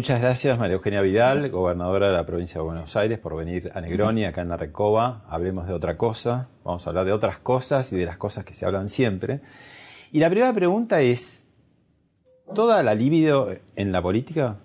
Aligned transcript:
Muchas 0.00 0.18
gracias 0.18 0.58
María 0.58 0.76
Eugenia 0.76 1.02
Vidal, 1.02 1.50
gobernadora 1.50 2.08
de 2.08 2.14
la 2.14 2.24
provincia 2.24 2.58
de 2.58 2.64
Buenos 2.64 2.96
Aires, 2.96 3.18
por 3.18 3.36
venir 3.36 3.70
a 3.74 3.82
Negroni, 3.82 4.24
acá 4.24 4.40
en 4.40 4.48
la 4.48 4.56
Recoba. 4.56 5.26
Hablemos 5.28 5.68
de 5.68 5.74
otra 5.74 5.98
cosa, 5.98 6.48
vamos 6.64 6.86
a 6.86 6.88
hablar 6.88 7.04
de 7.04 7.12
otras 7.12 7.36
cosas 7.36 7.92
y 7.92 7.96
de 7.96 8.06
las 8.06 8.16
cosas 8.16 8.46
que 8.46 8.54
se 8.54 8.64
hablan 8.64 8.88
siempre. 8.88 9.42
Y 10.10 10.20
la 10.20 10.30
primera 10.30 10.54
pregunta 10.54 11.02
es, 11.02 11.44
¿toda 12.54 12.82
la 12.82 12.94
libido 12.94 13.50
en 13.76 13.92
la 13.92 14.00
política? 14.00 14.56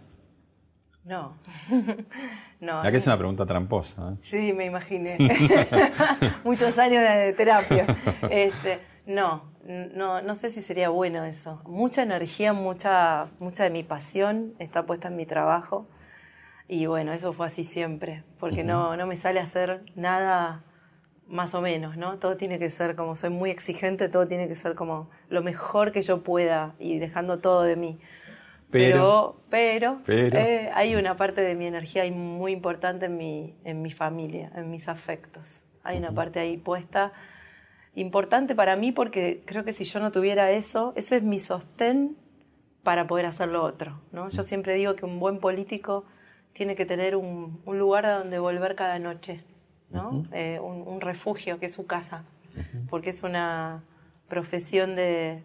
No. 1.03 1.35
no. 2.61 2.81
La 2.81 2.89
que 2.89 2.95
es 2.95 3.05
una 3.05 3.17
pregunta 3.17 3.45
tramposa. 3.45 4.13
¿eh? 4.13 4.17
Sí, 4.21 4.53
me 4.53 4.67
imaginé. 4.67 5.17
Muchos 6.45 6.79
años 6.79 7.03
de 7.03 7.33
terapia. 7.33 7.85
Este, 8.29 8.79
no, 9.05 9.43
no, 9.65 10.21
no 10.21 10.35
sé 10.35 10.51
si 10.51 10.61
sería 10.61 10.89
bueno 10.89 11.23
eso. 11.25 11.61
Mucha 11.65 12.03
energía, 12.03 12.53
mucha, 12.53 13.27
mucha 13.39 13.63
de 13.63 13.69
mi 13.69 13.83
pasión 13.83 14.53
está 14.59 14.85
puesta 14.85 15.07
en 15.07 15.15
mi 15.15 15.25
trabajo. 15.25 15.87
Y 16.67 16.85
bueno, 16.87 17.13
eso 17.13 17.33
fue 17.33 17.47
así 17.47 17.63
siempre, 17.63 18.23
porque 18.39 18.63
no, 18.63 18.97
no 18.97 19.05
me 19.05 19.17
sale 19.17 19.39
a 19.39 19.43
hacer 19.43 19.83
nada 19.95 20.63
más 21.27 21.53
o 21.53 21.61
menos, 21.61 21.97
¿no? 21.97 22.17
Todo 22.17 22.37
tiene 22.37 22.59
que 22.59 22.69
ser 22.69 22.95
como 22.95 23.15
soy 23.15 23.29
muy 23.29 23.49
exigente, 23.51 24.09
todo 24.09 24.27
tiene 24.27 24.47
que 24.47 24.55
ser 24.55 24.75
como 24.75 25.09
lo 25.29 25.43
mejor 25.43 25.91
que 25.91 26.01
yo 26.01 26.23
pueda 26.23 26.75
y 26.79 26.97
dejando 26.97 27.39
todo 27.39 27.63
de 27.63 27.75
mí. 27.75 27.99
Pero, 28.71 29.41
pero, 29.49 30.01
eh, 30.07 30.69
hay 30.73 30.95
una 30.95 31.15
parte 31.15 31.41
de 31.41 31.55
mi 31.55 31.65
energía 31.65 32.03
muy 32.11 32.51
importante 32.51 33.05
en 33.05 33.15
mi, 33.15 33.55
en 33.63 33.81
mi 33.81 33.91
familia, 33.91 34.51
en 34.55 34.69
mis 34.69 34.89
afectos. 34.89 35.61
Hay 35.83 35.97
una 35.97 36.11
parte 36.11 36.39
ahí 36.39 36.57
puesta 36.57 37.13
importante 37.95 38.55
para 38.55 38.75
mí 38.75 38.91
porque 38.91 39.41
creo 39.45 39.63
que 39.63 39.73
si 39.73 39.85
yo 39.85 39.99
no 39.99 40.11
tuviera 40.11 40.51
eso, 40.51 40.93
ese 40.95 41.17
es 41.17 41.23
mi 41.23 41.39
sostén 41.39 42.15
para 42.83 43.07
poder 43.07 43.25
hacer 43.25 43.49
lo 43.49 43.63
otro. 43.63 43.99
¿no? 44.11 44.29
Yo 44.29 44.43
siempre 44.43 44.75
digo 44.75 44.95
que 44.95 45.05
un 45.05 45.19
buen 45.19 45.39
político 45.39 46.05
tiene 46.53 46.75
que 46.75 46.85
tener 46.85 47.15
un, 47.15 47.59
lugar 47.65 48.05
a 48.05 48.19
donde 48.19 48.39
volver 48.39 48.75
cada 48.75 48.97
noche, 48.97 49.43
¿no? 49.89 50.25
Eh, 50.31 50.59
un, 50.61 51.01
refugio 51.01 51.59
que 51.59 51.65
es 51.65 51.73
su 51.73 51.85
casa, 51.85 52.23
porque 52.89 53.09
es 53.09 53.23
una 53.23 53.83
profesión 54.29 54.95
de, 54.95 55.43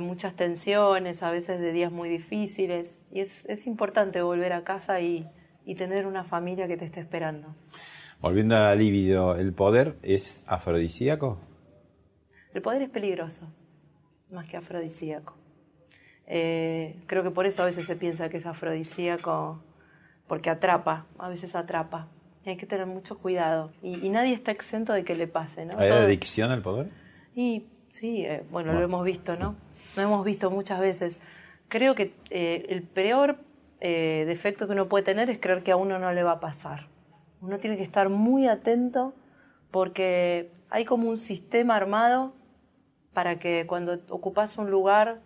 muchas 0.00 0.34
tensiones, 0.34 1.22
a 1.22 1.30
veces 1.30 1.60
de 1.60 1.72
días 1.72 1.92
muy 1.92 2.08
difíciles, 2.08 3.02
y 3.12 3.20
es, 3.20 3.66
importante 3.66 4.22
volver 4.22 4.54
a 4.54 4.64
casa 4.64 5.02
y, 5.02 5.26
y 5.66 5.74
tener 5.74 6.06
una 6.06 6.24
familia 6.24 6.66
que 6.68 6.78
te 6.78 6.86
esté 6.86 7.00
esperando. 7.00 7.54
Volviendo 8.22 8.56
al 8.56 8.78
líbido, 8.78 9.36
¿el 9.36 9.52
poder 9.52 9.96
es 10.02 10.42
afrodisíaco? 10.46 11.38
El 12.56 12.62
poder 12.62 12.80
es 12.80 12.88
peligroso, 12.88 13.46
más 14.30 14.48
que 14.48 14.56
afrodisíaco. 14.56 15.34
Eh, 16.26 16.96
creo 17.06 17.22
que 17.22 17.30
por 17.30 17.44
eso 17.44 17.62
a 17.62 17.66
veces 17.66 17.84
se 17.84 17.96
piensa 17.96 18.30
que 18.30 18.38
es 18.38 18.46
afrodisíaco, 18.46 19.60
porque 20.26 20.48
atrapa, 20.48 21.04
a 21.18 21.28
veces 21.28 21.54
atrapa. 21.54 22.08
Y 22.46 22.48
hay 22.48 22.56
que 22.56 22.64
tener 22.64 22.86
mucho 22.86 23.18
cuidado. 23.18 23.72
Y, 23.82 24.08
nadie 24.08 24.32
está 24.32 24.52
exento 24.52 24.94
de 24.94 25.04
que 25.04 25.14
le 25.14 25.26
pase, 25.26 25.66
¿no? 25.66 25.78
¿Hay 25.78 25.90
adicción 25.90 26.50
al 26.50 26.62
poder? 26.62 26.88
Y 27.34 27.66
sí, 27.90 28.24
eh, 28.24 28.42
bueno, 28.50 28.72
lo 28.72 28.80
hemos 28.80 29.04
visto, 29.04 29.36
¿no? 29.36 29.54
Lo 29.94 30.00
hemos 30.00 30.24
visto 30.24 30.50
muchas 30.50 30.80
veces. 30.80 31.20
Creo 31.68 31.94
que 31.94 32.14
eh, 32.30 32.64
el 32.70 32.84
peor 32.84 33.36
defecto 33.78 34.66
que 34.66 34.72
uno 34.72 34.88
puede 34.88 35.04
tener 35.04 35.28
es 35.28 35.38
creer 35.38 35.62
que 35.62 35.72
a 35.72 35.76
uno 35.76 35.98
no 35.98 36.10
le 36.10 36.22
va 36.22 36.32
a 36.32 36.40
pasar. 36.40 36.88
Uno 37.42 37.58
tiene 37.58 37.76
que 37.76 37.82
estar 37.82 38.08
muy 38.08 38.48
atento 38.48 39.12
porque 39.70 40.50
hay 40.70 40.86
como 40.86 41.10
un 41.10 41.18
sistema 41.18 41.76
armado 41.76 42.32
para 43.16 43.38
que 43.38 43.64
cuando 43.66 43.98
ocupas 44.10 44.58
un 44.58 44.70
lugar 44.70 45.20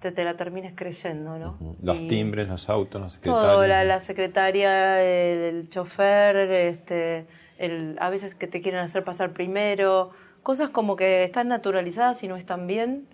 te, 0.00 0.10
te 0.10 0.24
la 0.24 0.36
termines 0.36 0.72
creyendo, 0.74 1.38
¿no? 1.38 1.56
Los 1.80 2.08
timbres, 2.08 2.48
los 2.48 2.68
autos, 2.68 3.00
los 3.00 3.12
secretarios. 3.12 3.52
Todo, 3.52 3.64
la, 3.64 4.00
secretaria, 4.00 5.00
el, 5.00 5.68
chofer, 5.68 6.34
este, 6.50 7.26
el, 7.58 7.96
a 8.00 8.10
veces 8.10 8.34
que 8.34 8.48
te 8.48 8.60
quieren 8.60 8.80
hacer 8.80 9.04
pasar 9.04 9.32
primero, 9.32 10.10
cosas 10.42 10.70
como 10.70 10.96
que 10.96 11.22
están 11.22 11.46
naturalizadas 11.46 12.24
y 12.24 12.26
no 12.26 12.34
están 12.34 12.66
bien. 12.66 13.06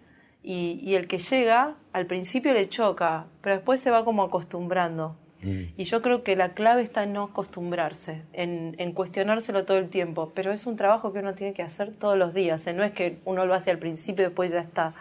Y, 0.43 0.81
y 0.83 0.95
el 0.95 1.07
que 1.07 1.19
llega, 1.19 1.75
al 1.93 2.07
principio 2.07 2.55
le 2.55 2.67
choca, 2.67 3.27
pero 3.43 3.57
después 3.57 3.79
se 3.79 3.91
va 3.91 4.07
como 4.07 4.23
acostumbrando. 4.23 5.17
Mm. 5.43 5.75
Y 5.77 5.85
yo 5.85 6.03
creo 6.03 6.25
que 6.25 6.35
la 6.37 6.51
clave 6.51 6.83
está 6.83 7.05
en 7.05 7.13
no 7.13 7.25
acostumbrarse, 7.25 8.23
en, 8.33 8.75
en, 8.79 8.93
cuestionárselo 8.93 9.65
todo 9.65 9.79
el 9.79 9.89
tiempo, 9.89 10.33
pero 10.35 10.53
es 10.53 10.67
un 10.67 10.77
trabajo 10.77 11.13
que 11.13 11.21
uno 11.21 11.35
tiene 11.35 11.55
que 11.55 11.63
hacer 11.63 11.95
todos 11.95 12.19
los 12.19 12.35
días, 12.35 12.67
¿eh? 12.67 12.73
no 12.73 12.83
es 12.83 12.93
que 12.93 13.19
uno 13.25 13.47
lo 13.47 13.55
hace 13.55 13.71
al 13.71 13.79
principio 13.79 14.25
y 14.25 14.29
después 14.29 14.51
ya 14.51 14.61
está. 14.61 14.95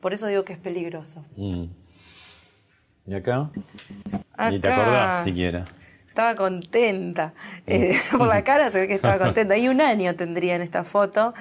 Por 0.00 0.14
eso 0.14 0.26
digo 0.26 0.44
que 0.44 0.54
es 0.54 0.58
peligroso. 0.58 1.24
Mm. 1.36 1.64
¿Y 3.08 3.14
acá? 3.14 3.50
Ni 4.50 4.58
te 4.58 4.68
acordás 4.68 5.24
siquiera. 5.24 5.64
Estaba 6.08 6.34
contenta. 6.34 7.34
Mm. 7.66 7.70
Eh, 7.72 8.00
por 8.16 8.28
la 8.28 8.44
cara 8.44 8.70
se 8.70 8.80
ve 8.80 8.88
que 8.88 8.94
estaba 8.94 9.18
contenta. 9.24 9.56
Y 9.56 9.68
un 9.68 9.80
año 9.80 10.14
tendría 10.14 10.54
en 10.54 10.62
esta 10.62 10.84
foto. 10.84 11.34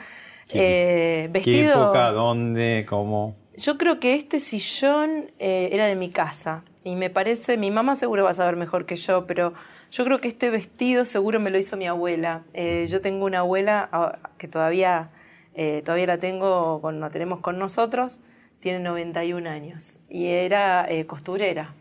¿Qué, 0.47 1.29
vestido, 1.31 1.73
¿Qué 1.73 1.81
época? 1.81 2.11
¿Dónde? 2.11 2.85
¿Cómo? 2.87 3.35
Yo 3.57 3.77
creo 3.77 3.99
que 3.99 4.13
este 4.13 4.39
sillón 4.39 5.31
eh, 5.39 5.69
era 5.71 5.85
de 5.87 5.95
mi 5.95 6.09
casa 6.09 6.63
y 6.87 6.95
me 6.95 7.09
parece, 7.09 7.57
mi 7.57 7.69
mamá 7.69 7.95
seguro 7.95 8.23
va 8.23 8.29
a 8.29 8.33
saber 8.33 8.55
mejor 8.55 8.85
que 8.85 8.95
yo, 8.95 9.27
pero 9.27 9.53
yo 9.91 10.05
creo 10.05 10.21
que 10.21 10.29
este 10.29 10.49
vestido 10.49 11.03
seguro 11.03 11.37
me 11.37 11.49
lo 11.49 11.57
hizo 11.57 11.75
mi 11.75 11.85
abuela. 11.85 12.43
Eh, 12.53 12.87
yo 12.89 13.01
tengo 13.01 13.25
una 13.25 13.39
abuela 13.39 13.89
ah, 13.91 14.17
que 14.37 14.47
todavía, 14.47 15.09
eh, 15.53 15.81
todavía 15.83 16.07
la 16.07 16.17
tengo, 16.17 16.79
con, 16.81 17.01
la 17.01 17.09
tenemos 17.09 17.41
con 17.41 17.59
nosotros, 17.59 18.21
tiene 18.61 18.79
91 18.79 19.49
años 19.49 19.97
y 20.09 20.27
era 20.27 20.87
costurera. 21.07 21.73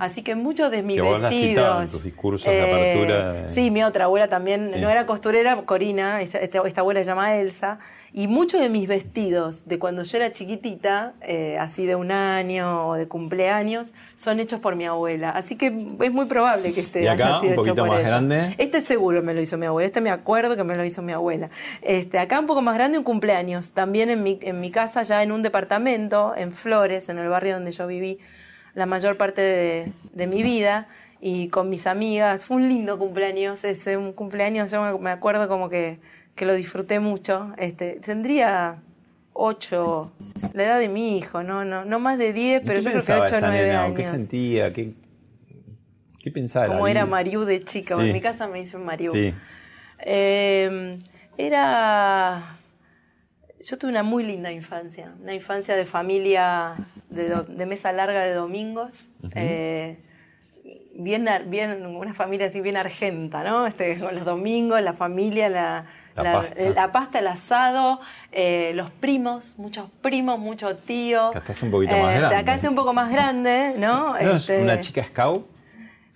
Así 0.00 0.22
que 0.22 0.34
muchos 0.34 0.72
de 0.72 0.82
mis 0.82 0.96
que 0.96 1.02
vos 1.02 1.20
vestidos. 1.20 1.84
en 1.84 1.90
tus 1.90 2.02
discursos 2.02 2.50
de 2.50 2.62
apertura. 2.62 3.48
Sí, 3.48 3.70
mi 3.70 3.84
otra 3.84 4.06
abuela 4.06 4.26
también, 4.26 4.68
no 4.80 4.90
era 4.90 5.06
costurera, 5.06 5.62
Corina, 5.66 6.20
esta, 6.20 6.38
esta 6.38 6.80
abuela 6.80 7.00
se 7.00 7.06
llama 7.06 7.36
Elsa, 7.36 7.78
y 8.18 8.26
muchos 8.26 8.60
de 8.60 8.68
mis 8.68 8.88
vestidos 8.88 9.64
de 9.66 9.78
cuando 9.78 10.02
yo 10.02 10.16
era 10.16 10.32
chiquitita, 10.32 11.14
eh, 11.20 11.56
así 11.60 11.86
de 11.86 11.94
un 11.94 12.10
año 12.10 12.88
o 12.88 12.94
de 12.94 13.06
cumpleaños, 13.06 13.92
son 14.16 14.40
hechos 14.40 14.58
por 14.58 14.74
mi 14.74 14.86
abuela. 14.86 15.30
Así 15.30 15.54
que 15.54 15.68
es 16.00 16.12
muy 16.12 16.26
probable 16.26 16.72
que 16.72 16.80
este 16.80 17.08
haya 17.08 17.38
sido 17.38 17.62
hecho 17.62 17.76
por 17.76 17.86
más 17.86 18.00
ella. 18.00 18.08
grande? 18.08 18.56
Este 18.58 18.80
seguro 18.80 19.22
me 19.22 19.34
lo 19.34 19.40
hizo 19.40 19.56
mi 19.56 19.66
abuela. 19.66 19.86
Este 19.86 20.00
me 20.00 20.10
acuerdo 20.10 20.56
que 20.56 20.64
me 20.64 20.74
lo 20.74 20.84
hizo 20.84 21.00
mi 21.00 21.12
abuela. 21.12 21.50
Este, 21.80 22.18
acá 22.18 22.40
un 22.40 22.46
poco 22.46 22.60
más 22.60 22.74
grande, 22.74 22.98
un 22.98 23.04
cumpleaños. 23.04 23.70
También 23.70 24.10
en 24.10 24.24
mi, 24.24 24.40
en 24.42 24.60
mi 24.60 24.72
casa, 24.72 25.04
ya 25.04 25.22
en 25.22 25.30
un 25.30 25.42
departamento, 25.42 26.34
en 26.36 26.52
Flores, 26.54 27.08
en 27.10 27.18
el 27.18 27.28
barrio 27.28 27.54
donde 27.54 27.70
yo 27.70 27.86
viví 27.86 28.18
la 28.74 28.86
mayor 28.86 29.16
parte 29.16 29.42
de, 29.42 29.92
de 30.12 30.26
mi 30.26 30.42
vida 30.42 30.88
y 31.20 31.50
con 31.50 31.68
mis 31.68 31.86
amigas. 31.86 32.46
Fue 32.46 32.56
un 32.56 32.68
lindo 32.68 32.98
cumpleaños. 32.98 33.62
Ese 33.62 33.96
un 33.96 34.12
cumpleaños, 34.12 34.72
yo 34.72 34.98
me 34.98 35.10
acuerdo 35.10 35.46
como 35.46 35.68
que 35.68 36.00
que 36.38 36.46
lo 36.46 36.54
disfruté 36.54 37.00
mucho. 37.00 37.52
Este, 37.58 37.98
tendría 38.00 38.80
ocho, 39.34 40.12
la 40.54 40.64
edad 40.64 40.78
de 40.78 40.88
mi 40.88 41.18
hijo, 41.18 41.42
no, 41.42 41.64
no, 41.64 41.84
no 41.84 41.98
más 41.98 42.16
de 42.16 42.32
diez, 42.32 42.62
pero 42.64 42.80
yo 42.80 42.90
creo 42.90 43.04
que 43.04 43.12
ocho 43.12 43.36
o 43.36 43.40
nueve 43.40 43.70
años. 43.72 43.96
¿Qué 43.96 44.04
sentía? 44.04 44.72
¿Qué, 44.72 44.94
qué 46.22 46.30
pensaba? 46.30 46.68
Como 46.68 46.88
era 46.88 47.04
Mariú 47.04 47.44
de 47.44 47.62
chica, 47.62 47.94
en 47.94 48.12
mi 48.12 48.20
casa 48.20 48.48
me 48.48 48.60
dicen 48.60 48.84
Mariú. 48.84 49.12
Sí. 49.12 49.34
Em, 49.98 50.98
era... 51.36 52.56
Yo 53.60 53.76
tuve 53.76 53.90
una 53.90 54.04
muy 54.04 54.22
linda 54.22 54.52
infancia, 54.52 55.12
una 55.20 55.34
infancia 55.34 55.74
de 55.74 55.84
familia 55.84 56.74
de, 57.10 57.66
mesa 57.66 57.90
larga 57.90 58.24
de 58.24 58.32
domingos. 58.32 59.08
Eh, 59.34 59.98
bien, 60.94 61.28
bien, 61.46 61.84
una 61.84 62.14
familia 62.14 62.46
así 62.46 62.60
bien 62.60 62.76
argenta, 62.76 63.42
¿no? 63.42 63.66
Este, 63.66 63.98
con 63.98 64.14
los 64.14 64.24
domingos, 64.24 64.80
la 64.80 64.92
familia, 64.92 65.48
la, 65.48 65.86
la, 66.22 66.92
pasta. 66.92 67.18
el 67.18 67.26
asado, 67.26 68.00
eh, 68.32 68.72
los 68.74 68.90
primos, 68.90 69.54
muchos 69.56 69.88
primos, 70.02 70.38
muchos 70.38 70.78
tíos. 70.84 71.30
Acá 71.30 71.38
estás 71.38 71.62
un 71.62 71.70
poquito 71.70 71.96
más 71.96 72.14
eh, 72.14 72.18
grande. 72.18 72.36
Acá 72.36 72.54
estoy 72.54 72.68
un 72.68 72.76
poco 72.76 72.92
más 72.92 73.10
grande, 73.10 73.74
¿no? 73.76 74.16
este, 74.18 74.62
¿Una 74.62 74.80
chica 74.80 75.02
scout? 75.04 75.58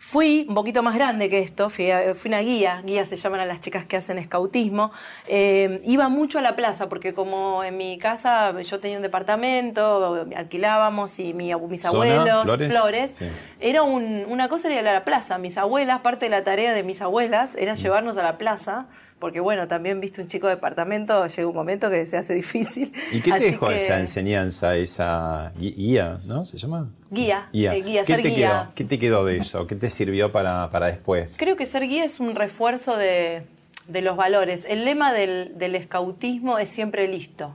Fui 0.04 0.46
un 0.48 0.56
poquito 0.56 0.82
más 0.82 0.96
grande 0.96 1.30
que 1.30 1.38
esto, 1.38 1.70
fui, 1.70 1.88
una 2.24 2.40
guía, 2.40 2.82
guía 2.84 3.06
se 3.06 3.14
llaman 3.14 3.38
a 3.38 3.46
las 3.46 3.60
chicas 3.60 3.86
que 3.86 3.96
hacen 3.96 4.18
escautismo. 4.18 4.90
Eh, 5.28 5.80
iba 5.84 6.08
mucho 6.08 6.40
a 6.40 6.42
la 6.42 6.56
plaza 6.56 6.88
porque 6.88 7.14
como 7.14 7.62
en 7.62 7.76
mi 7.76 7.98
casa 7.98 8.60
yo 8.62 8.80
tenía 8.80 8.96
un 8.96 9.04
departamento, 9.04 10.26
alquilábamos 10.34 11.20
y 11.20 11.32
mi, 11.34 11.54
mis 11.54 11.84
abuelos, 11.84 12.42
Flores, 12.68 13.24
era 13.60 13.84
una 13.84 14.48
cosa 14.48 14.66
era 14.72 14.80
ir 14.80 14.88
a 14.88 14.92
la 14.92 15.04
plaza. 15.04 15.38
Mis 15.38 15.56
abuelas, 15.56 16.00
parte 16.00 16.26
de 16.26 16.30
la 16.30 16.42
tarea 16.42 16.72
de 16.72 16.82
mis 16.82 17.00
abuelas 17.00 17.54
era 17.54 17.74
mm. 17.74 17.76
llevarnos 17.76 18.16
a 18.16 18.24
la 18.24 18.38
plaza 18.38 18.86
porque 19.22 19.38
bueno, 19.38 19.68
también 19.68 20.00
viste 20.00 20.20
un 20.20 20.26
chico 20.26 20.48
de 20.48 20.56
departamento, 20.56 21.24
llega 21.28 21.46
un 21.46 21.54
momento 21.54 21.88
que 21.88 22.04
se 22.06 22.16
hace 22.16 22.34
difícil. 22.34 22.92
¿Y 23.12 23.20
qué 23.20 23.30
te 23.30 23.38
dejó 23.38 23.70
esa 23.70 24.00
enseñanza, 24.00 24.76
esa 24.76 25.52
guía, 25.56 26.20
¿no? 26.24 26.44
¿Se 26.44 26.58
llama? 26.58 26.90
Guía, 27.08 27.48
guía. 27.52 27.72
Eh, 27.72 28.02
¿Qué, 28.04 28.16
te 28.16 28.34
Quedó, 28.34 28.72
¿Qué 28.74 28.84
te 28.84 28.98
quedó 28.98 29.24
de 29.24 29.36
eso? 29.36 29.68
¿Qué 29.68 29.76
te 29.76 29.90
sirvió 29.90 30.32
para, 30.32 30.68
después? 30.86 31.36
Creo 31.38 31.54
que 31.54 31.66
ser 31.66 31.86
guía 31.86 32.04
es 32.04 32.18
un 32.18 32.34
refuerzo 32.34 32.96
de, 32.96 33.44
los 33.86 34.16
valores. 34.16 34.66
El 34.68 34.84
lema 34.84 35.12
del, 35.12 35.56
del 35.56 35.76
escautismo 35.76 36.58
es 36.58 36.68
siempre 36.68 37.06
listo, 37.06 37.54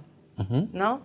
¿no? 0.72 1.02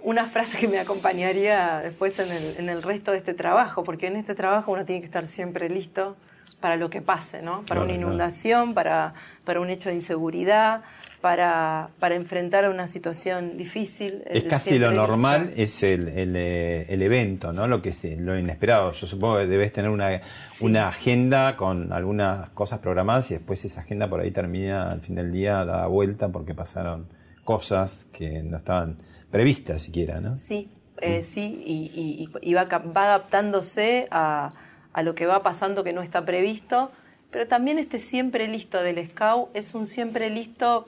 Una 0.00 0.26
frase 0.26 0.56
que 0.56 0.68
me 0.68 0.78
acompañaría 0.78 1.82
después 1.84 2.18
en 2.18 2.32
el, 2.32 2.56
en 2.56 2.70
el 2.70 2.82
resto 2.82 3.12
de 3.12 3.18
este 3.18 3.34
trabajo, 3.34 3.84
porque 3.84 4.06
en 4.06 4.16
este 4.16 4.34
trabajo 4.34 4.72
uno 4.72 4.86
tiene 4.86 5.02
que 5.02 5.06
estar 5.06 5.26
siempre 5.26 5.68
listo 5.68 6.16
para 6.62 6.76
lo 6.76 6.88
que 6.88 7.02
pase, 7.02 7.42
¿no? 7.42 7.66
Para 7.66 7.82
una 7.82 7.92
inundación, 7.92 8.72
para, 8.72 9.14
para 9.44 9.60
un 9.60 9.68
hecho 9.68 9.88
de 9.88 9.96
inseguridad, 9.96 10.82
para, 11.20 11.90
para 11.98 12.14
enfrentar 12.14 12.64
a 12.64 12.70
una 12.70 12.86
situación 12.86 13.58
difícil. 13.58 14.22
Es 14.26 14.44
casi 14.44 14.78
lo 14.78 14.92
normal, 14.92 15.52
es 15.56 15.82
el, 15.82 16.08
eh, 16.14 16.86
el, 16.88 17.02
evento, 17.02 17.52
¿no? 17.52 17.66
Lo 17.66 17.82
que 17.82 17.88
es 17.88 18.04
lo 18.16 18.38
inesperado. 18.38 18.92
Yo 18.92 19.08
supongo 19.08 19.38
que 19.38 19.46
debes 19.48 19.72
tener 19.72 19.90
una, 19.90 20.20
una 20.60 20.86
agenda 20.86 21.56
con 21.56 21.92
algunas 21.92 22.48
cosas 22.50 22.78
programadas 22.78 23.32
y 23.32 23.34
después 23.34 23.64
esa 23.64 23.80
agenda 23.80 24.08
por 24.08 24.20
ahí 24.20 24.30
termina 24.30 24.92
al 24.92 25.00
fin 25.00 25.16
del 25.16 25.32
día, 25.32 25.64
da 25.64 25.88
vuelta 25.88 26.28
porque 26.28 26.54
pasaron 26.54 27.08
cosas 27.42 28.06
que 28.12 28.44
no 28.44 28.58
estaban 28.58 29.02
previstas 29.32 29.82
siquiera, 29.82 30.20
¿no? 30.20 30.38
Sí, 30.38 30.70
eh, 31.00 31.18
mm. 31.18 31.22
sí, 31.24 31.60
y, 31.66 32.28
y, 32.40 32.54
va, 32.54 32.66
va 32.66 33.02
adaptándose 33.02 34.06
a 34.12 34.52
a 34.92 35.02
lo 35.02 35.14
que 35.14 35.26
va 35.26 35.42
pasando 35.42 35.84
que 35.84 35.92
no 35.92 36.02
está 36.02 36.24
previsto, 36.24 36.90
pero 37.30 37.48
también 37.48 37.78
este 37.78 37.98
siempre 37.98 38.46
listo 38.48 38.82
del 38.82 39.04
scout 39.08 39.48
es 39.54 39.74
un 39.74 39.86
siempre 39.86 40.30
listo 40.30 40.86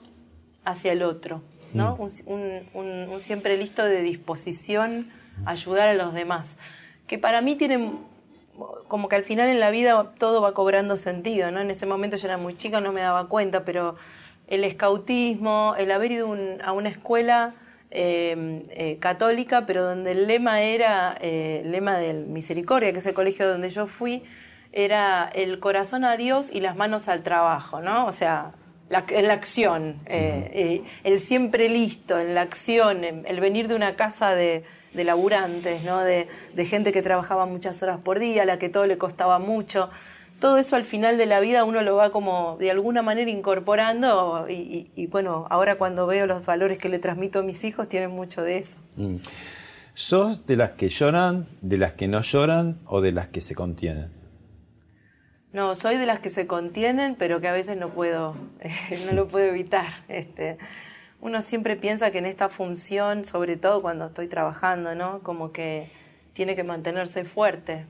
hacia 0.63 0.91
el 0.91 1.01
otro, 1.01 1.41
¿no? 1.73 1.97
Mm. 1.97 2.77
Un, 2.77 3.19
siempre 3.19 3.57
listo 3.57 3.83
de 3.83 4.01
disposición 4.01 5.09
a 5.45 5.51
ayudar 5.51 5.87
a 5.87 5.93
los 5.93 6.13
demás, 6.13 6.57
que 7.07 7.17
para 7.17 7.41
mí 7.41 7.55
tiene 7.55 7.91
como 8.87 9.09
que 9.09 9.15
al 9.15 9.23
final 9.23 9.49
en 9.49 9.59
la 9.59 9.69
vida 9.69 10.13
todo 10.17 10.41
va 10.41 10.53
cobrando 10.53 10.95
sentido, 10.95 11.51
¿no? 11.51 11.59
En 11.59 11.71
ese 11.71 11.85
momento 11.85 12.15
yo 12.15 12.27
era 12.27 12.37
muy 12.37 12.55
chica, 12.55 12.79
no 12.79 12.93
me 12.93 13.01
daba 13.01 13.27
cuenta, 13.27 13.65
pero 13.65 13.95
el 14.47 14.63
escautismo, 14.63 15.75
el 15.77 15.91
haber 15.91 16.11
ido 16.11 16.33
a 16.63 16.71
una 16.71 16.89
escuela 16.89 17.55
Em, 17.97 18.61
eh, 18.71 18.97
católica, 18.99 19.65
pero 19.65 19.81
donde 19.81 20.11
el 20.11 20.27
lema 20.27 20.61
era, 20.61 21.17
eh, 21.21 21.61
el 21.63 21.71
lema 21.71 21.97
del 21.97 22.25
Misericordia, 22.25 22.91
que 22.91 22.99
es 22.99 23.05
el 23.05 23.13
colegio 23.13 23.47
donde 23.47 23.69
yo 23.69 23.87
fui, 23.87 24.23
era 24.73 25.31
el 25.33 25.59
corazón 25.61 26.03
a 26.03 26.17
Dios 26.17 26.49
y 26.51 26.59
las 26.59 26.75
manos 26.75 27.07
al 27.07 27.23
trabajo, 27.23 27.79
¿no? 27.79 28.05
O 28.05 28.11
sea, 28.11 28.51
la, 28.89 29.05
en 29.07 29.29
la 29.29 29.33
acción, 29.33 30.01
eh, 30.07 30.83
el 31.05 31.21
siempre 31.21 31.69
listo, 31.69 32.19
en 32.19 32.35
la 32.35 32.41
acción, 32.41 33.05
el 33.05 33.39
venir 33.39 33.69
de 33.69 33.75
una 33.75 33.95
casa 33.95 34.35
de, 34.35 34.65
de 34.93 35.03
laburantes, 35.05 35.81
¿no? 35.83 36.01
De, 36.01 36.27
de 36.53 36.65
gente 36.65 36.91
que 36.91 37.01
trabajaba 37.01 37.45
muchas 37.45 37.81
horas 37.81 38.01
por 38.03 38.19
día, 38.19 38.41
a 38.41 38.45
la 38.45 38.59
que 38.59 38.67
todo 38.67 38.87
le 38.87 38.97
costaba 38.97 39.39
mucho 39.39 39.89
todo 40.39 40.57
eso 40.57 40.75
al 40.75 40.83
final 40.83 41.17
de 41.17 41.25
la 41.25 41.39
vida 41.39 41.63
uno 41.63 41.81
lo 41.81 41.95
va 41.95 42.11
como 42.11 42.57
de 42.57 42.71
alguna 42.71 43.01
manera 43.01 43.31
incorporando 43.31 44.47
y, 44.49 45.07
bueno, 45.07 45.47
ahora 45.49 45.75
cuando 45.75 46.07
veo 46.07 46.27
los 46.27 46.45
valores 46.45 46.77
que 46.77 46.89
le 46.89 46.99
transmito 46.99 47.39
a 47.39 47.43
mis 47.43 47.63
hijos 47.63 47.87
tienen 47.89 48.11
mucho 48.11 48.41
de 48.43 48.57
eso. 48.57 48.77
Mm. 48.95 49.17
¿Sos 49.93 50.45
de 50.45 50.57
las 50.57 50.71
que 50.71 50.89
lloran, 50.89 51.47
de 51.61 51.77
las 51.77 51.93
que 51.93 52.09
no 52.09 52.21
lloran 52.21 52.79
o 52.85 52.99
de 52.99 53.13
las 53.13 53.29
que 53.29 53.39
se 53.39 53.55
contienen? 53.55 54.11
No, 55.53 55.73
soy 55.73 55.95
de 55.95 56.05
las 56.05 56.19
que 56.19 56.29
se 56.29 56.47
contienen, 56.47 57.15
pero 57.15 57.39
que 57.39 57.47
a 57.47 57.53
veces 57.53 57.77
no 57.77 57.89
puedo, 57.89 58.35
no 59.05 59.13
lo 59.13 59.29
puedo 59.29 59.45
evitar. 59.45 60.03
Este, 60.09 60.57
uno 61.21 61.41
siempre 61.41 61.77
piensa 61.77 62.11
que 62.11 62.17
en 62.17 62.25
esta 62.25 62.49
función, 62.49 63.23
sobre 63.23 63.55
todo 63.55 63.81
cuando 63.81 64.07
estoy 64.07 64.27
trabajando, 64.27 64.95
¿no? 64.95 65.19
Como 65.23 65.53
que 65.53 65.87
tiene 66.33 66.57
que 66.57 66.65
mantenerse 66.65 67.23
fuerte, 67.23 67.85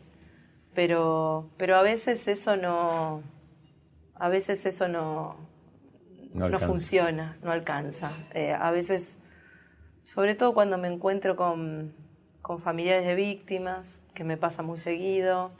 pero, 0.75 1.49
pero 1.57 1.77
a 1.77 1.81
veces 1.81 2.27
eso 2.27 2.57
no, 2.57 3.23
a 4.15 4.29
veces 4.29 4.65
eso 4.65 4.87
no, 4.87 5.37
no, 6.33 6.59
funciona, 6.59 7.37
no 7.41 7.51
alcanza. 7.51 8.11
Eh, 8.33 8.53
a 8.53 8.71
veces, 8.71 9.17
sobre 10.03 10.35
todo 10.35 10.53
cuando 10.53 10.77
me 10.77 10.89
encuentro 10.89 11.35
con, 11.35 11.93
con 12.41 12.59
familiares 12.59 13.05
de 13.05 13.15
víctimas, 13.15 14.03
que 14.13 14.23
me 14.23 14.37
pasa 14.37 14.61
muy 14.61 14.77
seguido, 14.77 15.51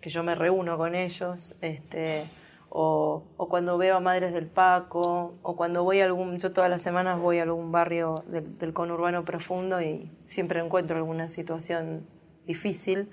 que 0.00 0.10
yo 0.10 0.22
me 0.22 0.34
reúno 0.34 0.76
con 0.76 0.94
ellos, 0.94 1.54
este, 1.60 2.24
o, 2.68 3.24
o, 3.36 3.48
cuando 3.48 3.78
veo 3.78 3.96
a 3.96 4.00
madres 4.00 4.32
del 4.32 4.46
Paco, 4.46 5.36
o 5.42 5.56
cuando 5.56 5.84
voy 5.84 6.00
a 6.00 6.04
algún, 6.04 6.38
yo 6.38 6.52
todas 6.52 6.68
las 6.68 6.82
semanas 6.82 7.20
voy 7.20 7.38
a 7.38 7.44
algún 7.44 7.70
barrio 7.70 8.24
del, 8.26 8.58
del 8.58 8.72
conurbano 8.72 9.24
profundo 9.24 9.80
y 9.80 10.10
siempre 10.26 10.60
encuentro 10.60 10.96
alguna 10.96 11.28
situación 11.28 12.06
difícil. 12.44 13.08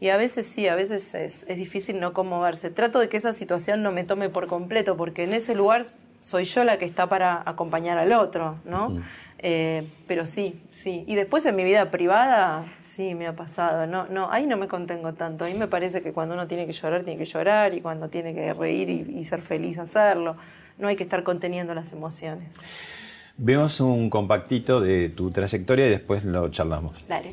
Y 0.00 0.08
a 0.08 0.16
veces 0.16 0.46
sí, 0.46 0.66
a 0.66 0.74
veces 0.74 1.14
es, 1.14 1.46
difícil 1.46 2.00
no 2.00 2.14
conmoverse. 2.14 2.70
Trato 2.70 2.98
de 2.98 3.10
que 3.10 3.18
esa 3.18 3.34
situación 3.34 3.82
no 3.82 3.92
me 3.92 4.02
tome 4.02 4.30
por 4.30 4.46
completo, 4.46 4.96
porque 4.96 5.24
en 5.24 5.34
ese 5.34 5.54
lugar 5.54 5.84
soy 6.22 6.44
yo 6.44 6.64
la 6.64 6.78
que 6.78 6.86
está 6.86 7.08
para 7.08 7.42
acompañar 7.44 7.98
al 7.98 8.12
otro, 8.12 8.56
¿no? 8.64 9.00
Eh, 9.38 9.86
pero 10.06 10.24
sí, 10.24 10.60
sí. 10.72 11.04
Y 11.06 11.14
después 11.16 11.44
en 11.44 11.56
mi 11.56 11.64
vida 11.64 11.90
privada, 11.90 12.64
sí, 12.80 13.14
me 13.14 13.26
ha 13.26 13.36
pasado. 13.36 13.86
No, 13.86 14.06
no, 14.06 14.30
ahí 14.30 14.46
no 14.46 14.56
me 14.56 14.68
contengo 14.68 15.12
tanto. 15.12 15.44
Ahí 15.44 15.54
me 15.54 15.66
parece 15.66 16.00
que 16.02 16.12
cuando 16.12 16.34
uno 16.34 16.46
tiene 16.46 16.66
que 16.66 16.72
llorar, 16.72 17.04
tiene 17.04 17.18
que 17.18 17.26
llorar, 17.26 17.74
y 17.74 17.82
cuando 17.82 18.08
tiene 18.08 18.34
que 18.34 18.54
reír 18.54 18.88
y, 18.88 19.18
y 19.18 19.24
ser 19.24 19.42
feliz, 19.42 19.78
hacerlo. 19.78 20.36
No 20.78 20.88
hay 20.88 20.96
que 20.96 21.02
estar 21.02 21.22
conteniendo 21.22 21.74
las 21.74 21.92
emociones. 21.92 22.56
Vemos 23.36 23.80
un 23.80 24.08
compactito 24.10 24.80
de 24.80 25.10
tu 25.10 25.30
trayectoria 25.30 25.86
y 25.86 25.90
después 25.90 26.24
lo 26.24 26.50
charlamos. 26.50 27.06
Dale. 27.08 27.32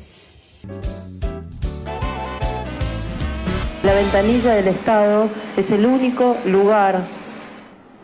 La 3.88 3.94
ventanilla 3.94 4.54
del 4.54 4.68
Estado 4.68 5.30
es 5.56 5.70
el 5.70 5.86
único 5.86 6.36
lugar 6.44 7.04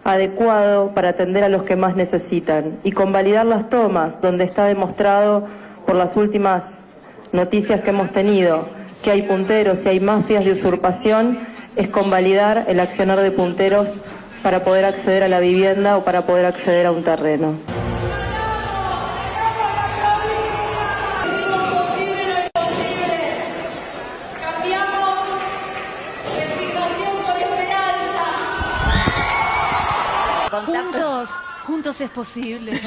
adecuado 0.02 0.92
para 0.94 1.10
atender 1.10 1.44
a 1.44 1.50
los 1.50 1.64
que 1.64 1.76
más 1.76 1.94
necesitan 1.94 2.78
y 2.84 2.92
convalidar 2.92 3.44
las 3.44 3.68
tomas 3.68 4.18
donde 4.22 4.44
está 4.44 4.64
demostrado 4.64 5.46
por 5.86 5.94
las 5.94 6.16
últimas 6.16 6.80
noticias 7.32 7.82
que 7.82 7.90
hemos 7.90 8.10
tenido 8.12 8.66
que 9.02 9.10
hay 9.10 9.24
punteros 9.24 9.84
y 9.84 9.90
hay 9.90 10.00
mafias 10.00 10.46
de 10.46 10.52
usurpación 10.52 11.38
es 11.76 11.88
convalidar 11.88 12.64
el 12.66 12.80
accionar 12.80 13.20
de 13.20 13.30
punteros 13.30 14.00
para 14.42 14.64
poder 14.64 14.86
acceder 14.86 15.22
a 15.22 15.28
la 15.28 15.40
vivienda 15.40 15.98
o 15.98 16.04
para 16.04 16.24
poder 16.24 16.46
acceder 16.46 16.86
a 16.86 16.92
un 16.92 17.04
terreno. 17.04 17.56
Juntos 31.94 32.00
es 32.00 32.10
posible. 32.10 32.72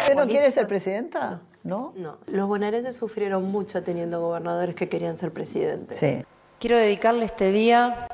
¿Usted 0.00 0.16
no 0.16 0.26
quiere 0.26 0.50
ser 0.50 0.66
presidenta? 0.66 1.40
¿No? 1.62 1.92
No. 1.94 2.18
Los 2.26 2.48
bonaerenses 2.48 2.96
sufrieron 2.96 3.52
mucho 3.52 3.80
teniendo 3.84 4.20
gobernadores 4.20 4.74
que 4.74 4.88
querían 4.88 5.16
ser 5.18 5.32
presidentes. 5.32 5.98
Sí. 5.98 6.24
Quiero 6.58 6.76
dedicarle 6.76 7.26
este 7.26 7.52
día 7.52 8.08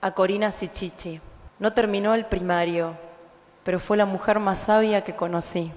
a 0.00 0.10
Corina 0.12 0.50
Sichichi. 0.50 1.20
No 1.60 1.72
terminó 1.72 2.14
el 2.16 2.26
primario, 2.26 2.96
pero 3.62 3.78
fue 3.78 3.96
la 3.96 4.06
mujer 4.06 4.40
más 4.40 4.58
sabia 4.58 5.04
que 5.04 5.14
conocí. 5.14 5.72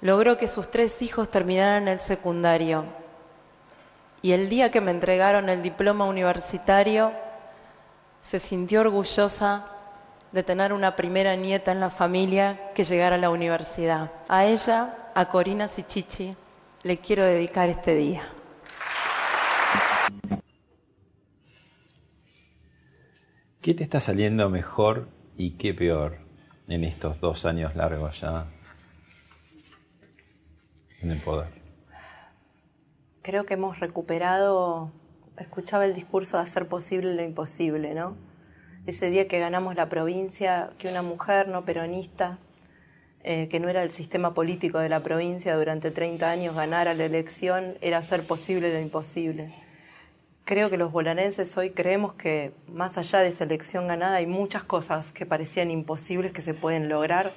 Logró 0.00 0.36
que 0.36 0.48
sus 0.48 0.68
tres 0.68 1.00
hijos 1.00 1.30
terminaran 1.30 1.86
el 1.86 2.00
secundario. 2.00 2.86
Y 4.20 4.32
el 4.32 4.48
día 4.48 4.72
que 4.72 4.80
me 4.80 4.90
entregaron 4.90 5.48
el 5.48 5.62
diploma 5.62 6.06
universitario, 6.06 7.12
se 8.24 8.38
sintió 8.38 8.80
orgullosa 8.80 9.66
de 10.32 10.42
tener 10.42 10.72
una 10.72 10.96
primera 10.96 11.36
nieta 11.36 11.72
en 11.72 11.80
la 11.80 11.90
familia 11.90 12.70
que 12.74 12.82
llegara 12.82 13.16
a 13.16 13.18
la 13.18 13.28
universidad. 13.28 14.10
A 14.28 14.46
ella, 14.46 15.10
a 15.14 15.28
Corina 15.28 15.68
Sichichi, 15.68 16.34
le 16.82 16.96
quiero 16.98 17.22
dedicar 17.22 17.68
este 17.68 17.94
día. 17.94 18.26
¿Qué 23.60 23.74
te 23.74 23.82
está 23.82 24.00
saliendo 24.00 24.48
mejor 24.48 25.08
y 25.36 25.52
qué 25.52 25.74
peor 25.74 26.16
en 26.66 26.84
estos 26.84 27.20
dos 27.20 27.44
años 27.44 27.76
largos 27.76 28.22
ya 28.22 28.46
en 31.02 31.10
el 31.10 31.20
poder? 31.20 31.62
creo 33.24 33.46
que 33.46 33.54
hemos 33.54 33.80
recuperado, 33.80 34.92
escuchaba 35.38 35.84
el 35.84 35.94
discurso 35.94 36.36
de 36.36 36.42
hacer 36.42 36.66
posible 36.66 37.14
lo 37.14 37.22
imposible, 37.22 37.94
¿no? 37.94 38.16
Ese 38.86 39.10
día 39.10 39.28
que 39.28 39.38
ganamos 39.38 39.74
la 39.76 39.88
provincia, 39.88 40.70
que 40.78 40.88
una 40.88 41.02
mujer 41.02 41.48
no 41.48 41.64
peronista, 41.64 42.38
eh, 43.22 43.48
que 43.48 43.58
no 43.58 43.68
era 43.70 43.82
el 43.82 43.90
sistema 43.90 44.34
político 44.34 44.78
de 44.78 44.90
la 44.90 45.02
provincia 45.02 45.56
durante 45.56 45.90
30 45.90 46.30
años, 46.30 46.54
ganara 46.54 46.92
la 46.92 47.06
elección, 47.06 47.78
era 47.80 47.98
hacer 47.98 48.22
posible 48.24 48.72
lo 48.72 48.80
imposible. 48.80 49.54
Creo 50.44 50.68
que 50.68 50.76
los 50.76 50.92
bonaerenses 50.92 51.56
hoy 51.56 51.70
creemos 51.70 52.12
que 52.12 52.52
más 52.68 52.98
allá 52.98 53.20
de 53.20 53.28
esa 53.28 53.44
elección 53.44 53.88
ganada 53.88 54.16
hay 54.16 54.26
muchas 54.26 54.62
cosas 54.62 55.10
que 55.10 55.24
parecían 55.24 55.70
imposibles 55.70 56.32
que 56.32 56.42
se 56.42 56.52
pueden 56.52 56.90
lograr 56.90 57.32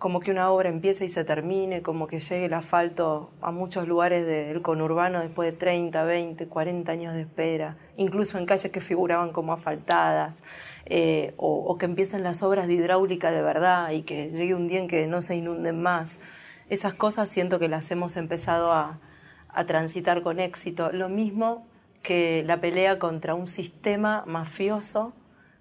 como 0.00 0.20
que 0.20 0.30
una 0.30 0.50
obra 0.50 0.70
empiece 0.70 1.04
y 1.04 1.10
se 1.10 1.24
termine, 1.24 1.82
como 1.82 2.06
que 2.06 2.20
llegue 2.20 2.46
el 2.46 2.54
asfalto 2.54 3.30
a 3.42 3.50
muchos 3.50 3.86
lugares 3.86 4.26
del 4.26 4.62
conurbano 4.62 5.20
después 5.20 5.52
de 5.52 5.58
30, 5.58 6.02
20, 6.04 6.46
40 6.46 6.90
años 6.90 7.12
de 7.12 7.20
espera, 7.20 7.76
incluso 7.98 8.38
en 8.38 8.46
calles 8.46 8.72
que 8.72 8.80
figuraban 8.80 9.30
como 9.30 9.52
asfaltadas, 9.52 10.42
eh, 10.86 11.34
o, 11.36 11.76
que 11.76 11.84
empiecen 11.84 12.22
las 12.22 12.42
obras 12.42 12.66
de 12.66 12.72
hidráulica 12.72 13.30
de 13.30 13.42
verdad 13.42 13.90
y 13.90 14.00
que 14.00 14.30
llegue 14.30 14.54
un 14.54 14.68
día 14.68 14.78
en 14.78 14.88
que 14.88 15.06
no 15.06 15.20
se 15.20 15.36
inunden 15.36 15.82
más. 15.82 16.20
Esas 16.70 16.94
cosas 16.94 17.28
siento 17.28 17.58
que 17.58 17.68
las 17.68 17.90
hemos 17.90 18.16
empezado 18.16 18.72
a, 18.72 19.00
a 19.50 19.66
transitar 19.66 20.22
con 20.22 20.40
éxito. 20.40 20.92
Lo 20.92 21.10
mismo 21.10 21.66
que 22.02 22.42
la 22.46 22.58
pelea 22.62 22.98
contra 22.98 23.34
un 23.34 23.46
sistema 23.46 24.24
mafioso 24.26 25.12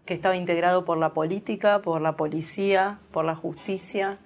que 0.06 0.14
estaba 0.14 0.38
integrado 0.38 0.86
por 0.86 0.98
la 0.98 1.10
política, 1.14 1.82
por 1.82 2.00
la 2.00 2.16
policía, 2.16 3.00
por 3.12 3.26
la 3.26 3.36
justicia, 3.36 4.18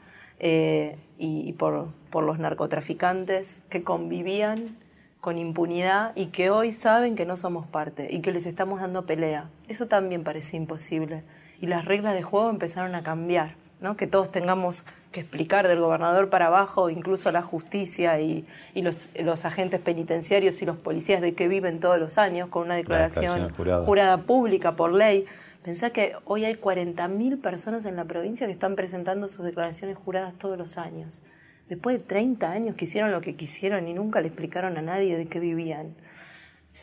eh, 0.45 0.97
y, 1.17 1.53
por, 1.53 1.87
los 2.13 2.37
narcotraficantes 2.37 3.59
que 3.69 3.81
convivían 3.81 4.75
con 5.21 5.37
impunidad 5.37 6.11
y 6.17 6.27
que 6.27 6.49
hoy 6.49 6.73
saben 6.73 7.15
que 7.15 7.25
no 7.25 7.37
somos 7.37 7.65
parte 7.65 8.09
y 8.11 8.19
que 8.19 8.33
les 8.33 8.45
estamos 8.45 8.81
dando 8.81 9.05
pelea. 9.05 9.49
Eso 9.69 9.87
también 9.87 10.25
parecía 10.25 10.59
imposible. 10.59 11.23
Y 11.61 11.67
las 11.67 11.85
reglas 11.85 12.13
de 12.13 12.23
juego 12.23 12.49
empezaron 12.49 12.93
a 12.93 13.03
cambiar, 13.03 13.55
¿no? 13.79 13.95
que 13.95 14.05
todos 14.05 14.33
tengamos 14.33 14.83
que 15.13 15.21
explicar 15.21 15.65
del 15.69 15.79
gobernador 15.79 16.29
para 16.29 16.47
abajo, 16.47 16.89
incluso 16.89 17.31
la 17.31 17.41
justicia 17.41 18.19
y, 18.19 18.45
los, 18.75 19.45
agentes 19.45 19.79
penitenciarios 19.79 20.61
y 20.61 20.65
los 20.65 20.75
policías 20.75 21.21
de 21.21 21.35
que 21.35 21.47
viven 21.47 21.79
todos 21.79 21.99
los 21.99 22.17
años 22.17 22.49
con 22.49 22.63
una 22.63 22.75
declaración, 22.75 23.53
jurada 23.53 24.17
pública 24.17 24.75
por 24.75 24.91
ley. 24.91 25.25
Pensá 25.63 25.91
que 25.91 26.15
hoy 26.25 26.43
hay 26.43 26.55
40.000 26.55 27.39
personas 27.39 27.85
en 27.85 27.95
la 27.95 28.03
provincia 28.03 28.45
que 28.47 28.53
están 28.53 28.75
presentando 28.75 29.29
sus 29.29 29.45
declaraciones 29.45 29.97
juradas 29.97 30.37
todos 30.37 30.57
los 30.57 30.77
años. 30.77 31.21
Después 31.69 31.97
de 31.97 32.03
30 32.03 32.51
años 32.51 32.75
que 32.75 32.83
hicieron 32.83 33.11
lo 33.11 33.21
que 33.21 33.35
quisieron 33.35 33.87
y 33.87 33.93
nunca 33.93 34.19
le 34.19 34.27
explicaron 34.27 34.77
a 34.77 34.81
nadie 34.81 35.17
de 35.17 35.25
qué 35.27 35.39
vivían. 35.39 35.95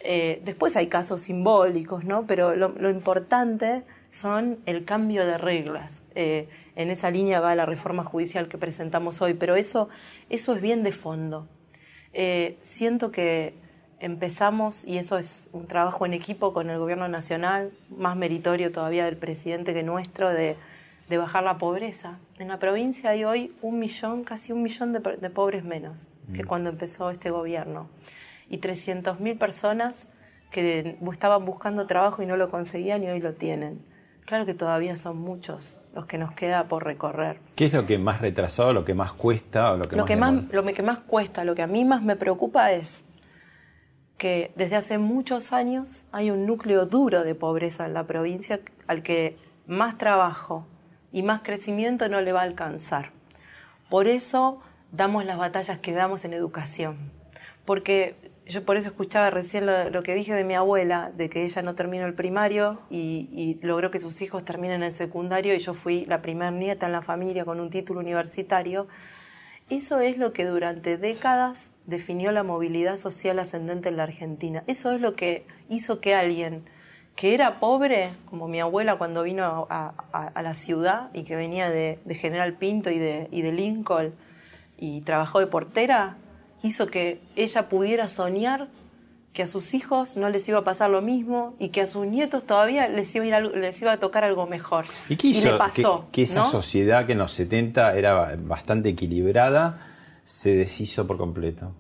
Eh, 0.03 0.41
después 0.47 0.77
hay 0.77 0.87
casos 0.87 1.21
simbólicos, 1.21 2.05
¿no? 2.05 2.27
Pero 2.27 2.57
lo, 2.57 2.89
importante 2.89 3.83
son 4.09 4.61
el 4.65 4.87
cambio 4.87 5.27
de 5.27 5.37
reglas. 5.37 6.03
Eh, 6.15 6.49
en 6.75 6.89
esa 6.89 7.11
línea 7.11 7.41
va 7.41 7.55
la 7.55 7.67
reforma 7.67 8.03
judicial 8.03 8.49
que 8.49 8.57
presentamos 8.57 9.21
hoy, 9.21 9.35
pero 9.35 9.57
eso, 9.57 9.91
eso 10.31 10.55
es 10.55 10.63
bien 10.63 10.83
de 10.83 10.93
fondo. 10.93 11.49
Eh, 12.15 12.57
siento 12.63 13.13
que 13.13 13.55
empezamos, 14.01 14.87
y 14.87 14.99
eso 14.99 15.19
es 15.19 15.49
un 15.53 15.67
trabajo 15.67 16.07
en 16.07 16.15
equipo 16.15 16.53
con 16.53 16.71
el 16.71 16.79
gobierno 16.79 17.07
nacional, 17.09 17.71
más 17.97 18.17
meritorio 18.17 18.73
todavía 18.73 19.05
del 19.05 19.17
presidente 19.17 19.75
que 19.75 19.83
nuestro, 19.83 20.31
de, 20.31 20.57
bajar 21.11 21.43
la 21.43 21.59
pobreza. 21.59 22.19
En 22.39 22.49
la 22.49 22.59
provincia 22.59 23.11
hay 23.11 23.25
hoy 23.25 23.53
un 23.63 23.79
millón, 23.79 24.25
casi 24.25 24.53
un 24.53 24.63
millón 24.63 24.93
de, 24.93 25.31
pobres 25.31 25.65
menos 25.65 26.09
que 26.33 26.45
mm. 26.45 26.47
cuando 26.47 26.71
empezó 26.71 27.11
este 27.11 27.31
gobierno. 27.31 27.89
Y 28.49 28.59
300.000 28.59 29.37
personas 29.37 30.09
que 30.51 30.97
estaban 31.13 31.45
buscando 31.45 31.87
trabajo 31.87 32.23
y 32.23 32.27
no 32.27 32.37
lo 32.37 32.49
conseguían 32.49 33.03
y 33.03 33.09
hoy 33.09 33.21
lo 33.21 33.35
tienen. 33.35 33.81
Claro 34.25 34.47
que 34.47 34.55
todavía 34.55 34.97
son 34.97 35.19
muchos 35.19 35.79
los 35.95 36.07
que 36.07 36.17
nos 36.17 36.33
queda 36.33 36.69
por 36.69 36.85
recorrer. 36.85 37.41
¿Qué 37.57 37.67
es 37.67 37.73
lo 37.73 37.87
que 37.87 37.99
más 37.99 38.21
retrasó, 38.21 38.73
lo 38.73 38.85
que 38.85 38.95
más 38.95 39.13
cuesta 39.13 39.73
o 39.73 39.77
lo 39.77 39.89
que 39.89 39.97
lo 39.97 40.05
que 40.05 40.15
más, 40.15 40.45
lo 40.53 40.63
que 40.63 40.83
más 40.83 41.01
cuesta, 41.01 41.43
lo 41.43 41.57
que 41.57 41.63
a 41.63 41.67
mí 41.67 41.85
más 41.85 42.03
me 42.03 42.15
preocupa 42.15 42.71
es 42.71 43.03
que 44.21 44.53
desde 44.55 44.77
hace 44.77 44.99
muchos 44.99 45.55
años 45.55 46.05
hay 46.13 46.31
un 46.31 46.45
núcleo 46.45 46.85
duro 46.85 47.25
de 47.25 47.35
pobreza 47.35 47.87
en 47.87 47.95
la 47.95 48.07
provincia 48.07 48.61
al 48.87 49.03
que 49.03 49.39
más 49.67 49.97
trabajo 49.97 50.67
y 51.11 51.23
más 51.23 51.41
crecimiento 51.41 52.07
no 52.11 52.21
le 52.21 52.33
va 52.33 52.41
a 52.41 52.45
alcanzar. 52.45 53.13
Por 53.89 54.07
eso 54.09 54.61
damos 54.93 55.25
las 55.25 55.39
batallas 55.39 55.79
que 55.79 55.95
damos 55.95 56.27
en 56.27 56.35
educación. 56.35 56.99
Porque 57.65 58.15
yo 58.45 58.63
por 58.63 58.77
eso 58.77 58.91
escuchaba 58.91 59.31
recién 59.31 59.65
lo, 59.65 60.03
que 60.03 60.15
dije 60.15 60.35
de 60.35 60.45
mi 60.45 60.53
abuela, 60.53 61.11
de 61.17 61.31
que 61.31 61.45
ella 61.45 61.63
no 61.63 61.75
terminó 61.75 62.05
el 62.05 62.13
primario 62.13 62.79
y, 62.91 63.59
logró 63.63 63.91
que 63.91 64.01
sus 64.01 64.21
hijos 64.21 64.45
terminen 64.45 64.83
el 64.83 64.93
secundario 64.93 65.55
y 65.55 65.61
yo 65.61 65.73
fui 65.73 66.05
la 66.05 66.21
primera 66.21 66.51
nieta 66.51 66.85
en 66.85 66.93
la 66.93 67.01
familia 67.01 67.47
con 67.47 67.59
un 67.59 67.71
título 67.71 68.01
universitario. 68.01 68.87
Eso 69.71 70.01
es 70.01 70.19
lo 70.19 70.33
que 70.33 70.45
durante 70.47 70.99
décadas 70.99 71.71
definió 71.87 72.33
la 72.33 72.43
movilidad 72.43 72.97
social 72.97 73.39
ascendente 73.39 73.89
en 73.89 73.97
la 73.97 74.03
Argentina. 74.03 74.65
Eso 74.67 74.91
es 74.91 75.01
lo 75.01 75.15
que 75.15 75.47
hizo 75.69 76.01
que 76.01 76.17
alguien 76.17 76.65
que 77.15 77.35
era 77.35 77.61
pobre, 77.61 78.11
como 78.29 78.49
mi 78.49 78.61
abuela 78.61 78.99
cuando 78.99 79.23
vino 79.23 79.69
a, 79.71 79.93
la 80.43 80.55
ciudad 80.55 81.11
y 81.13 81.23
que 81.23 81.37
venía 81.37 81.71
de, 81.71 82.01
General 82.15 82.55
Pinto 82.55 82.91
y 82.91 82.99
de, 82.99 83.29
Lincoln 83.31 84.13
y 84.77 85.03
trabajó 85.03 85.39
de 85.39 85.47
portera, 85.47 86.17
hizo 86.63 86.89
que 86.89 87.21
ella 87.37 87.69
pudiera 87.69 88.09
soñar 88.09 88.69
que 89.33 89.45
a 89.45 89.47
sus 89.47 89.75
hijos 89.75 90.17
no 90.17 90.29
les 90.29 90.49
iba 90.49 90.59
a 90.59 90.65
pasar 90.65 90.91
lo 90.91 91.03
mismo 91.03 91.55
y 91.59 91.69
que 91.69 91.83
a 91.83 91.87
sus 91.87 92.07
nietos 92.07 92.45
todavía 92.45 92.89
les 92.89 93.15
iba 93.15 93.37
a, 93.37 93.41
les 93.41 93.81
iba 93.81 93.93
a 93.93 94.01
tocar 94.01 94.25
algo 94.25 94.47
mejor. 94.47 94.87
¿Y 95.09 95.17
qué 95.17 95.29
hizo? 95.29 95.57
pasó, 95.57 96.09
que, 96.11 96.23
esa 96.23 96.45
sociedad 96.45 97.07
que 97.07 97.13
en 97.13 97.19
los 97.19 97.33
70 97.33 97.95
era 97.97 98.37
bastante 98.37 98.89
equilibrada 98.89 99.87
se 100.25 100.55
deshizo 100.57 101.07
por 101.07 101.17
completo. 101.17 101.73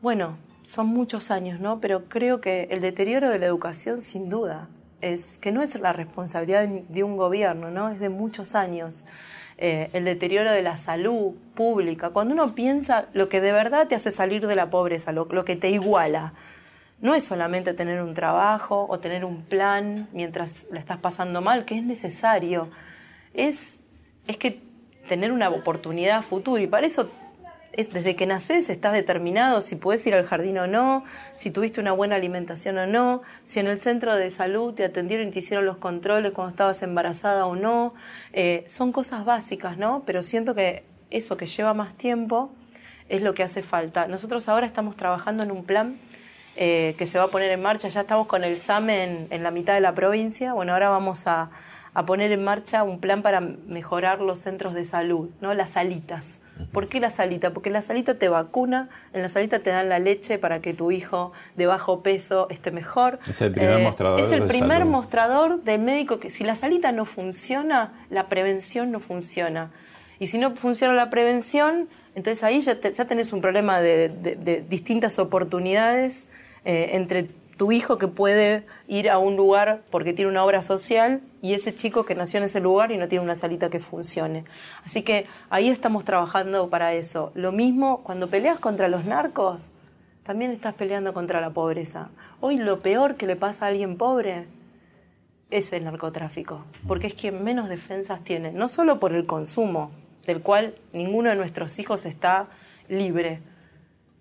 Bueno, 0.00 0.36
son 0.62 0.88
muchos 0.88 1.30
años, 1.30 1.60
¿no? 1.60 1.80
Pero 1.80 2.08
creo 2.08 2.40
que 2.40 2.68
el 2.70 2.80
deterioro 2.80 3.30
de 3.30 3.38
la 3.38 3.46
educación, 3.46 4.00
sin 4.00 4.28
duda, 4.28 4.68
es 5.00 5.38
que 5.38 5.52
no 5.52 5.62
es 5.62 5.78
la 5.78 5.92
responsabilidad 5.92 6.66
de 6.66 7.04
un 7.04 7.16
gobierno, 7.16 7.70
¿no? 7.70 7.90
Es 7.90 8.00
de 8.00 8.08
muchos 8.08 8.54
años. 8.54 9.04
Eh, 9.58 9.88
el 9.94 10.04
deterioro 10.04 10.50
de 10.50 10.62
la 10.62 10.76
salud 10.76 11.32
pública, 11.54 12.10
cuando 12.10 12.34
uno 12.34 12.54
piensa 12.54 13.06
lo 13.14 13.30
que 13.30 13.40
de 13.40 13.52
verdad 13.52 13.88
te 13.88 13.94
hace 13.94 14.10
salir 14.10 14.46
de 14.46 14.54
la 14.54 14.68
pobreza, 14.68 15.12
lo, 15.12 15.26
que 15.46 15.56
te 15.56 15.70
iguala, 15.70 16.34
no 17.00 17.14
es 17.14 17.24
solamente 17.24 17.72
tener 17.72 18.02
un 18.02 18.12
trabajo 18.12 18.86
o 18.86 18.98
tener 18.98 19.24
un 19.24 19.42
plan 19.42 20.08
mientras 20.12 20.66
la 20.70 20.78
estás 20.78 20.98
pasando 20.98 21.40
mal, 21.40 21.64
que 21.64 21.78
es 21.78 21.82
necesario, 21.82 22.68
es, 23.32 23.80
es 24.26 24.36
que 24.36 24.60
tener 25.08 25.32
una 25.32 25.48
oportunidad 25.48 26.20
futuro 26.20 26.60
y 26.60 26.66
para 26.66 26.86
eso 26.86 27.10
desde 27.76 28.16
que 28.16 28.26
naces 28.26 28.70
estás 28.70 28.92
determinado 28.92 29.60
si 29.60 29.76
puedes 29.76 30.06
ir 30.06 30.14
al 30.14 30.24
jardín 30.24 30.58
o 30.58 30.66
no, 30.66 31.04
si 31.34 31.50
tuviste 31.50 31.80
una 31.80 31.92
buena 31.92 32.16
alimentación 32.16 32.78
o 32.78 32.86
no, 32.86 33.22
si 33.44 33.60
en 33.60 33.66
el 33.66 33.78
centro 33.78 34.14
de 34.14 34.30
salud 34.30 34.74
te 34.74 34.84
atendieron 34.84 35.28
y 35.28 35.30
te 35.30 35.40
hicieron 35.40 35.66
los 35.66 35.76
controles 35.76 36.32
cuando 36.32 36.50
estabas 36.50 36.82
embarazada 36.82 37.46
o 37.46 37.54
no. 37.54 37.94
Eh, 38.32 38.64
son 38.66 38.92
cosas 38.92 39.24
básicas, 39.24 39.76
¿no? 39.76 40.02
Pero 40.06 40.22
siento 40.22 40.54
que 40.54 40.84
eso 41.10 41.36
que 41.36 41.46
lleva 41.46 41.74
más 41.74 41.94
tiempo 41.94 42.50
es 43.08 43.22
lo 43.22 43.34
que 43.34 43.42
hace 43.42 43.62
falta. 43.62 44.08
Nosotros 44.08 44.48
ahora 44.48 44.66
estamos 44.66 44.96
trabajando 44.96 45.42
en 45.42 45.50
un 45.50 45.64
plan 45.64 45.98
eh, 46.56 46.94
que 46.98 47.06
se 47.06 47.18
va 47.18 47.24
a 47.24 47.28
poner 47.28 47.50
en 47.52 47.62
marcha, 47.62 47.88
ya 47.88 48.00
estamos 48.00 48.26
con 48.26 48.42
el 48.42 48.56
SAME 48.56 49.26
en 49.30 49.42
la 49.42 49.50
mitad 49.50 49.74
de 49.74 49.80
la 49.80 49.94
provincia, 49.94 50.54
bueno, 50.54 50.72
ahora 50.72 50.88
vamos 50.88 51.26
a 51.26 51.50
a 51.96 52.04
poner 52.04 52.30
en 52.30 52.44
marcha 52.44 52.82
un 52.82 53.00
plan 53.00 53.22
para 53.22 53.40
mejorar 53.40 54.20
los 54.20 54.38
centros 54.38 54.74
de 54.74 54.84
salud, 54.84 55.30
¿no? 55.40 55.54
Las 55.54 55.70
salitas. 55.70 56.40
¿Por 56.72 56.88
qué 56.88 57.00
la 57.00 57.10
salita? 57.10 57.52
Porque 57.52 57.70
la 57.70 57.82
salita 57.82 58.18
te 58.18 58.28
vacuna, 58.28 58.88
en 59.12 59.22
la 59.22 59.28
salita 59.28 59.60
te 59.60 59.70
dan 59.70 59.88
la 59.88 59.98
leche 59.98 60.38
para 60.38 60.60
que 60.60 60.74
tu 60.74 60.90
hijo 60.90 61.32
de 61.54 61.66
bajo 61.66 62.02
peso 62.02 62.48
esté 62.50 62.70
mejor. 62.70 63.18
Es 63.28 63.40
el 63.42 63.52
primer 63.52 63.80
eh, 63.80 63.82
mostrador. 63.82 64.20
Es 64.20 64.32
el 64.32 64.42
primer 64.44 64.84
mostrador 64.84 65.62
del 65.62 65.80
médico 65.80 66.18
que 66.18 66.30
si 66.30 66.44
la 66.44 66.54
salita 66.54 66.92
no 66.92 67.04
funciona, 67.04 67.92
la 68.10 68.28
prevención 68.28 68.90
no 68.90 69.00
funciona. 69.00 69.70
Y 70.18 70.28
si 70.28 70.38
no 70.38 70.54
funciona 70.56 70.94
la 70.94 71.10
prevención, 71.10 71.88
entonces 72.14 72.42
ahí 72.42 72.60
ya, 72.60 72.80
ya 72.80 73.04
tenés 73.04 73.32
un 73.32 73.42
problema 73.42 73.80
de, 73.80 74.64
distintas 74.68 75.18
oportunidades 75.18 76.28
eh, 76.64 76.90
entre 76.92 77.28
tu 77.56 77.72
hijo 77.72 77.98
que 77.98 78.08
puede 78.08 78.66
ir 78.86 79.08
a 79.08 79.18
un 79.18 79.36
lugar 79.36 79.82
porque 79.90 80.12
tiene 80.12 80.30
una 80.30 80.44
obra 80.44 80.62
social 80.62 81.22
y 81.40 81.54
ese 81.54 81.74
chico 81.74 82.04
que 82.04 82.14
nació 82.14 82.38
en 82.38 82.44
ese 82.44 82.60
lugar 82.60 82.92
y 82.92 82.98
no 82.98 83.08
tiene 83.08 83.24
una 83.24 83.34
salita 83.34 83.70
que 83.70 83.80
funcione. 83.80 84.44
Así 84.84 85.02
que 85.02 85.26
ahí 85.48 85.68
estamos 85.68 86.04
trabajando 86.04 86.68
para 86.68 86.92
eso. 86.94 87.32
Lo 87.34 87.52
mismo 87.52 88.02
cuando 88.02 88.28
peleas 88.28 88.58
contra 88.58 88.88
los 88.88 89.04
narcos, 89.04 89.70
también 90.22 90.50
estás 90.50 90.74
peleando 90.74 91.14
contra 91.14 91.40
la 91.40 91.50
pobreza. 91.50 92.10
Hoy 92.40 92.58
lo 92.58 92.80
peor 92.80 93.16
que 93.16 93.26
le 93.26 93.36
pasa 93.36 93.64
a 93.64 93.68
alguien 93.68 93.96
pobre 93.96 94.46
es 95.50 95.72
el 95.72 95.84
narcotráfico, 95.84 96.64
porque 96.88 97.06
es 97.06 97.14
quien 97.14 97.44
menos 97.44 97.68
defensas 97.68 98.24
tiene, 98.24 98.50
no 98.50 98.66
solo 98.66 98.98
por 98.98 99.14
el 99.14 99.26
consumo, 99.26 99.92
del 100.26 100.42
cual 100.42 100.74
ninguno 100.92 101.30
de 101.30 101.36
nuestros 101.36 101.78
hijos 101.78 102.04
está 102.04 102.48
libre, 102.88 103.40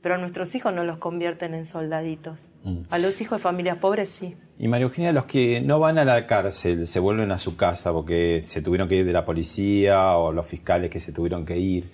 pero 0.05 0.13
a 0.13 0.17
nuestros 0.19 0.53
hijos 0.53 0.71
no 0.71 0.83
los 0.83 0.99
convierten 0.99 1.55
en 1.55 1.65
soldaditos. 1.65 2.51
A 2.91 2.99
los 2.99 3.19
hijos 3.21 3.39
de 3.39 3.41
familias 3.41 3.79
pobres 3.79 4.07
sí. 4.07 4.37
Y 4.59 4.67
María 4.67 4.83
Eugenia, 4.83 5.11
los 5.11 5.25
que 5.25 5.61
no 5.61 5.79
van 5.79 5.97
a 5.97 6.05
la 6.05 6.27
cárcel, 6.27 6.85
se 6.85 6.99
vuelven 6.99 7.31
a 7.31 7.39
su 7.39 7.57
casa 7.57 7.91
porque 7.91 8.43
se 8.43 8.61
tuvieron 8.61 8.87
que 8.87 8.97
ir 8.97 9.05
de 9.07 9.11
la 9.11 9.25
policía 9.25 10.15
o 10.15 10.31
los 10.31 10.45
fiscales 10.45 10.91
que 10.91 10.99
se 10.99 11.11
tuvieron 11.11 11.43
que 11.43 11.57
ir. 11.57 11.91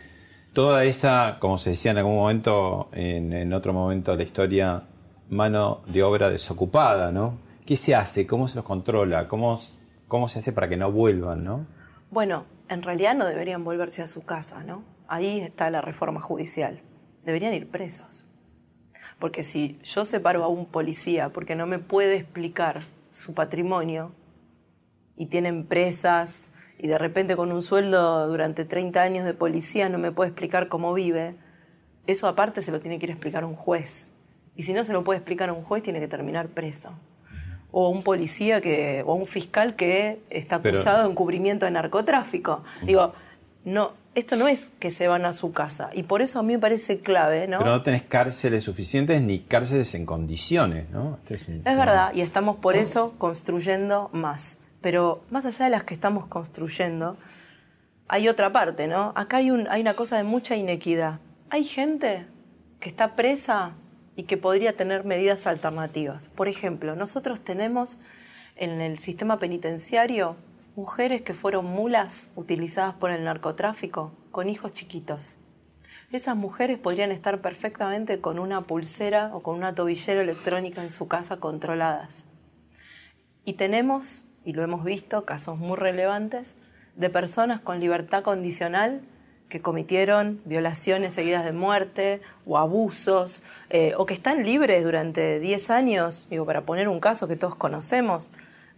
Toda 0.52 0.84
esa, 0.84 1.38
como 1.40 1.58
se 1.58 1.70
decía 1.70 1.92
en 1.92 2.00
algún 2.00 2.18
momento, 2.18 2.90
en, 2.92 3.32
en 3.32 3.54
otro 3.54 3.72
momento 3.72 4.12
de 4.12 4.18
la 4.18 4.24
historia, 4.24 4.84
mano 5.30 5.80
de 5.86 6.04
obra 6.04 6.30
desocupada, 6.30 7.14
¿no? 7.14 7.38
¿Qué 7.66 7.78
se 7.78 7.96
hace? 7.96 8.28
¿Cómo 8.28 8.50
se 8.50 8.58
los 8.58 8.66
controla? 8.66 9.30
¿Cómo, 9.30 9.58
cómo 10.10 10.28
se 10.28 10.40
hace 10.40 10.52
para 10.52 10.68
que 10.68 10.76
no 10.76 10.92
vuelvan, 10.92 11.46
no? 11.46 11.66
Bueno, 12.10 12.44
en 12.68 12.84
realidad 12.84 13.16
no 13.16 13.26
deberían 13.26 13.64
volverse 13.64 14.02
a 14.02 14.08
su 14.08 14.24
casa, 14.24 14.66
¿no? 14.66 14.84
Ahí 15.08 15.40
está 15.40 15.70
la 15.70 15.80
reforma 15.80 16.20
judicial. 16.20 16.82
Deberían 17.26 17.54
ir 17.54 17.68
presos. 17.70 18.28
Porque 19.20 19.44
si 19.44 19.80
yo 19.84 20.06
separo 20.06 20.44
a 20.44 20.48
un 20.48 20.66
policía 20.66 21.30
porque 21.30 21.56
no 21.56 21.68
me 21.68 21.80
puede 21.80 22.16
explicar 22.16 22.84
su 23.12 23.34
patrimonio 23.34 24.12
y 25.16 25.28
tiene 25.28 25.50
empresas 25.50 26.54
y 26.80 26.88
de 26.88 26.98
repente 26.98 27.36
con 27.36 27.52
un 27.52 27.62
sueldo 27.62 28.28
durante 28.28 28.66
30 28.66 29.02
años 29.02 29.26
de 29.26 29.34
policía 29.34 29.90
no 29.90 30.00
me 30.00 30.12
puede 30.12 30.30
explicar 30.30 30.68
cómo 30.68 30.94
vive, 30.94 31.36
eso 32.08 32.28
aparte 32.28 32.62
se 32.62 32.72
lo 32.72 32.80
tiene 32.80 32.98
que 32.98 33.06
ir 33.06 33.12
a 33.12 33.14
explicar 33.14 33.46
un 33.46 33.56
juez. 33.56 34.10
Y 34.56 34.64
si 34.64 34.74
no 34.74 34.84
se 34.84 34.94
lo 34.94 35.04
puede 35.04 35.20
explicar 35.20 35.50
a 35.50 35.54
un 35.54 35.64
juez, 35.64 35.84
tiene 35.84 36.00
que 36.00 36.08
terminar 36.08 36.48
preso 36.48 36.92
o 37.72 37.90
un 37.90 38.04
policía 38.04 38.62
que, 38.62 39.04
o 39.06 39.14
un 39.14 39.26
fiscal 39.26 39.76
que 39.76 40.20
está 40.30 40.58
acusado 40.58 41.04
de 41.04 41.12
encubrimiento 41.12 41.66
de 41.66 41.72
narcotráfico. 41.72 42.64
Digo, 42.84 43.14
no, 43.64 43.94
esto 44.14 44.36
no 44.36 44.48
es 44.48 44.72
que 44.80 44.92
se 44.92 45.08
van 45.08 45.26
a 45.26 45.34
su 45.34 45.54
casa. 45.54 45.90
Y 45.94 46.04
por 46.04 46.22
eso 46.22 46.40
a 46.40 46.44
mí 46.44 46.54
me 46.54 46.60
parece 46.60 47.00
clave, 47.00 47.48
¿no? 47.48 47.60
Pero 47.60 47.72
no 47.72 47.84
tenés 47.84 48.04
cárceles 48.04 48.64
suficientes 48.64 49.22
ni 49.22 49.40
cárceles 49.40 49.96
en 49.96 50.06
condiciones, 50.06 50.90
¿no? 50.90 51.18
Este 51.24 51.36
es, 51.36 51.48
es 51.48 51.64
verdad, 51.64 52.14
y 52.14 52.22
estamos 52.22 52.58
por 52.58 52.76
eso 52.76 53.14
construyendo 53.18 54.10
más. 54.12 54.58
Pero 54.82 55.24
más 55.30 55.46
allá 55.46 55.66
de 55.66 55.72
las 55.72 55.84
que 55.84 55.94
estamos 55.94 56.26
construyendo, 56.28 57.16
hay 58.08 58.28
otra 58.28 58.52
parte, 58.52 58.88
¿no? 58.88 59.14
Acá 59.16 59.38
hay, 59.38 59.52
un, 59.52 59.68
hay 59.70 59.82
una 59.82 59.94
cosa 59.94 60.18
de 60.18 60.24
mucha 60.24 60.56
inequidad. 60.56 61.20
Hay 61.50 61.64
gente 61.64 62.26
que 62.82 62.90
está 62.90 63.16
presa 63.16 63.74
y 64.18 64.24
que 64.24 64.36
podría 64.36 64.76
tener 64.76 65.06
medidas 65.06 65.48
alternativas. 65.48 66.28
Por 66.30 66.50
ejemplo, 66.50 66.96
nosotros 66.96 67.40
tenemos 67.40 67.98
en 68.58 68.82
el 68.82 69.00
sistema 69.00 69.40
penitenciario 69.40 70.36
mujeres 70.82 71.22
que 71.22 71.36
fueron 71.36 71.66
mulas 71.66 72.32
utilizadas 72.36 72.96
por 72.96 73.12
el 73.12 73.24
narcotráfico 73.24 74.14
con 74.32 74.50
hijos 74.50 74.74
chiquitos. 74.74 75.38
Esas 76.12 76.36
mujeres 76.36 76.80
podrían 76.80 77.12
estar 77.12 77.40
perfectamente 77.40 78.20
con 78.20 78.40
una 78.40 78.62
pulsera 78.62 79.30
o 79.36 79.44
con 79.44 79.56
una 79.56 79.76
tobillera 79.76 80.22
electrónica 80.22 80.82
en 80.82 80.90
su 80.90 81.08
casa 81.08 81.38
controladas. 81.38 82.26
Y 83.46 83.54
tenemos, 83.54 84.26
y 84.44 84.54
lo 84.54 84.64
hemos 84.64 84.84
visto, 84.84 85.24
casos 85.24 85.60
muy 85.60 85.78
relevantes 85.78 86.58
de 86.96 87.12
personas 87.12 87.62
con 87.62 87.80
libertad 87.80 88.24
condicional 88.24 89.02
que 89.50 89.62
cometieron 89.62 90.42
violaciones 90.46 91.14
seguidas 91.14 91.46
de 91.46 91.52
muerte 91.52 92.22
o 92.48 92.58
abusos, 92.58 93.44
eh, 93.70 93.94
o 93.98 94.08
que 94.08 94.16
están 94.16 94.44
libres 94.44 94.84
durante 94.84 95.40
10 95.40 95.70
años, 95.70 96.26
digo, 96.32 96.44
para 96.48 96.62
poner 96.62 96.88
un 96.88 97.00
caso 97.00 97.28
que 97.28 97.36
todos 97.36 97.54
conocemos, 97.54 98.32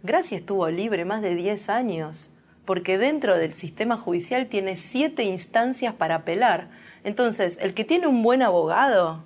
Gracia 0.04 0.36
estuvo 0.36 0.68
libre 0.68 1.06
más 1.06 1.22
de 1.22 1.34
10 1.34 1.70
años, 1.70 2.30
porque 2.66 2.98
dentro 2.98 3.38
del 3.38 3.54
sistema 3.54 3.96
judicial 3.96 4.48
tiene 4.48 4.76
siete 4.76 5.22
instancias 5.22 5.94
para 5.94 6.16
apelar. 6.16 6.68
Entonces, 7.04 7.56
el 7.62 7.72
que 7.72 7.86
tiene 7.86 8.06
un 8.06 8.22
buen 8.22 8.42
abogado 8.42 9.24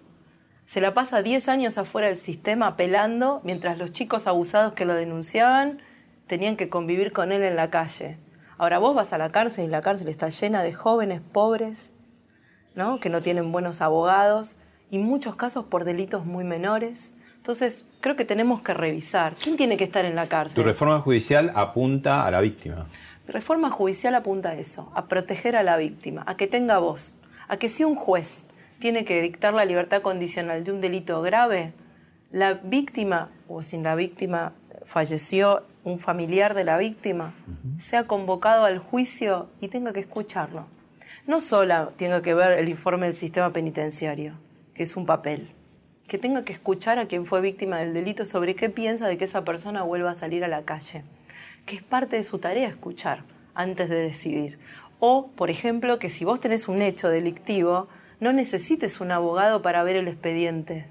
se 0.67 0.81
la 0.81 0.95
pasa 0.95 1.21
10 1.21 1.49
años 1.49 1.79
afuera 1.79 2.07
del 2.07 2.17
sistema 2.17 2.69
apelando, 2.69 3.41
mientras 3.43 3.77
los 3.77 3.91
chicos 3.91 4.29
abusados 4.29 4.73
que 4.75 4.85
lo 4.85 4.95
denunciaban 4.95 5.81
tenían 6.29 6.57
que 6.57 6.69
convivir 6.69 7.11
con 7.11 7.33
él 7.33 7.43
en 7.43 7.57
la 7.57 7.71
calle. 7.71 8.17
Ahora 8.57 8.79
vos 8.79 8.95
vas 8.95 9.13
a 9.13 9.19
la 9.19 9.33
cárcel 9.33 9.65
y 9.65 9.69
la 9.69 9.83
cárcel 9.83 10.07
está 10.07 10.29
llena 10.29 10.63
de 10.63 10.75
jóvenes 10.75 11.21
pobres, 11.33 11.91
¿no? 12.77 13.01
que 13.01 13.09
no 13.09 13.21
tienen 13.21 13.51
buenos 13.51 13.81
abogados, 13.81 14.55
y 14.93 14.99
muchos 14.99 15.35
casos 15.35 15.65
por 15.65 15.83
delitos 15.83 16.25
muy 16.25 16.45
menores. 16.45 17.13
Entonces, 17.39 17.85
creo 18.01 18.15
que 18.15 18.25
tenemos 18.25 18.61
que 18.61 18.75
revisar. 18.75 19.35
¿Quién 19.43 19.57
tiene 19.57 19.77
que 19.77 19.85
estar 19.85 20.05
en 20.05 20.15
la 20.15 20.29
cárcel? 20.29 20.55
Tu 20.55 20.63
reforma 20.63 21.01
judicial 21.01 21.51
apunta 21.55 22.27
a 22.27 22.31
la 22.31 22.41
víctima. 22.41 22.87
Mi 23.27 23.33
reforma 23.33 23.71
judicial 23.71 24.15
apunta 24.15 24.51
a 24.51 24.55
eso, 24.55 24.93
a 24.95 25.07
proteger 25.07 25.57
a 25.57 25.63
la 25.63 25.77
víctima, 25.77 26.25
a 26.27 26.37
que 26.37 26.47
tenga 26.47 26.79
voz, 26.79 27.17
a 27.49 27.57
que 27.57 27.69
si 27.69 27.85
un 27.85 27.95
juez 27.95 28.45
tiene 28.79 29.05
que 29.05 29.21
dictar 29.23 29.53
la 29.55 29.65
libertad 29.65 30.03
condicional 30.03 30.65
de 30.65 30.73
un 30.73 30.81
delito 30.81 31.21
grave, 31.23 31.73
la 32.31 32.55
víctima, 32.55 33.31
o 33.49 33.63
si 33.63 33.79
la 33.79 33.95
víctima 33.95 34.53
falleció 34.85 35.65
un 35.85 35.99
familiar 35.99 36.55
de 36.55 36.65
la 36.65 36.77
víctima, 36.77 37.35
sea 37.79 38.07
convocado 38.07 38.65
al 38.65 38.79
juicio 38.79 39.49
y 39.61 39.69
tenga 39.69 39.93
que 39.93 40.01
escucharlo. 40.01 40.67
No 41.27 41.41
solo 41.41 41.93
tenga 41.97 42.23
que 42.23 42.35
ver 42.35 42.59
el 42.59 42.69
informe 42.69 43.07
del 43.07 43.15
sistema 43.15 43.53
penitenciario, 43.53 44.35
que 44.75 44.83
es 44.83 44.97
un 44.97 45.07
papel, 45.07 45.51
que 46.09 46.19
tenga 46.19 46.45
que 46.45 46.55
escuchar 46.55 46.99
a 46.99 47.07
quien 47.07 47.27
fue 47.27 47.41
víctima 47.41 47.79
del 47.79 47.95
delito 47.95 48.25
sobre 48.25 48.57
qué 48.57 48.71
piensa 48.71 49.07
de 49.07 49.19
que 49.19 49.27
esa 49.27 49.45
persona 49.45 49.83
vuelva 49.83 50.11
a 50.11 50.15
salir 50.15 50.43
a 50.43 50.49
la 50.49 50.63
calle, 50.63 51.05
que 51.67 51.77
es 51.77 51.83
parte 51.83 52.17
de 52.17 52.25
su 52.25 52.39
tarea 52.39 52.67
escuchar 52.67 53.25
antes 53.55 53.89
de 53.89 53.97
decidir. 53.97 54.59
O, 54.99 55.29
por 55.37 55.51
ejemplo, 55.51 55.99
que 55.99 56.11
si 56.11 56.25
vos 56.25 56.41
tenés 56.41 56.67
un 56.67 56.83
hecho 56.83 57.09
delictivo, 57.09 57.89
no 58.21 58.33
necesites 58.33 59.01
un 59.01 59.13
abogado 59.13 59.63
para 59.63 59.85
ver 59.85 59.97
el 59.97 60.09
expediente. 60.09 60.87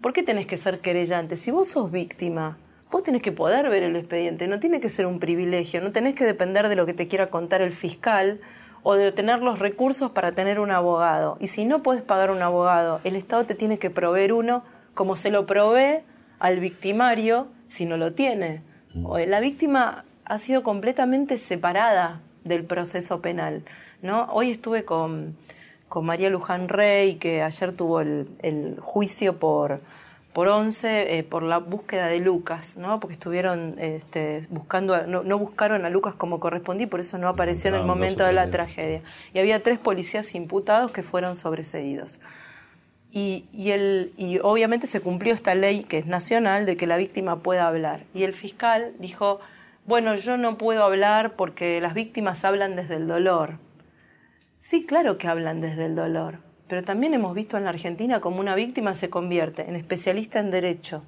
¿Por 0.00 0.12
qué 0.12 0.22
tenés 0.22 0.46
que 0.46 0.56
ser 0.56 0.80
querellante? 0.80 1.36
Si 1.36 1.50
vos 1.50 1.68
sos 1.68 1.92
víctima, 1.92 2.58
Vos 2.90 3.02
tenés 3.02 3.20
que 3.20 3.32
poder 3.32 3.68
ver 3.68 3.82
el 3.82 3.96
expediente, 3.96 4.48
no 4.48 4.60
tiene 4.60 4.80
que 4.80 4.88
ser 4.88 5.04
un 5.04 5.20
privilegio, 5.20 5.82
no 5.82 5.92
tenés 5.92 6.14
que 6.14 6.24
depender 6.24 6.68
de 6.68 6.74
lo 6.74 6.86
que 6.86 6.94
te 6.94 7.06
quiera 7.06 7.26
contar 7.26 7.60
el 7.60 7.72
fiscal 7.72 8.40
o 8.82 8.94
de 8.94 9.12
tener 9.12 9.40
los 9.40 9.58
recursos 9.58 10.10
para 10.10 10.32
tener 10.32 10.60
un 10.60 10.70
abogado. 10.70 11.36
Y 11.40 11.48
si 11.48 11.64
no 11.64 11.82
puedes 11.82 12.02
pagar 12.02 12.30
un 12.30 12.42
abogado, 12.42 13.00
el 13.04 13.16
Estado 13.16 13.44
te 13.44 13.54
tiene 13.54 13.78
que 13.78 13.90
proveer 13.90 14.32
uno 14.32 14.62
como 14.94 15.16
se 15.16 15.30
lo 15.30 15.46
provee 15.46 16.00
al 16.38 16.60
victimario 16.60 17.48
si 17.68 17.86
no 17.86 17.96
lo 17.96 18.12
tiene. 18.12 18.62
Mm. 18.94 19.06
La 19.26 19.40
víctima 19.40 20.04
ha 20.24 20.38
sido 20.38 20.62
completamente 20.62 21.38
separada 21.38 22.20
del 22.44 22.64
proceso 22.64 23.20
penal. 23.20 23.64
¿no? 24.02 24.26
Hoy 24.32 24.50
estuve 24.50 24.84
con, 24.84 25.36
con 25.88 26.04
María 26.04 26.30
Luján 26.30 26.68
Rey, 26.68 27.16
que 27.16 27.42
ayer 27.42 27.72
tuvo 27.72 28.00
el 28.00 28.76
juicio 28.80 29.38
por 29.38 29.80
por 30.38 30.46
11 30.46 31.18
eh, 31.18 31.24
por 31.24 31.42
la 31.42 31.58
búsqueda 31.58 32.06
de 32.06 32.20
Lucas, 32.20 32.76
¿no? 32.76 33.00
porque 33.00 33.14
estuvieron 33.14 33.74
este, 33.78 34.42
buscando, 34.50 35.04
no, 35.04 35.36
buscaron 35.36 35.84
a 35.84 35.90
Lucas 35.90 36.14
como 36.14 36.38
correspondía, 36.38 36.86
por 36.86 37.00
eso 37.00 37.18
no 37.18 37.26
apareció 37.26 37.70
en 37.70 37.74
el 37.74 37.84
momento 37.84 38.24
de 38.24 38.32
la 38.32 38.48
tragedia. 38.48 39.02
Y 39.34 39.40
había 39.40 39.64
tres 39.64 39.80
policías 39.80 40.36
imputados 40.36 40.92
que 40.92 41.02
fueron 41.02 41.34
sobreseídos. 41.34 42.20
Y, 43.10 43.46
y, 43.52 43.72
el, 43.72 44.12
y 44.16 44.38
obviamente 44.38 44.86
se 44.86 45.00
cumplió 45.00 45.34
esta 45.34 45.56
ley 45.56 45.82
que 45.82 45.98
es 45.98 46.06
nacional 46.06 46.66
de 46.66 46.76
que 46.76 46.86
la 46.86 46.98
víctima 46.98 47.40
pueda 47.40 47.66
hablar. 47.66 48.04
Y 48.14 48.22
el 48.22 48.32
fiscal 48.32 48.92
dijo, 49.00 49.40
bueno, 49.86 50.14
yo 50.14 50.36
no 50.36 50.56
puedo 50.56 50.84
hablar 50.84 51.32
porque 51.32 51.80
las 51.80 51.94
víctimas 51.94 52.44
hablan 52.44 52.76
desde 52.76 52.94
el 52.94 53.08
dolor. 53.08 53.58
Sí, 54.60 54.86
claro 54.86 55.18
que 55.18 55.26
hablan 55.26 55.60
desde 55.60 55.86
el 55.86 55.96
dolor, 55.96 56.38
pero 56.68 56.84
también 56.84 57.14
hemos 57.14 57.34
visto 57.34 57.56
en 57.56 57.64
la 57.64 57.70
Argentina 57.70 58.20
como 58.20 58.40
una 58.40 58.54
víctima 58.54 58.94
se 58.94 59.10
convierte 59.10 59.68
en 59.68 59.74
especialista 59.74 60.38
en 60.38 60.50
derecho, 60.50 61.02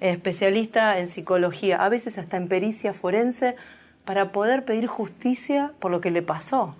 en 0.00 0.10
especialista 0.10 0.98
en 0.98 1.08
psicología, 1.08 1.84
a 1.84 1.88
veces 1.88 2.16
hasta 2.18 2.36
en 2.36 2.48
pericia 2.48 2.92
forense, 2.92 3.56
para 4.04 4.32
poder 4.32 4.64
pedir 4.64 4.86
justicia 4.86 5.72
por 5.78 5.90
lo 5.90 6.00
que 6.00 6.10
le 6.10 6.22
pasó, 6.22 6.74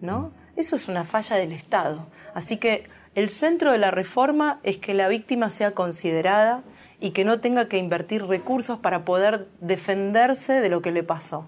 ¿no? 0.00 0.32
Eso 0.56 0.76
es 0.76 0.88
una 0.88 1.04
falla 1.04 1.36
del 1.36 1.52
Estado. 1.52 2.06
Así 2.34 2.56
que 2.56 2.86
el 3.14 3.30
centro 3.30 3.72
de 3.72 3.78
la 3.78 3.90
reforma 3.90 4.60
es 4.62 4.78
que 4.78 4.94
la 4.94 5.08
víctima 5.08 5.50
sea 5.50 5.72
considerada 5.72 6.62
y 7.00 7.10
que 7.10 7.24
no 7.24 7.40
tenga 7.40 7.68
que 7.68 7.78
invertir 7.78 8.24
recursos 8.24 8.78
para 8.78 9.04
poder 9.04 9.46
defenderse 9.60 10.60
de 10.60 10.68
lo 10.68 10.82
que 10.82 10.90
le 10.90 11.02
pasó. 11.02 11.46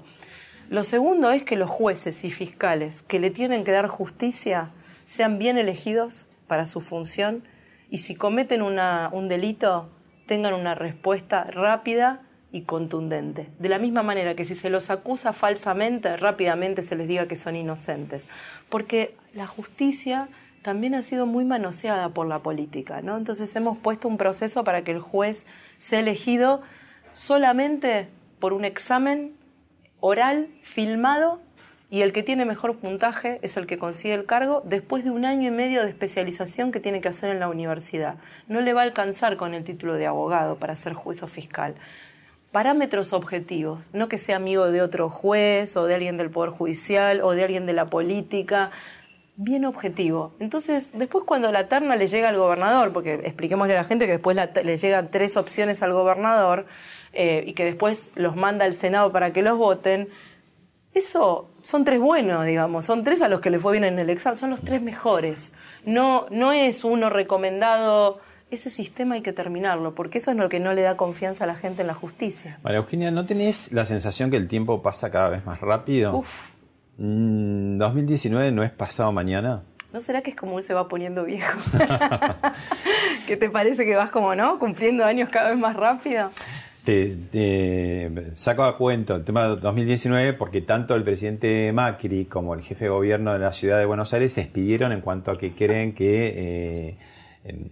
Lo 0.68 0.84
segundo 0.84 1.30
es 1.30 1.44
que 1.44 1.56
los 1.56 1.70
jueces 1.70 2.24
y 2.24 2.30
fiscales 2.30 3.02
que 3.02 3.20
le 3.20 3.30
tienen 3.30 3.64
que 3.64 3.72
dar 3.72 3.86
justicia 3.86 4.70
sean 5.06 5.38
bien 5.38 5.56
elegidos 5.56 6.26
para 6.46 6.66
su 6.66 6.82
función 6.82 7.44
y 7.88 7.98
si 7.98 8.14
cometen 8.14 8.60
un 8.60 9.28
delito 9.28 9.88
tengan 10.26 10.52
una 10.52 10.74
respuesta 10.74 11.44
rápida 11.44 12.20
y 12.52 12.62
contundente. 12.62 13.48
De 13.58 13.68
la 13.68 13.78
misma 13.78 14.02
manera 14.02 14.34
que 14.34 14.44
si 14.44 14.54
se 14.54 14.68
los 14.68 14.90
acusa 14.90 15.32
falsamente, 15.32 16.16
rápidamente 16.16 16.82
se 16.82 16.96
les 16.96 17.06
diga 17.06 17.28
que 17.28 17.36
son 17.36 17.54
inocentes. 17.54 18.28
Porque 18.68 19.14
la 19.34 19.46
justicia 19.46 20.28
también 20.62 20.96
ha 20.96 21.02
sido 21.02 21.26
muy 21.26 21.44
manoseada 21.44 22.08
por 22.08 22.26
la 22.26 22.40
política, 22.40 23.00
¿no? 23.00 23.16
Entonces 23.16 23.54
hemos 23.54 23.78
puesto 23.78 24.08
un 24.08 24.16
proceso 24.16 24.64
para 24.64 24.82
que 24.82 24.90
el 24.90 25.00
juez 25.00 25.46
sea 25.78 26.00
elegido 26.00 26.62
solamente 27.12 28.08
por 28.40 28.52
un 28.52 28.64
examen 28.64 29.36
oral 30.00 30.48
filmado 30.62 31.40
y 31.88 32.02
el 32.02 32.12
que 32.12 32.24
tiene 32.24 32.44
mejor 32.44 32.76
puntaje 32.78 33.38
es 33.42 33.56
el 33.56 33.66
que 33.66 33.78
consigue 33.78 34.14
el 34.14 34.26
cargo 34.26 34.62
después 34.64 35.04
de 35.04 35.10
un 35.10 35.24
año 35.24 35.48
y 35.48 35.50
medio 35.52 35.82
de 35.82 35.88
especialización 35.88 36.72
que 36.72 36.80
tiene 36.80 37.00
que 37.00 37.08
hacer 37.08 37.30
en 37.30 37.38
la 37.38 37.48
universidad. 37.48 38.16
No 38.48 38.60
le 38.60 38.72
va 38.72 38.80
a 38.80 38.84
alcanzar 38.84 39.36
con 39.36 39.54
el 39.54 39.62
título 39.62 39.94
de 39.94 40.06
abogado 40.06 40.56
para 40.56 40.74
ser 40.74 40.94
juez 40.94 41.22
o 41.22 41.28
fiscal. 41.28 41.76
Parámetros 42.50 43.12
objetivos, 43.12 43.90
no 43.92 44.08
que 44.08 44.18
sea 44.18 44.36
amigo 44.36 44.70
de 44.70 44.82
otro 44.82 45.10
juez 45.10 45.76
o 45.76 45.86
de 45.86 45.94
alguien 45.94 46.16
del 46.16 46.30
Poder 46.30 46.50
Judicial 46.50 47.20
o 47.22 47.32
de 47.32 47.44
alguien 47.44 47.66
de 47.66 47.72
la 47.72 47.86
política, 47.86 48.72
bien 49.36 49.64
objetivo. 49.64 50.32
Entonces, 50.40 50.90
después 50.94 51.24
cuando 51.24 51.52
la 51.52 51.68
terna 51.68 51.94
le 51.94 52.08
llega 52.08 52.30
al 52.30 52.36
gobernador, 52.36 52.92
porque 52.92 53.14
expliquémosle 53.14 53.74
a 53.74 53.82
la 53.82 53.84
gente 53.84 54.06
que 54.06 54.12
después 54.12 54.36
le 54.36 54.76
llegan 54.76 55.10
tres 55.10 55.36
opciones 55.36 55.82
al 55.82 55.92
gobernador 55.92 56.66
eh, 57.12 57.44
y 57.46 57.52
que 57.52 57.64
después 57.64 58.10
los 58.16 58.34
manda 58.34 58.64
al 58.64 58.72
Senado 58.72 59.12
para 59.12 59.32
que 59.32 59.42
los 59.42 59.56
voten, 59.56 60.08
eso 60.94 61.50
son 61.66 61.84
tres 61.84 61.98
buenos, 61.98 62.46
digamos, 62.46 62.84
son 62.84 63.02
tres 63.02 63.22
a 63.22 63.28
los 63.28 63.40
que 63.40 63.50
le 63.50 63.58
fue 63.58 63.72
bien 63.72 63.82
en 63.82 63.98
el 63.98 64.08
examen, 64.08 64.38
son 64.38 64.50
los 64.50 64.60
tres 64.60 64.80
mejores. 64.82 65.52
No, 65.84 66.26
no 66.30 66.52
es 66.52 66.84
uno 66.84 67.10
recomendado, 67.10 68.20
ese 68.52 68.70
sistema 68.70 69.16
hay 69.16 69.20
que 69.20 69.32
terminarlo, 69.32 69.92
porque 69.96 70.18
eso 70.18 70.30
es 70.30 70.36
lo 70.36 70.48
que 70.48 70.60
no 70.60 70.74
le 70.74 70.82
da 70.82 70.96
confianza 70.96 71.42
a 71.42 71.48
la 71.48 71.56
gente 71.56 71.80
en 71.80 71.88
la 71.88 71.94
justicia. 71.94 72.60
María 72.62 72.78
Eugenia, 72.78 73.10
¿no 73.10 73.26
tenés 73.26 73.72
la 73.72 73.84
sensación 73.84 74.30
que 74.30 74.36
el 74.36 74.46
tiempo 74.46 74.80
pasa 74.80 75.10
cada 75.10 75.28
vez 75.28 75.44
más 75.44 75.60
rápido? 75.60 76.18
Uf. 76.18 76.50
2019 76.98 78.52
mm, 78.52 78.54
no 78.54 78.62
es 78.62 78.70
pasado 78.70 79.10
mañana. 79.10 79.64
¿No 79.92 80.00
será 80.00 80.22
que 80.22 80.30
es 80.30 80.36
como 80.36 80.58
él 80.58 80.64
se 80.64 80.72
va 80.72 80.86
poniendo 80.86 81.24
viejo? 81.24 81.58
¿Qué 83.26 83.36
te 83.36 83.50
parece 83.50 83.84
que 83.84 83.96
vas 83.96 84.12
como, 84.12 84.36
no? 84.36 84.60
Cumpliendo 84.60 85.04
años 85.04 85.30
cada 85.30 85.50
vez 85.50 85.58
más 85.58 85.74
rápido. 85.74 86.30
Te, 86.86 88.30
saco 88.34 88.62
a 88.62 88.78
cuento 88.78 89.16
el 89.16 89.24
tema 89.24 89.48
de 89.48 89.56
2019 89.56 90.34
porque 90.34 90.60
tanto 90.60 90.94
el 90.94 91.02
presidente 91.02 91.72
Macri 91.72 92.26
como 92.26 92.54
el 92.54 92.62
jefe 92.62 92.84
de 92.84 92.90
gobierno 92.90 93.32
de 93.32 93.40
la 93.40 93.52
ciudad 93.52 93.80
de 93.80 93.86
Buenos 93.86 94.14
Aires 94.14 94.32
se 94.32 94.42
despidieron 94.42 94.92
en 94.92 95.00
cuanto 95.00 95.32
a 95.32 95.36
que 95.36 95.52
creen 95.52 95.96
que 95.96 96.96
eh, 97.44 97.68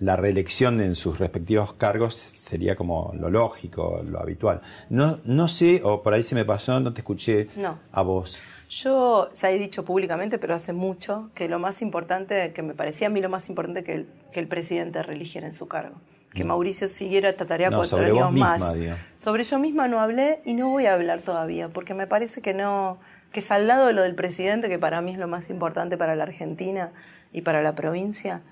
la 0.00 0.16
reelección 0.16 0.80
en 0.80 0.96
sus 0.96 1.20
respectivos 1.20 1.74
cargos 1.74 2.16
sería 2.16 2.74
como 2.74 3.12
lo 3.16 3.30
lógico, 3.30 4.02
lo 4.04 4.18
habitual. 4.18 4.62
No, 4.88 5.20
no 5.22 5.46
sé, 5.46 5.80
o 5.84 6.02
por 6.02 6.14
ahí 6.14 6.24
se 6.24 6.34
me 6.34 6.44
pasó, 6.44 6.80
no 6.80 6.92
te 6.92 7.02
escuché 7.02 7.46
a 7.92 8.02
vos. 8.02 8.36
Yo 8.68 9.28
ya 9.32 9.50
he 9.52 9.58
dicho 9.60 9.84
públicamente, 9.84 10.40
pero 10.40 10.56
hace 10.56 10.72
mucho, 10.72 11.30
que 11.36 11.48
lo 11.48 11.60
más 11.60 11.82
importante, 11.82 12.52
que 12.52 12.62
me 12.62 12.74
parecía 12.74 13.06
a 13.06 13.10
mí 13.10 13.20
lo 13.20 13.28
más 13.28 13.48
importante 13.48 13.84
que 13.84 13.92
el, 13.92 14.08
que 14.32 14.40
el 14.40 14.48
presidente 14.48 15.04
reeligiera 15.04 15.46
en 15.46 15.52
su 15.52 15.68
cargo 15.68 15.94
que 16.32 16.44
Mauricio 16.44 16.88
siguiera 16.88 17.28
esta 17.30 17.44
tarea 17.44 17.70
cuatro 17.70 17.98
años 17.98 18.32
más. 18.32 18.76
Sobre 19.16 19.42
yo 19.42 19.58
misma 19.58 19.88
no 19.88 20.00
hablé 20.00 20.40
y 20.44 20.54
no 20.54 20.68
voy 20.68 20.86
a 20.86 20.94
hablar 20.94 21.22
todavía, 21.22 21.68
porque 21.68 21.94
me 21.94 22.06
parece 22.06 22.40
que 22.40 22.54
no, 22.54 22.98
que 23.32 23.40
saldado 23.40 23.86
de 23.86 23.92
lo 23.92 24.02
del 24.02 24.14
presidente, 24.14 24.68
que 24.68 24.78
para 24.78 25.00
mí 25.00 25.12
es 25.12 25.18
lo 25.18 25.28
más 25.28 25.50
importante 25.50 25.96
para 25.96 26.14
la 26.14 26.24
Argentina 26.24 26.90
y 27.32 27.42
para 27.42 27.62
la 27.62 27.74
provincia, 27.74 28.42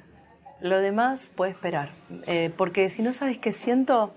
lo 0.61 0.79
demás 0.81 1.31
puede 1.35 1.53
esperar. 1.53 1.91
Eh, 2.27 2.51
porque 2.57 2.89
si 2.89 3.03
no 3.03 3.13
sabes 3.13 3.39
qué 3.39 3.53
siento, 3.53 4.13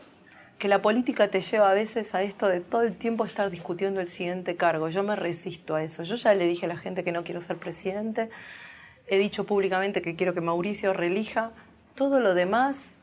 que 0.58 0.67
la 0.67 0.82
política 0.82 1.28
te 1.28 1.41
lleva 1.41 1.71
a 1.71 1.74
veces 1.74 2.13
a 2.13 2.21
esto 2.21 2.47
de 2.47 2.60
todo 2.60 2.84
el 2.84 2.95
tiempo 2.95 3.26
estar 3.26 3.50
discutiendo 3.50 4.00
el 4.00 4.08
siguiente 4.08 4.56
cargo. 4.56 4.89
Yo 4.89 5.02
me 5.02 5.15
resisto 5.15 5.74
a 5.74 5.84
eso. 5.84 6.04
Yo 6.04 6.15
ya 6.15 6.36
le 6.36 6.45
dije 6.45 6.65
a 6.65 6.69
la 6.69 6.78
gente 6.78 7.04
que 7.04 7.12
no 7.12 7.24
quiero 7.24 7.41
ser 7.41 7.58
presidente. 7.58 8.30
He 9.08 9.17
dicho 9.17 9.45
públicamente 9.45 10.04
que 10.04 10.15
quiero 10.15 10.36
que 10.36 10.41
Mauricio 10.41 10.93
relija. 10.93 11.52
Todo 11.95 12.19
lo 12.19 12.36
demás 12.36 12.97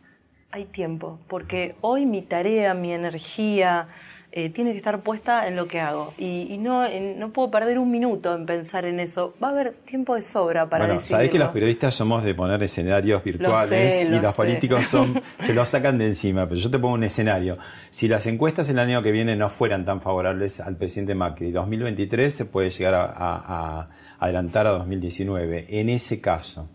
hay 0.51 0.65
tiempo, 0.65 1.19
porque 1.29 1.77
hoy 1.81 2.07
mi 2.07 2.23
tarea, 2.23 2.75
mi 2.75 2.93
energía, 2.93 3.89
eh, 4.31 4.51
tiene 4.51 4.73
que 4.73 4.77
estar 4.77 5.01
puesta 5.01 5.49
en 5.49 5.57
lo 5.57 5.69
que 5.69 5.81
hago. 5.81 6.13
Y, 6.19 6.59
no, 6.59 6.87
no 7.17 7.33
puedo 7.33 7.51
perder 7.51 7.79
un 7.79 7.91
minuto 7.91 8.35
en 8.35 8.45
pensar 8.45 8.85
en 8.85 9.01
eso. 9.01 9.35
Va 9.43 9.49
a 9.49 9.51
haber 9.53 9.73
tiempo 9.73 10.15
de 10.15 10.23
sobra 10.23 10.69
para 10.69 10.87
bueno, 10.87 11.01
Sabés 11.01 11.31
que 11.31 11.39
los 11.39 11.49
periodistas 11.49 11.95
somos 11.95 12.23
de 12.23 12.35
poner 12.35 12.63
escenarios 12.63 13.25
virtuales 13.25 14.05
y 14.05 14.21
los 14.21 14.35
políticos 14.35 14.87
son, 14.87 15.21
se 15.41 15.55
los 15.55 15.69
sacan 15.71 15.97
de 15.97 16.07
encima. 16.07 16.47
Pero 16.47 16.61
yo 16.61 16.71
te 16.71 16.79
pongo 16.79 16.95
un 16.95 17.05
escenario. 17.05 17.57
Si 17.91 18.07
las 18.07 18.27
encuestas 18.27 18.69
el 18.69 18.79
año 18.79 19.03
que 19.03 19.13
viene 19.13 19.35
no 19.35 19.49
fueran 19.49 19.85
tan 19.85 20.03
favorables 20.03 20.61
al 20.61 20.77
presidente 20.77 21.15
Macri, 21.15 21.51
2023 21.51 22.33
se 22.33 22.45
puede 22.45 22.69
llegar 22.69 22.95
a, 22.95 23.11
a 23.17 23.89
adelantar 24.19 24.67
a 24.67 24.71
2019. 24.73 25.67
En 25.71 25.89
ese 25.89 26.21
caso, 26.21 26.69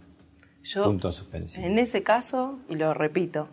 yo, 0.63 0.85
punto 0.85 1.11
suspensivo. 1.11 1.67
En 1.67 1.77
ese 1.77 2.01
caso, 2.03 2.59
y 2.67 2.75
lo 2.75 2.93
repito, 2.93 3.47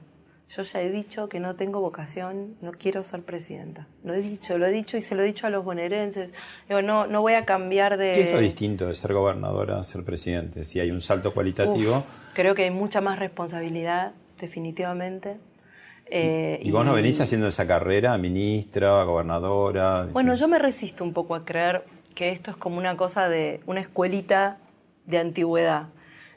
yo 0.57 0.63
ya 0.65 0.83
he 0.83 0.91
dicho 0.91 1.29
que 1.29 1.39
no 1.39 1.55
tengo 1.55 1.81
vocación, 1.81 2.57
no 2.61 2.73
quiero 2.73 3.05
ser 3.05 3.23
presidenta. 3.23 3.87
Lo 4.03 4.15
he 4.15 4.21
dicho, 4.21 4.59
lo 4.59 4.67
he 4.67 4.73
dicho 4.73 4.97
y 4.97 5.03
se 5.03 5.15
lo 5.15 5.23
he 5.23 5.27
dicho 5.27 5.47
a 5.47 5.51
los 5.51 5.65
bonaerenses. 5.65 6.33
Digo, 6.69 6.83
no, 6.83 7.07
no 7.07 7.21
voy 7.21 7.35
a 7.35 7.45
cambiar 7.45 7.97
de... 7.97 8.13
¿Qué 8.13 8.23
es 8.23 8.33
lo 8.33 8.41
distinto 8.41 8.89
de 8.89 8.97
ser 8.97 9.13
gobernadora 9.13 9.79
a 9.79 9.85
ser 9.85 10.05
presidente? 10.05 10.65
Si 10.65 10.81
hay 10.81 10.91
un 10.91 11.03
salto 11.03 11.33
cualitativo... 11.33 12.05
creo 12.35 12.57
que 12.57 12.65
hay 12.65 12.71
mucha 12.73 13.01
más 13.01 13.21
responsabilidad, 13.21 14.13
definitivamente. 14.41 15.39
Eh, 16.07 16.59
¿Y, 16.61 16.73
vos 16.73 16.85
no 16.85 16.95
venís 16.95 17.21
haciendo 17.21 17.47
esa 17.47 17.69
carrera, 17.69 18.19
ministra, 18.19 19.05
gobernadora? 19.05 20.09
Bueno, 20.13 20.35
yo 20.35 20.49
me 20.49 20.59
resisto 20.59 21.05
un 21.05 21.13
poco 21.13 21.37
a 21.37 21.45
creer 21.45 21.85
que 22.17 22.33
esto 22.33 22.51
es 22.51 22.57
como 22.57 22.79
una 22.79 22.97
cosa 22.97 23.29
de 23.29 23.61
una 23.67 23.81
escuelita 23.81 24.59
de 25.07 25.19
antigüedad. 25.19 25.91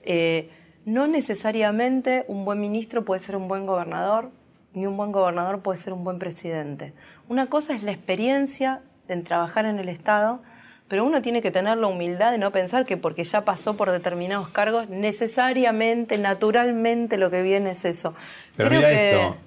Eh, 0.04 0.52
no 0.86 1.08
necesariamente 1.08 2.26
un 2.28 2.46
buen 2.46 2.60
ministro 2.60 3.06
puede 3.06 3.20
ser 3.20 3.36
un 3.36 3.48
buen 3.48 3.66
gobernador, 3.66 4.32
ni 4.74 4.86
un 4.86 4.98
buen 4.98 5.12
gobernador 5.12 5.62
puede 5.62 5.78
ser 5.78 5.94
un 5.94 6.04
buen 6.04 6.20
presidente. 6.20 6.94
Una 7.30 7.48
cosa 7.48 7.74
es 7.74 7.84
la 7.84 7.92
experiencia 7.92 8.82
en 9.08 9.24
trabajar 9.24 9.66
en 9.66 9.80
el 9.80 9.90
Estado, 9.90 10.42
pero 10.88 11.06
uno 11.06 11.22
tiene 11.22 11.42
que 11.42 11.52
tener 11.52 11.78
la 11.78 11.88
humildad 11.88 12.32
de 12.32 12.38
no 12.38 12.52
pensar 12.52 12.86
que 12.86 12.98
porque 12.98 13.24
ya 13.24 13.46
pasó 13.46 13.76
por 13.76 13.92
determinados 13.92 14.50
cargos, 14.50 14.90
necesariamente, 14.90 16.18
naturalmente 16.18 17.18
lo 17.18 17.32
que 17.32 17.42
viene 17.42 17.72
es 17.72 17.86
eso. 17.86 18.14
Pero 18.58 18.70
mira 18.70 18.92
esto. 18.92 19.38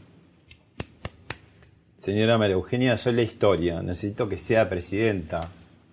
Señora 1.96 2.38
María 2.38 2.55
Eugenia, 2.55 2.96
soy 2.96 3.14
la 3.14 3.22
historia, 3.22 3.83
necesito 3.83 4.29
que 4.29 4.38
sea 4.38 4.68
presidenta. 4.68 5.40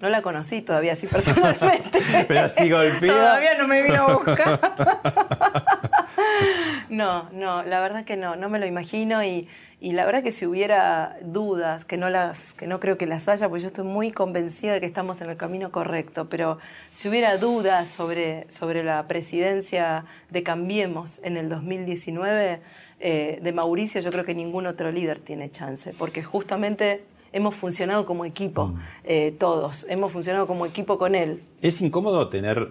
No 0.03 0.09
la 0.09 0.21
conocí 0.21 0.61
todavía 0.61 0.91
así 0.91 1.07
personalmente. 1.07 1.99
Pero 2.27 2.41
así 2.41 2.69
golpea. 2.69 3.13
Todavía 3.13 3.57
no 3.57 3.69
me 3.69 3.83
vino 3.83 4.03
a 4.03 4.13
buscar. 4.15 4.59
no, 6.89 7.29
no, 7.31 7.63
la 7.63 7.79
verdad 7.79 8.03
que 8.03 8.17
no, 8.17 8.35
no 8.35 8.49
me 8.49 8.59
lo 8.59 8.65
imagino 8.65 9.23
y, 9.23 9.47
y, 9.79 9.93
la 9.93 10.05
verdad 10.05 10.21
que 10.21 10.33
si 10.33 10.45
hubiera 10.45 11.15
dudas, 11.21 11.85
que 11.85 11.95
no 11.95 12.09
las, 12.09 12.53
que 12.53 12.67
no 12.67 12.81
creo 12.81 12.97
que 12.97 13.05
las 13.05 13.29
haya, 13.29 13.47
pues 13.47 13.61
yo 13.61 13.69
estoy 13.69 13.85
muy 13.85 14.11
convencida 14.11 14.73
de 14.73 14.81
que 14.81 14.87
estamos 14.87 15.21
en 15.21 15.29
el 15.29 15.37
camino 15.37 15.71
correcto, 15.71 16.27
pero 16.27 16.59
si 16.91 17.07
hubiera 17.07 17.37
dudas 17.37 17.87
sobre, 17.87 18.45
sobre 18.51 18.83
la 18.83 19.07
presidencia 19.07 20.03
de 20.29 20.43
Cambiemos 20.43 21.21
en 21.23 21.37
el 21.37 21.47
2019, 21.47 22.59
eh, 22.99 23.39
de 23.41 23.51
Mauricio, 23.53 24.01
yo 24.01 24.11
creo 24.11 24.25
que 24.25 24.35
ningún 24.35 24.67
otro 24.67 24.91
líder 24.91 25.19
tiene 25.19 25.49
chance, 25.49 25.93
porque 25.97 26.23
justamente 26.23 27.05
hemos 27.33 27.55
funcionado 27.55 28.05
como 28.05 28.23
equipo, 28.23 28.67
mm. 28.67 28.79
eh, 29.03 29.35
todos, 29.37 29.85
hemos 29.89 30.11
funcionado 30.11 30.47
como 30.47 30.65
equipo 30.65 30.97
con 30.97 31.15
él. 31.15 31.41
¿Es 31.61 31.81
incómodo 31.81 32.29
tener 32.29 32.69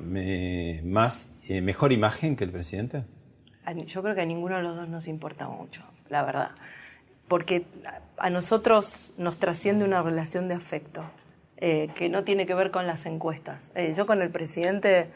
más, 0.85 1.31
eh, 1.49 1.61
mejor 1.61 1.93
imagen 1.93 2.37
que 2.37 2.45
el 2.45 2.51
presidente? 2.51 3.05
Yo 3.87 4.03
creo 4.03 4.15
que 4.15 4.23
a 4.23 4.27
ninguno 4.27 4.57
de 4.57 4.63
los 4.63 4.77
dos 4.77 4.89
nos 4.89 5.07
importa 5.07 5.49
mucho, 5.49 5.83
la 6.09 6.25
verdad, 6.25 6.51
porque 7.29 7.65
a 8.17 8.31
nosotros 8.31 9.13
nos 9.19 9.37
trasciende 9.37 9.85
una 9.85 10.03
relación 10.03 10.49
de 10.49 10.55
afecto. 10.55 11.03
Eh, 11.65 11.91
que 11.95 12.09
no 12.09 12.25
tiene 12.25 12.45
que 12.45 12.55
ver 12.55 12.73
con 12.73 12.89
las 12.89 13.07
encuestas. 13.07 13.71
yo 13.97 14.05
con 14.05 14.21
el 14.21 14.31
presidente 14.31 15.07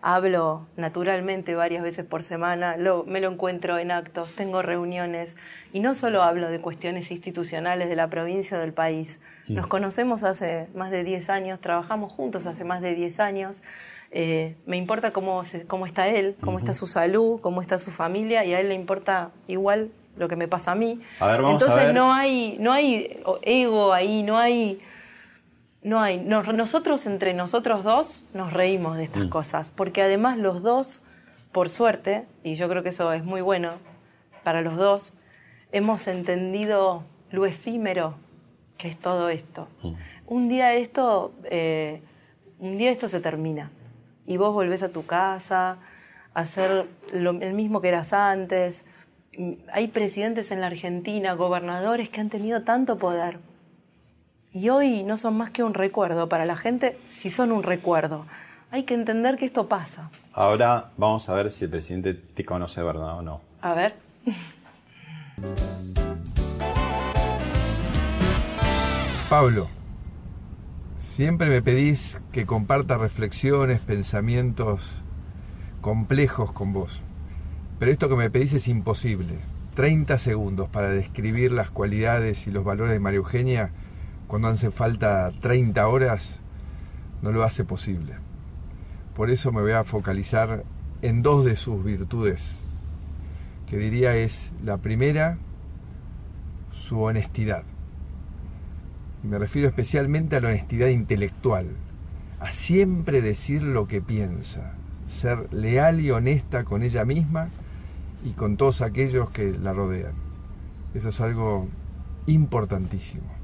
hablo 0.00 0.66
naturalmente 0.76 1.54
varias 1.54 1.82
veces 1.82 2.06
por 2.06 2.22
semana, 2.22 2.76
me 3.06 3.20
lo 3.20 3.30
encuentro 3.30 3.78
en 3.78 3.90
actos, 3.90 4.34
tengo 4.36 4.62
reuniones 4.62 5.36
y 5.72 5.80
no 5.80 5.94
solo 5.94 6.22
hablo 6.22 6.48
de 6.50 6.60
cuestiones 6.60 7.10
institucionales 7.10 7.88
de 7.88 7.96
la 7.96 8.08
provincia 8.08 8.56
o 8.56 8.60
del 8.60 8.72
país. 8.72 9.20
Mm. 9.48 9.54
Nos 9.54 9.66
conocemos 9.66 10.22
hace 10.22 10.68
más 10.74 10.90
de 10.90 11.02
10 11.02 11.30
años, 11.30 11.60
trabajamos 11.60 12.12
juntos 12.12 12.46
hace 12.46 12.64
más 12.64 12.80
de 12.80 12.94
10 12.94 13.20
años. 13.20 13.62
Eh, 14.10 14.54
me 14.66 14.76
importa 14.76 15.10
cómo, 15.10 15.42
cómo 15.66 15.84
está 15.84 16.08
él, 16.08 16.36
cómo 16.40 16.58
está 16.58 16.72
su 16.72 16.86
salud, 16.86 17.40
cómo 17.40 17.60
está 17.60 17.78
su 17.78 17.90
familia 17.90 18.44
y 18.44 18.54
a 18.54 18.60
él 18.60 18.68
le 18.68 18.74
importa 18.74 19.30
igual 19.48 19.90
lo 20.16 20.28
que 20.28 20.36
me 20.36 20.48
pasa 20.48 20.72
a 20.72 20.74
mí. 20.74 21.00
Entonces 21.20 21.92
no 21.92 22.12
hay 22.12 22.56
no 22.58 22.72
hay 22.72 23.20
ego 23.42 23.92
ahí, 23.92 24.22
no 24.22 24.38
hay 24.38 24.80
no 25.82 26.00
hay. 26.00 26.18
nosotros 26.18 27.06
entre 27.06 27.34
nosotros 27.34 27.84
dos 27.84 28.24
nos 28.34 28.52
reímos 28.52 28.96
de 28.96 29.04
estas 29.04 29.26
mm. 29.26 29.28
cosas, 29.28 29.70
porque 29.70 30.02
además 30.02 30.38
los 30.38 30.62
dos, 30.62 31.02
por 31.52 31.68
suerte, 31.68 32.26
y 32.42 32.56
yo 32.56 32.68
creo 32.68 32.82
que 32.82 32.90
eso 32.90 33.12
es 33.12 33.24
muy 33.24 33.40
bueno 33.40 33.72
para 34.42 34.62
los 34.62 34.76
dos, 34.76 35.14
hemos 35.72 36.06
entendido 36.08 37.04
lo 37.30 37.46
efímero 37.46 38.14
que 38.76 38.88
es 38.88 38.96
todo 38.96 39.28
esto. 39.28 39.68
Mm. 39.82 39.92
Un 40.26 40.48
día 40.48 40.74
esto, 40.74 41.32
eh, 41.44 42.00
un 42.58 42.76
día 42.76 42.90
esto 42.90 43.08
se 43.08 43.20
termina 43.20 43.70
y 44.26 44.36
vos 44.36 44.52
volvés 44.52 44.82
a 44.82 44.90
tu 44.90 45.06
casa 45.06 45.78
a 46.34 46.40
hacer 46.40 46.86
lo, 47.12 47.30
el 47.30 47.54
mismo 47.54 47.80
que 47.80 47.88
eras 47.88 48.12
antes. 48.12 48.84
Hay 49.72 49.88
presidentes 49.88 50.50
en 50.50 50.60
la 50.60 50.66
Argentina, 50.66 51.34
gobernadores 51.34 52.08
que 52.08 52.20
han 52.20 52.28
tenido 52.28 52.62
tanto 52.62 52.98
poder 52.98 53.38
y 54.52 54.70
hoy 54.70 55.02
no 55.02 55.16
son 55.16 55.36
más 55.36 55.50
que 55.50 55.62
un 55.62 55.74
recuerdo 55.74 56.28
para 56.28 56.46
la 56.46 56.56
gente, 56.56 56.98
si 57.06 57.30
son 57.30 57.52
un 57.52 57.62
recuerdo. 57.62 58.26
Hay 58.70 58.84
que 58.84 58.94
entender 58.94 59.36
que 59.36 59.46
esto 59.46 59.68
pasa. 59.68 60.10
Ahora 60.32 60.90
vamos 60.96 61.28
a 61.28 61.34
ver 61.34 61.50
si 61.50 61.64
el 61.64 61.70
presidente 61.70 62.14
te 62.14 62.44
conoce 62.44 62.82
verdad 62.82 63.18
o 63.18 63.22
no. 63.22 63.40
A 63.60 63.74
ver. 63.74 63.94
Pablo, 69.28 69.68
siempre 70.98 71.48
me 71.48 71.60
pedís 71.62 72.18
que 72.32 72.46
comparta 72.46 72.96
reflexiones, 72.96 73.80
pensamientos 73.80 75.02
complejos 75.80 76.52
con 76.52 76.72
vos. 76.72 77.00
Pero 77.78 77.92
esto 77.92 78.08
que 78.08 78.16
me 78.16 78.30
pedís 78.30 78.54
es 78.54 78.68
imposible. 78.68 79.34
30 79.74 80.18
segundos 80.18 80.68
para 80.68 80.88
describir 80.88 81.52
las 81.52 81.70
cualidades 81.70 82.46
y 82.46 82.50
los 82.50 82.64
valores 82.64 82.92
de 82.92 83.00
María 83.00 83.18
Eugenia 83.18 83.70
cuando 84.28 84.48
hace 84.48 84.70
falta 84.70 85.32
30 85.40 85.88
horas 85.88 86.38
no 87.22 87.32
lo 87.32 87.42
hace 87.42 87.64
posible. 87.64 88.14
Por 89.16 89.30
eso 89.30 89.50
me 89.50 89.62
voy 89.62 89.72
a 89.72 89.84
focalizar 89.84 90.64
en 91.02 91.22
dos 91.22 91.44
de 91.44 91.56
sus 91.56 91.82
virtudes, 91.82 92.60
que 93.66 93.78
diría 93.78 94.14
es 94.16 94.52
la 94.62 94.76
primera, 94.76 95.38
su 96.72 97.00
honestidad. 97.00 97.64
Y 99.24 99.28
me 99.28 99.38
refiero 99.38 99.66
especialmente 99.66 100.36
a 100.36 100.40
la 100.40 100.48
honestidad 100.48 100.88
intelectual, 100.88 101.66
a 102.38 102.52
siempre 102.52 103.22
decir 103.22 103.62
lo 103.62 103.88
que 103.88 104.02
piensa, 104.02 104.74
ser 105.08 105.52
leal 105.52 106.00
y 106.00 106.10
honesta 106.10 106.64
con 106.64 106.82
ella 106.82 107.04
misma 107.04 107.48
y 108.24 108.32
con 108.32 108.58
todos 108.58 108.82
aquellos 108.82 109.30
que 109.30 109.52
la 109.58 109.72
rodean. 109.72 110.12
Eso 110.94 111.08
es 111.08 111.20
algo 111.20 111.66
importantísimo. 112.26 113.37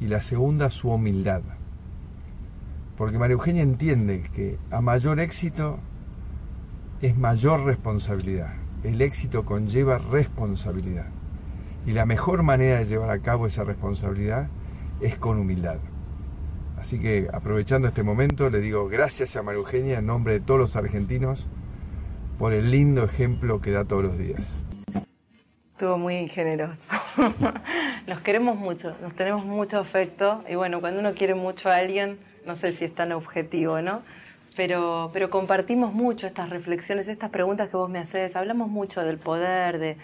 Y 0.00 0.06
la 0.06 0.22
segunda, 0.22 0.70
su 0.70 0.90
humildad. 0.90 1.42
Porque 2.96 3.18
María 3.18 3.34
Eugenia 3.34 3.62
entiende 3.62 4.22
que 4.34 4.58
a 4.70 4.80
mayor 4.80 5.20
éxito 5.20 5.78
es 7.02 7.16
mayor 7.16 7.64
responsabilidad. 7.64 8.54
El 8.82 9.00
éxito 9.02 9.44
conlleva 9.44 9.98
responsabilidad. 9.98 11.06
Y 11.86 11.92
la 11.92 12.06
mejor 12.06 12.42
manera 12.42 12.78
de 12.78 12.86
llevar 12.86 13.10
a 13.10 13.20
cabo 13.20 13.46
esa 13.46 13.64
responsabilidad 13.64 14.48
es 15.00 15.16
con 15.16 15.38
humildad. 15.38 15.78
Así 16.78 16.98
que 16.98 17.28
aprovechando 17.32 17.88
este 17.88 18.02
momento 18.02 18.48
le 18.48 18.60
digo 18.60 18.88
gracias 18.88 19.36
a 19.36 19.42
María 19.42 19.58
Eugenia 19.60 19.98
en 19.98 20.06
nombre 20.06 20.34
de 20.34 20.40
todos 20.40 20.60
los 20.60 20.76
argentinos 20.76 21.46
por 22.38 22.54
el 22.54 22.70
lindo 22.70 23.04
ejemplo 23.04 23.60
que 23.60 23.70
da 23.70 23.84
todos 23.84 24.04
los 24.04 24.18
días. 24.18 24.40
Estuvo 25.72 25.98
muy 25.98 26.28
generoso. 26.28 26.88
nos 28.06 28.20
queremos 28.20 28.56
mucho, 28.56 28.96
nos 29.00 29.14
tenemos 29.14 29.44
mucho 29.44 29.78
afecto 29.78 30.44
y 30.48 30.54
bueno, 30.54 30.80
cuando 30.80 31.00
uno 31.00 31.14
quiere 31.14 31.34
mucho 31.34 31.70
a 31.70 31.76
alguien, 31.76 32.18
no 32.46 32.56
sé 32.56 32.72
si 32.72 32.84
es 32.84 32.94
tan 32.94 33.12
objetivo, 33.12 33.80
¿no? 33.80 34.02
Pero, 34.56 35.10
pero 35.12 35.30
compartimos 35.30 35.92
mucho 35.92 36.26
estas 36.26 36.50
reflexiones, 36.50 37.08
estas 37.08 37.30
preguntas 37.30 37.68
que 37.68 37.76
vos 37.76 37.88
me 37.88 37.98
haces, 37.98 38.36
hablamos 38.36 38.68
mucho 38.68 39.02
del 39.04 39.18
poder, 39.18 39.78
de, 39.78 39.96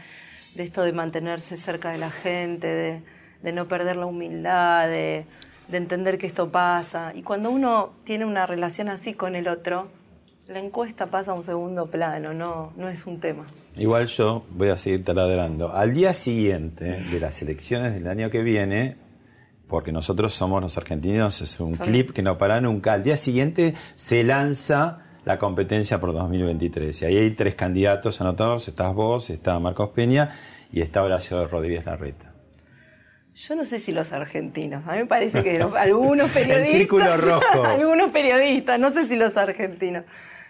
de 0.55 0.63
esto 0.63 0.83
de 0.83 0.93
mantenerse 0.93 1.57
cerca 1.57 1.91
de 1.91 1.99
la 1.99 2.11
gente, 2.11 3.03
de, 3.43 3.53
no 3.53 3.69
perder 3.69 3.97
la 3.97 4.07
humildad, 4.07 4.89
de, 4.89 5.25
de 5.69 5.77
entender 5.77 6.19
que 6.19 6.27
esto 6.27 6.51
pasa. 6.51 7.13
Y 7.15 7.23
cuando 7.23 7.51
uno 7.51 7.93
tiene 8.05 8.25
una 8.25 8.47
relación 8.47 8.89
así 8.89 9.15
con 9.15 9.37
el 9.37 9.47
otro, 9.47 9.89
la 10.49 10.61
encuesta 10.61 11.07
pasa 11.07 11.33
a 11.33 11.35
un 11.35 11.45
segundo 11.45 11.87
plano, 11.87 12.33
no, 12.33 12.73
no 12.77 12.89
es 12.89 13.07
un 13.07 13.19
tema. 13.19 13.47
Igual 13.77 14.07
yo 14.07 14.45
voy 14.51 14.69
a 14.69 14.77
seguir 14.77 15.05
taladrando. 15.05 15.73
Al 15.73 15.93
día 15.93 16.15
siguiente 16.15 16.85
de 16.85 17.21
las 17.21 17.43
elecciones 17.43 17.95
del 17.95 18.07
año 18.07 18.31
que 18.31 18.43
viene, 18.43 18.97
porque 19.67 19.91
nosotros 19.91 20.35
somos 20.35 20.63
los 20.63 20.77
argentinos, 20.79 21.41
es 21.43 21.59
un 21.59 21.75
clip 21.75 22.13
que 22.13 22.23
no 22.23 22.39
para 22.39 22.61
nunca, 22.61 22.93
al 22.93 23.03
día 23.03 23.17
siguiente 23.17 23.75
se 23.97 24.23
lanza 24.23 25.03
la 25.25 25.39
competencia 25.39 26.01
por 26.01 26.13
2023. 26.13 27.03
Y 27.03 27.05
ahí 27.05 27.17
hay 27.17 27.31
tres 27.33 27.57
candidatos 27.57 28.21
anotados, 28.21 28.69
estás 28.69 28.95
vos, 28.95 29.29
está 29.31 29.59
Marcos 29.59 29.91
Peña 29.91 30.31
y 30.73 30.81
está 30.81 31.03
Horacio 31.03 31.49
Rodríguez 31.49 31.85
Larreta. 31.85 32.33
Yo 33.35 33.55
no 33.55 33.65
sé 33.65 33.81
si 33.81 33.93
los 33.93 34.13
argentinos, 34.13 34.87
a 34.87 34.93
mí 34.93 34.99
me 34.99 35.07
parece 35.07 35.43
que 35.43 35.61
algunos 35.77 36.31
periodistas... 36.31 36.69
El 36.69 36.79
círculo 36.79 37.17
rojo. 37.19 37.65
algunos 37.65 38.11
periodistas, 38.11 38.79
no 38.79 38.91
sé 38.91 39.07
si 39.07 39.17
los 39.17 39.37
argentinos. 39.37 40.05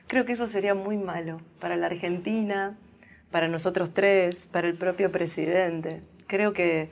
Creo 0.06 0.24
que 0.24 0.34
eso 0.34 0.46
sería 0.46 0.74
muy 0.74 0.96
malo 0.96 1.40
para 1.58 1.76
la 1.76 1.86
Argentina, 1.86 2.76
para 3.32 3.48
nosotros 3.48 3.92
tres, 3.92 4.46
para 4.46 4.68
el 4.68 4.74
propio 4.74 5.10
presidente. 5.10 6.00
Creo 6.28 6.52
que, 6.52 6.90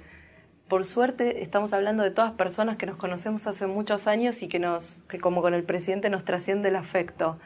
por 0.67 0.85
suerte, 0.85 1.41
estamos 1.41 1.73
hablando 1.73 2.03
de 2.03 2.11
todas 2.11 2.33
personas 2.33 2.77
que 2.77 2.87
nos 2.87 2.97
conocemos 2.97 3.47
hace 3.47 3.69
muchos 3.69 4.09
años 4.09 4.43
y 4.43 4.49
que, 4.49 4.59
nos, 4.59 4.99
que 5.09 5.21
como 5.21 5.43
con 5.43 5.55
el 5.55 5.63
presidente, 5.63 6.11
nos 6.11 6.25
trasciende 6.25 6.71
el 6.71 6.77
afecto. 6.77 7.39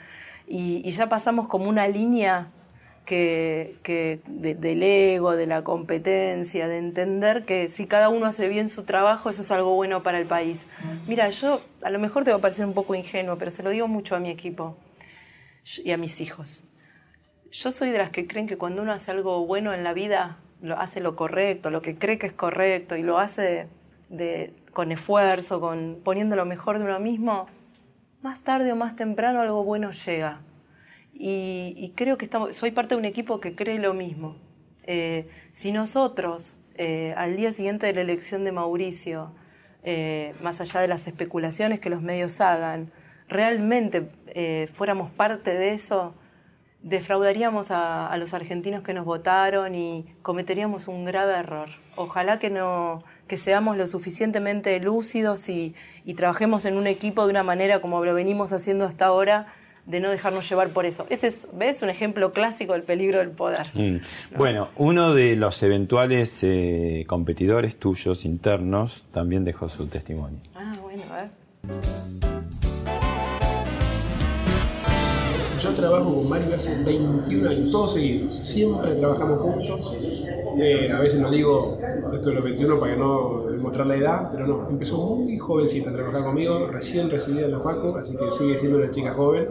Y, 0.46 0.80
y 0.88 0.90
ya 0.92 1.10
pasamos 1.10 1.48
como 1.48 1.68
una 1.68 1.86
línea 1.86 2.48
que, 3.04 3.76
que 3.82 4.20
de, 4.26 4.54
del 4.54 4.82
ego, 4.82 5.36
de 5.36 5.46
la 5.46 5.64
competencia, 5.64 6.66
de 6.66 6.78
entender 6.78 7.44
que 7.44 7.68
si 7.68 7.86
cada 7.86 8.08
uno 8.08 8.24
hace 8.24 8.48
bien 8.48 8.70
su 8.70 8.84
trabajo, 8.84 9.28
eso 9.28 9.42
es 9.42 9.50
algo 9.50 9.74
bueno 9.74 10.02
para 10.02 10.18
el 10.18 10.26
país. 10.26 10.66
Mira, 11.06 11.28
yo 11.28 11.60
a 11.82 11.90
lo 11.90 11.98
mejor 11.98 12.24
te 12.24 12.30
va 12.30 12.38
a 12.38 12.40
parecer 12.40 12.64
un 12.64 12.72
poco 12.72 12.94
ingenuo, 12.94 13.36
pero 13.36 13.50
se 13.50 13.62
lo 13.62 13.68
digo 13.68 13.86
mucho 13.86 14.16
a 14.16 14.18
mi 14.18 14.30
equipo 14.30 14.74
y 15.84 15.90
a 15.90 15.96
mis 15.96 16.20
hijos. 16.20 16.64
Yo 17.50 17.72
soy 17.72 17.90
de 17.90 17.98
las 17.98 18.10
que 18.10 18.26
creen 18.26 18.46
que 18.46 18.58
cuando 18.58 18.82
uno 18.82 18.92
hace 18.92 19.10
algo 19.10 19.46
bueno 19.46 19.72
en 19.72 19.84
la 19.84 19.92
vida, 19.92 20.38
lo 20.60 20.78
hace 20.78 21.00
lo 21.00 21.16
correcto, 21.16 21.70
lo 21.70 21.82
que 21.82 21.96
cree 21.96 22.18
que 22.18 22.26
es 22.26 22.32
correcto 22.32 22.96
y 22.96 23.02
lo 23.02 23.18
hace 23.18 23.68
con 24.72 24.92
esfuerzo, 24.92 25.60
con 25.60 26.00
poniendo 26.02 26.36
lo 26.36 26.46
mejor 26.46 26.78
de 26.78 26.84
uno 26.84 27.00
mismo, 27.00 27.46
más 28.22 28.40
tarde 28.40 28.72
o 28.72 28.76
más 28.76 28.96
temprano 28.96 29.40
algo 29.40 29.64
bueno 29.64 29.90
llega. 29.90 30.40
Y, 31.12 31.74
y 31.76 31.90
creo 31.96 32.18
que 32.18 32.24
estamos, 32.24 32.56
soy 32.56 32.70
parte 32.70 32.94
de 32.94 33.00
un 33.00 33.04
equipo 33.04 33.40
que 33.40 33.54
cree 33.54 33.78
lo 33.78 33.94
mismo. 33.94 34.36
Eh, 34.84 35.28
si 35.50 35.70
nosotros, 35.70 36.56
eh, 36.74 37.12
al 37.16 37.36
día 37.36 37.52
siguiente 37.52 37.86
de 37.86 37.92
la 37.92 38.00
elección 38.00 38.44
de 38.44 38.52
Mauricio, 38.52 39.32
eh, 39.82 40.34
más 40.42 40.60
allá 40.60 40.80
de 40.80 40.88
las 40.88 41.06
especulaciones 41.06 41.78
que 41.78 41.90
los 41.90 42.00
medios 42.00 42.40
hagan, 42.40 42.90
realmente 43.28 44.10
eh, 44.40 44.68
fuéramos 44.72 45.10
parte 45.10 45.50
de 45.50 45.72
eso, 45.72 46.14
defraudaríamos 46.80 47.72
a, 47.72 48.06
a, 48.06 48.16
los 48.18 48.34
argentinos 48.34 48.84
que 48.84 48.94
nos 48.94 49.04
votaron 49.04 49.74
y 49.74 50.06
cometeríamos 50.22 50.86
un 50.86 51.04
grave 51.04 51.34
error. 51.34 51.68
Ojalá 51.96 52.38
que 52.38 52.48
no 52.48 53.02
que 53.26 53.36
seamos 53.36 53.76
lo 53.76 53.88
suficientemente 53.88 54.78
lúcidos 54.78 55.48
y, 55.48 55.74
y 56.04 56.14
trabajemos 56.14 56.66
en 56.66 56.76
un 56.76 56.86
equipo 56.86 57.24
de 57.24 57.30
una 57.30 57.42
manera 57.42 57.80
como 57.80 58.04
lo 58.04 58.14
venimos 58.14 58.52
haciendo 58.52 58.84
hasta 58.84 59.06
ahora, 59.06 59.52
de 59.86 59.98
no 59.98 60.08
dejarnos 60.08 60.48
llevar 60.48 60.68
por 60.68 60.86
eso. 60.86 61.04
Ese 61.10 61.26
es, 61.26 61.48
¿ves? 61.52 61.82
Un 61.82 61.90
ejemplo 61.90 62.32
clásico 62.32 62.74
del 62.74 62.84
peligro 62.84 63.18
del 63.18 63.30
poder. 63.30 63.66
Mm. 63.74 63.94
¿no? 63.94 64.38
Bueno, 64.38 64.68
uno 64.76 65.14
de 65.14 65.34
los 65.34 65.60
eventuales 65.64 66.44
eh, 66.44 67.04
competidores 67.08 67.74
tuyos 67.74 68.24
internos 68.24 69.04
también 69.10 69.42
dejó 69.42 69.68
su 69.68 69.88
testimonio. 69.88 70.38
Ah, 70.54 70.76
bueno, 70.80 71.02
a 71.10 71.16
ver. 71.16 72.47
Yo 75.60 75.70
trabajo 75.70 76.14
con 76.14 76.28
Mario 76.28 76.54
hace 76.54 76.84
21 76.84 77.50
años, 77.50 77.72
todos 77.72 77.94
seguidos. 77.94 78.32
Siempre 78.32 78.94
trabajamos 78.94 79.40
juntos. 79.40 79.92
Eh, 80.56 80.90
a 80.92 81.00
veces 81.00 81.20
no 81.20 81.30
digo 81.30 81.58
esto 82.12 82.28
de 82.28 82.34
los 82.36 82.44
21 82.44 82.78
para 82.78 82.92
que 82.92 82.98
no 82.98 83.44
demostrar 83.50 83.86
la 83.88 83.96
edad, 83.96 84.28
pero 84.30 84.46
no. 84.46 84.68
Empezó 84.70 84.98
muy 84.98 85.36
jovencita 85.36 85.90
a 85.90 85.92
trabajar 85.92 86.22
conmigo, 86.22 86.68
recién 86.68 87.10
recibida 87.10 87.46
en 87.46 87.52
la 87.52 87.60
FACO, 87.60 87.96
así 87.96 88.16
que 88.16 88.30
sigue 88.30 88.56
siendo 88.56 88.78
una 88.78 88.90
chica 88.90 89.12
joven. 89.14 89.48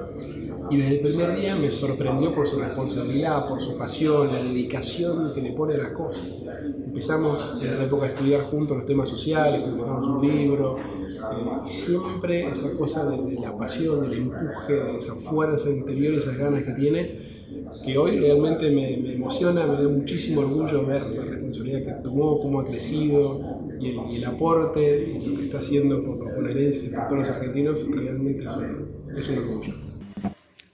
Y 0.70 0.78
desde 0.78 0.96
el 0.96 1.00
primer 1.00 1.36
día 1.36 1.56
me 1.56 1.72
sorprendió 1.72 2.34
por 2.34 2.46
su 2.46 2.60
responsabilidad, 2.60 3.48
por 3.48 3.62
su 3.62 3.78
pasión, 3.78 4.34
la 4.34 4.44
dedicación 4.44 5.34
que 5.34 5.42
le 5.42 5.52
pone 5.54 5.76
a 5.76 5.78
las 5.78 5.92
cosas. 5.92 6.44
Empezamos 6.86 7.60
en 7.62 7.70
esa 7.70 7.84
época 7.84 8.06
a 8.06 8.10
estudiar 8.10 8.42
juntos 8.42 8.78
los 8.78 8.86
temas 8.86 9.08
sociales, 9.08 9.62
publicamos 9.62 10.06
un 10.08 10.28
libro. 10.28 10.78
Eh, 10.78 11.60
siempre 11.64 12.50
esa 12.50 12.72
cosa 12.78 13.10
de, 13.10 13.40
la 13.40 13.58
pasión, 13.58 14.02
del 14.02 14.14
empuje, 14.14 14.74
de 14.74 14.98
esa 14.98 15.16
fuerza 15.16 15.70
interior 15.70 16.16
esas 16.16 16.38
ganas 16.38 16.64
que 16.64 16.74
tiene, 16.74 17.38
que 17.86 17.98
hoy 17.98 18.20
realmente 18.20 18.70
me, 18.70 19.14
emociona, 19.14 19.66
me 19.66 19.82
da 19.82 19.88
muchísimo 19.88 20.42
orgullo 20.42 20.86
ver 20.86 21.02
la 21.16 21.24
responsabilidad 21.24 21.86
que 21.86 22.04
tomó, 22.04 22.40
cómo 22.40 22.60
ha 22.60 22.66
crecido 22.66 23.40
y 23.80 23.90
el, 23.90 24.00
y 24.12 24.16
el 24.18 24.26
aporte 24.26 25.18
y 25.18 25.26
lo 25.26 25.38
que 25.38 25.46
está 25.46 25.60
haciendo 25.60 26.04
por 26.04 26.18
los 26.18 26.36
bonaerenses 26.36 26.92
y 26.92 26.96
por 26.96 27.08
todos 27.08 27.20
los 27.20 27.30
argentinos, 27.30 27.86
realmente 27.90 28.44
es 28.44 28.52
un, 28.52 29.18
es 29.18 29.30
un 29.30 29.38
orgullo. 29.38 29.87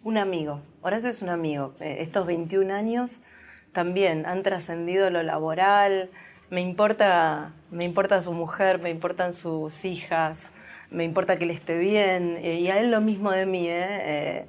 Un 0.03 0.17
amigo, 0.17 0.59
Horacio 0.81 1.09
es 1.09 1.21
un 1.21 1.29
amigo. 1.29 1.73
Eh, 1.79 1.97
estos 2.01 2.25
21 2.25 2.73
años 2.73 3.19
también 3.71 4.25
han 4.25 4.43
trascendido 4.43 5.09
lo 5.09 5.23
laboral, 5.23 6.09
me 6.49 6.59
importa, 6.59 7.51
me 7.71 7.85
importa 7.85 8.21
su 8.21 8.33
mujer, 8.33 8.79
me 8.79 8.89
importan 8.89 9.33
sus 9.33 9.85
hijas, 9.85 10.51
me 10.91 11.05
importa 11.05 11.37
que 11.37 11.45
él 11.45 11.51
esté 11.51 11.77
bien, 11.77 12.37
eh, 12.41 12.59
y 12.59 12.67
a 12.67 12.79
él 12.79 12.91
lo 12.91 12.99
mismo 12.99 13.31
de 13.31 13.45
mí, 13.45 13.65
¿eh? 13.69 14.45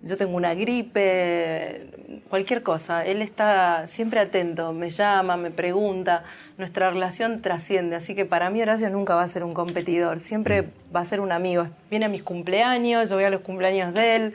yo 0.00 0.16
tengo 0.18 0.36
una 0.36 0.54
gripe, 0.54 2.22
cualquier 2.28 2.62
cosa. 2.62 3.06
Él 3.06 3.22
está 3.22 3.86
siempre 3.86 4.20
atento, 4.20 4.72
me 4.74 4.90
llama, 4.90 5.36
me 5.38 5.50
pregunta. 5.50 6.24
Nuestra 6.58 6.90
relación 6.90 7.40
trasciende, 7.40 7.96
así 7.96 8.14
que 8.14 8.26
para 8.26 8.50
mí 8.50 8.60
Horacio 8.60 8.90
nunca 8.90 9.14
va 9.14 9.22
a 9.22 9.28
ser 9.28 9.44
un 9.44 9.54
competidor, 9.54 10.18
siempre 10.18 10.62
Mm. 10.62 10.66
va 10.94 11.00
a 11.00 11.04
ser 11.04 11.20
un 11.20 11.32
amigo. 11.32 11.68
Viene 11.90 12.04
a 12.04 12.08
mis 12.10 12.22
cumpleaños, 12.22 13.08
yo 13.08 13.16
voy 13.16 13.24
a 13.24 13.30
los 13.30 13.40
cumpleaños 13.40 13.94
de 13.94 14.16
él. 14.16 14.34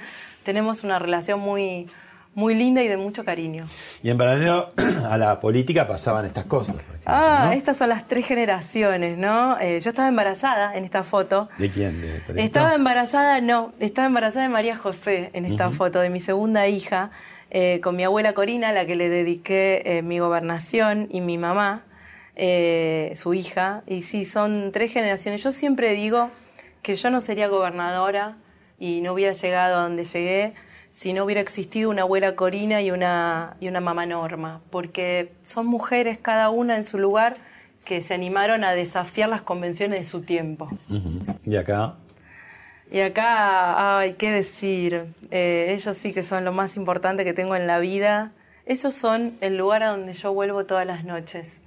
Tenemos 0.49 0.83
una 0.83 0.97
relación 0.97 1.39
muy, 1.39 1.87
muy 2.33 2.55
linda 2.55 2.81
y 2.81 2.87
de 2.87 2.97
mucho 2.97 3.23
cariño. 3.23 3.67
Y 4.01 4.09
en 4.09 4.17
paralelo 4.17 4.71
a 5.07 5.15
la 5.15 5.39
política 5.39 5.87
pasaban 5.87 6.25
estas 6.25 6.45
cosas. 6.45 6.77
por 6.77 6.85
ejemplo, 6.95 7.03
Ah, 7.05 7.43
¿no? 7.45 7.51
estas 7.51 7.77
son 7.77 7.89
las 7.89 8.07
tres 8.07 8.25
generaciones, 8.25 9.15
¿no? 9.15 9.59
Eh, 9.59 9.79
yo 9.79 9.89
estaba 9.89 10.07
embarazada 10.07 10.75
en 10.75 10.85
esta 10.85 11.03
foto. 11.03 11.49
¿De 11.59 11.69
quién? 11.69 12.03
Estaba 12.35 12.73
embarazada, 12.73 13.41
no, 13.41 13.73
estaba 13.79 14.07
embarazada 14.07 14.41
de 14.41 14.49
María 14.49 14.75
José 14.75 15.29
en 15.33 15.45
esta 15.45 15.69
foto, 15.69 15.99
de 15.99 16.09
mi 16.09 16.19
segunda 16.19 16.67
hija, 16.67 17.11
eh, 17.51 17.79
con 17.83 17.95
mi 17.95 18.03
abuela 18.03 18.33
Corina, 18.33 18.69
a 18.69 18.73
la 18.73 18.87
que 18.87 18.95
le 18.95 19.07
dediqué 19.07 19.83
eh, 19.85 20.01
mi 20.01 20.17
gobernación, 20.17 21.09
y 21.11 21.21
mi 21.21 21.37
mamá, 21.37 21.83
su 22.35 23.33
hija. 23.35 23.83
Y 23.85 24.01
sí, 24.01 24.25
son 24.25 24.71
tres 24.71 24.91
generaciones. 24.91 25.43
Yo 25.43 25.51
siempre 25.51 25.93
digo 25.93 26.31
que 26.81 26.95
yo 26.95 27.11
no 27.11 27.21
sería 27.21 27.47
gobernadora 27.49 28.35
y 28.79 29.01
no 29.01 29.13
hubiera 29.13 29.33
llegado 29.33 29.77
a 29.77 29.81
donde 29.83 30.03
llegué 30.03 30.53
si 30.91 31.13
no 31.13 31.23
hubiera 31.23 31.41
existido 31.41 31.89
una 31.89 32.01
abuela 32.01 32.35
Corina 32.35 32.81
y 32.81 32.91
una, 32.91 33.55
y 33.59 33.67
una 33.67 33.79
mamá 33.79 34.05
Norma, 34.05 34.61
porque 34.71 35.31
son 35.43 35.67
mujeres 35.67 36.17
cada 36.17 36.49
una 36.49 36.77
en 36.77 36.83
su 36.83 36.97
lugar 36.97 37.37
que 37.85 38.01
se 38.01 38.13
animaron 38.13 38.63
a 38.63 38.71
desafiar 38.71 39.29
las 39.29 39.41
convenciones 39.41 39.99
de 39.99 40.03
su 40.03 40.21
tiempo. 40.21 40.67
Y 41.45 41.55
acá, 41.55 41.95
Y 42.91 43.01
acá, 43.01 43.99
ay, 43.99 44.13
qué 44.13 44.31
decir, 44.31 45.05
Eh, 45.31 45.75
ellos 45.77 45.95
sí 45.95 46.11
que 46.11 46.23
son 46.23 46.43
lo 46.43 46.51
más 46.51 46.75
importante 46.75 47.23
que 47.23 47.33
tengo 47.33 47.55
en 47.55 47.67
la 47.67 47.77
vida. 47.79 48.31
Esos 48.65 48.95
son 48.95 49.37
el 49.41 49.57
lugar 49.57 49.83
a 49.83 49.89
donde 49.89 50.13
yo 50.13 50.33
vuelvo 50.33 50.65
todas 50.65 50.87
las 50.87 51.03
noches. 51.03 51.59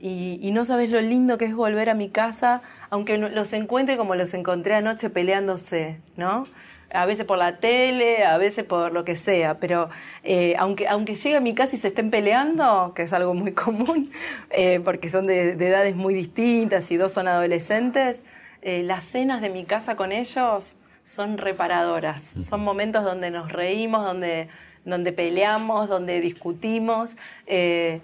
Y, 0.00 0.38
y 0.42 0.50
no 0.52 0.64
sabes 0.64 0.90
lo 0.90 1.00
lindo 1.00 1.36
que 1.36 1.44
es 1.44 1.54
volver 1.54 1.90
a 1.90 1.94
mi 1.94 2.08
casa, 2.08 2.62
aunque 2.88 3.18
los 3.18 3.52
encuentre 3.52 3.96
como 3.96 4.14
los 4.14 4.32
encontré 4.34 4.74
anoche 4.74 5.10
peleándose, 5.10 6.00
¿no? 6.16 6.46
A 6.92 7.06
veces 7.06 7.24
por 7.24 7.38
la 7.38 7.58
tele, 7.58 8.24
a 8.24 8.38
veces 8.38 8.64
por 8.64 8.92
lo 8.92 9.04
que 9.04 9.14
sea, 9.14 9.58
pero 9.60 9.90
eh, 10.24 10.56
aunque, 10.58 10.88
aunque 10.88 11.14
llegue 11.14 11.36
a 11.36 11.40
mi 11.40 11.54
casa 11.54 11.76
y 11.76 11.78
se 11.78 11.88
estén 11.88 12.10
peleando, 12.10 12.92
que 12.96 13.02
es 13.02 13.12
algo 13.12 13.34
muy 13.34 13.52
común, 13.64 14.10
eh, 14.50 14.80
porque 14.84 15.10
son 15.10 15.26
de, 15.26 15.54
de 15.54 15.68
edades 15.68 15.94
muy 15.94 16.14
distintas 16.14 16.90
y 16.90 16.96
dos 16.96 17.12
son 17.12 17.28
adolescentes, 17.28 18.24
eh, 18.62 18.82
las 18.82 19.04
cenas 19.04 19.40
de 19.40 19.48
mi 19.48 19.64
casa 19.64 19.96
con 19.96 20.12
ellos 20.12 20.76
son 21.04 21.38
reparadoras. 21.38 22.22
Son 22.40 22.60
momentos 22.60 23.04
donde 23.04 23.30
nos 23.30 23.50
reímos, 23.50 24.04
donde, 24.04 24.48
donde 24.84 25.12
peleamos, 25.12 25.88
donde 25.88 26.20
discutimos. 26.20 27.16
Eh, 27.46 28.00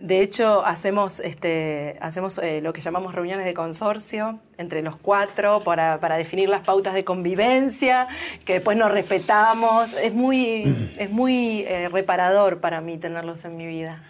de 0.00 0.20
hecho, 0.20 0.64
hacemos, 0.66 1.20
este, 1.20 1.96
hacemos 2.00 2.38
eh, 2.38 2.60
lo 2.60 2.72
que 2.72 2.80
llamamos 2.80 3.14
reuniones 3.14 3.44
de 3.46 3.54
consorcio 3.54 4.38
entre 4.58 4.82
los 4.82 4.96
cuatro 4.96 5.60
para, 5.60 5.98
para 6.00 6.16
definir 6.16 6.48
las 6.48 6.62
pautas 6.62 6.94
de 6.94 7.04
convivencia, 7.04 8.08
que 8.44 8.54
después 8.54 8.76
nos 8.76 8.90
respetamos. 8.90 9.94
Es 9.94 10.12
muy, 10.12 10.64
es 10.98 11.10
muy 11.10 11.60
eh, 11.66 11.88
reparador 11.88 12.60
para 12.60 12.80
mí 12.80 12.98
tenerlos 12.98 13.44
en 13.44 13.56
mi 13.56 13.66
vida. 13.66 14.02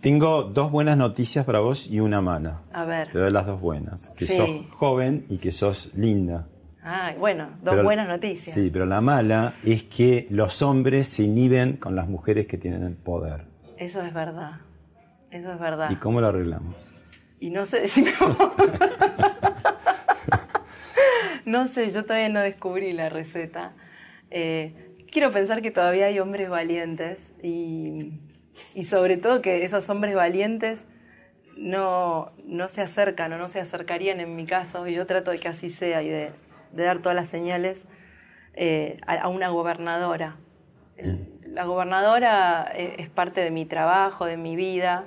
tengo 0.00 0.42
dos 0.44 0.70
buenas 0.70 0.96
noticias 0.96 1.44
para 1.44 1.60
vos 1.60 1.86
y 1.86 2.00
una 2.00 2.20
mala. 2.20 2.60
A 2.72 2.84
ver. 2.84 3.10
Te 3.10 3.18
doy 3.18 3.30
las 3.32 3.46
dos 3.46 3.60
buenas. 3.60 4.10
Que 4.10 4.26
Sí. 4.26 4.36
sos 4.36 4.50
joven 4.70 5.24
y 5.28 5.38
que 5.38 5.50
sos 5.52 5.90
linda. 5.94 6.46
Ay, 6.84 7.14
bueno, 7.16 7.44
dos 7.62 7.74
Pero- 7.74 7.84
buenas 7.84 8.08
noticias. 8.08 8.54
Sí, 8.54 8.68
pero 8.72 8.86
la 8.86 9.00
mala 9.00 9.54
es 9.64 9.84
que 9.84 10.26
los 10.30 10.62
hombres 10.62 11.06
se 11.08 11.22
inhiben 11.22 11.76
con 11.76 11.94
las 11.94 12.08
mujeres 12.08 12.46
que 12.48 12.58
tienen 12.58 12.82
el 12.82 12.94
poder. 12.96 13.44
Eso 13.76 14.02
es 14.02 14.12
verdad. 14.12 14.54
Eso 15.32 15.52
es 15.52 15.58
verdad. 15.58 15.90
¿Y 15.90 15.96
cómo 15.96 16.20
lo 16.20 16.28
arreglamos? 16.28 16.94
Y 17.40 17.50
no 17.50 17.66
sé, 17.66 17.88
vos. 18.20 18.36
No 21.44 21.66
sé, 21.66 21.90
yo 21.90 22.04
todavía 22.04 22.28
no 22.28 22.40
descubrí 22.40 22.92
la 22.92 23.08
receta. 23.08 23.72
Eh, 24.30 24.94
quiero 25.10 25.32
pensar 25.32 25.60
que 25.62 25.70
todavía 25.70 26.06
hay 26.06 26.18
hombres 26.20 26.48
valientes 26.48 27.30
y, 27.42 28.12
y 28.74 28.84
sobre 28.84 29.16
todo 29.16 29.42
que 29.42 29.64
esos 29.64 29.88
hombres 29.90 30.14
valientes 30.14 30.86
no, 31.56 32.30
no 32.44 32.68
se 32.68 32.80
acercan 32.82 33.32
o 33.32 33.38
no 33.38 33.48
se 33.48 33.60
acercarían 33.60 34.20
en 34.20 34.36
mi 34.36 34.46
caso, 34.46 34.86
y 34.86 34.94
yo 34.94 35.06
trato 35.06 35.30
de 35.32 35.38
que 35.38 35.48
así 35.48 35.68
sea 35.68 36.02
y 36.02 36.08
de, 36.08 36.30
de 36.72 36.84
dar 36.84 37.00
todas 37.00 37.16
las 37.16 37.28
señales 37.28 37.88
eh, 38.54 38.98
a, 39.06 39.14
a 39.16 39.28
una 39.28 39.48
gobernadora. 39.48 40.36
El- 40.96 41.28
La 41.46 41.64
gobernadora 41.64 42.70
eh, 42.74 42.94
es 42.98 43.10
parte 43.10 43.40
de 43.42 43.50
mi 43.50 43.66
trabajo, 43.66 44.24
de 44.26 44.36
mi 44.38 44.56
vida, 44.56 45.04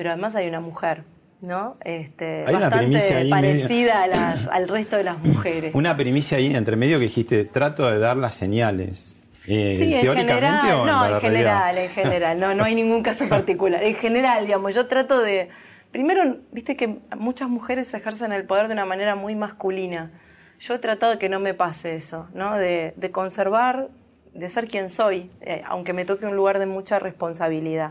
pero 0.00 0.12
además 0.12 0.34
hay 0.34 0.48
una 0.48 0.60
mujer, 0.60 1.04
¿no? 1.42 1.76
Este, 1.84 2.44
Hay 2.46 2.54
una 2.54 2.70
bastante 2.70 2.86
primicia 2.86 3.16
ahí 3.18 3.28
parecida 3.28 4.02
a 4.04 4.06
las- 4.06 4.48
al 4.48 4.66
resto 4.66 4.96
de 4.96 5.04
las 5.04 5.18
mujeres. 5.22 5.74
Una 5.74 5.94
primicia 5.94 6.38
ahí 6.38 6.54
entre 6.56 6.74
medio 6.74 6.96
que 6.98 7.04
dijiste, 7.04 7.44
trato 7.44 7.86
de 7.90 7.98
dar 7.98 8.16
las 8.16 8.34
señales. 8.34 9.20
Eh, 9.46 9.76
Sí, 9.78 9.94
en 9.94 10.00
¿Teóricamente 10.00 10.46
general, 10.68 10.74
o 10.80 10.86
no, 10.86 11.04
en 11.04 11.10
realidad? 11.20 11.20
general, 11.20 11.76
en 11.78 11.88
general, 12.00 12.40
no, 12.40 12.54
no 12.54 12.64
hay 12.64 12.74
ningún 12.74 13.02
caso 13.02 13.28
particular. 13.28 13.84
En 13.84 13.94
general, 13.94 14.46
digamos, 14.46 14.74
yo 14.74 14.86
trato 14.86 15.20
de, 15.20 15.50
primero, 15.92 16.22
viste 16.50 16.76
que 16.78 16.96
muchas 17.18 17.50
mujeres 17.50 17.92
ejercen 17.92 18.32
el 18.32 18.44
poder 18.44 18.68
de 18.68 18.72
una 18.72 18.86
manera 18.86 19.16
muy 19.16 19.34
masculina. 19.34 20.12
Yo 20.60 20.72
he 20.72 20.78
tratado 20.78 21.12
de 21.12 21.18
que 21.18 21.28
no 21.28 21.40
me 21.40 21.52
pase 21.52 21.94
eso, 21.94 22.26
¿no? 22.32 22.56
De, 22.56 22.94
de 22.96 23.10
conservar, 23.10 23.88
de 24.32 24.48
ser 24.48 24.66
quien 24.66 24.88
soy, 24.88 25.30
eh, 25.42 25.60
aunque 25.66 25.92
me 25.92 26.06
toque 26.06 26.24
un 26.24 26.36
lugar 26.36 26.58
de 26.58 26.64
mucha 26.64 26.98
responsabilidad. 26.98 27.90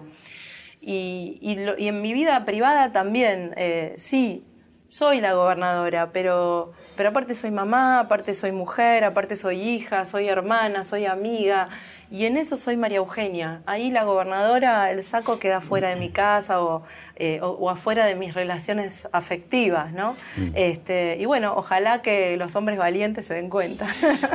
Y, 0.81 1.37
y 1.41 1.55
lo- 1.55 1.77
y 1.77 1.87
en 1.87 2.01
mi 2.01 2.13
vida 2.13 2.45
privada 2.45 2.91
también, 2.91 3.53
eh, 3.57 3.93
sí, 3.97 4.45
soy 4.87 5.21
la 5.21 5.33
gobernadora, 5.33 6.09
pero, 6.11 6.71
pero 6.95 7.09
aparte 7.09 7.35
soy 7.35 7.51
mamá, 7.51 7.99
aparte 7.99 8.33
soy 8.33 8.51
mujer, 8.51 9.03
aparte 9.03 9.35
soy 9.35 9.61
hija, 9.61 10.03
soy 10.05 10.27
hermana, 10.27 10.83
soy 10.83 11.05
amiga, 11.05 11.67
y 12.09 12.25
en 12.25 12.37
eso 12.37 12.57
soy 12.57 12.75
María 12.75 12.97
Eugenia. 12.97 13.61
Ahí 13.67 13.91
la 13.91 14.03
gobernadora, 14.03 14.89
el 14.89 15.03
saco 15.03 15.37
queda 15.37 15.61
fuera 15.61 15.89
de 15.89 15.95
mi 15.97 16.09
casa 16.09 16.59
o, 16.63 16.81
eh, 17.17 17.39
o, 17.43 17.49
o 17.49 17.69
afuera 17.69 18.05
de 18.05 18.15
mis 18.15 18.33
relaciones 18.33 19.07
afectivas, 19.11 19.91
¿no? 19.93 20.15
Este, 20.55 21.17
y 21.19 21.25
bueno, 21.25 21.53
ojalá 21.55 22.01
que 22.01 22.35
los 22.37 22.55
hombres 22.55 22.79
valientes 22.79 23.27
se 23.27 23.35
den 23.35 23.49
cuenta. 23.51 23.85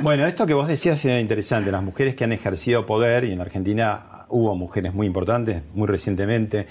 Bueno, 0.03 0.25
esto 0.25 0.47
que 0.47 0.55
vos 0.55 0.69
decías 0.69 1.05
era 1.05 1.19
interesante. 1.19 1.73
Las 1.73 1.83
mujeres 1.83 2.15
que 2.15 2.23
han 2.23 2.33
ejercido 2.33 2.87
poder, 2.87 3.25
y 3.25 3.33
en 3.33 3.41
Argentina 3.41 4.14
hubo 4.35 4.55
mujeres 4.57 4.93
muy 4.93 5.07
importantes, 5.07 5.63
muy 5.75 5.87
recientemente, 5.87 6.67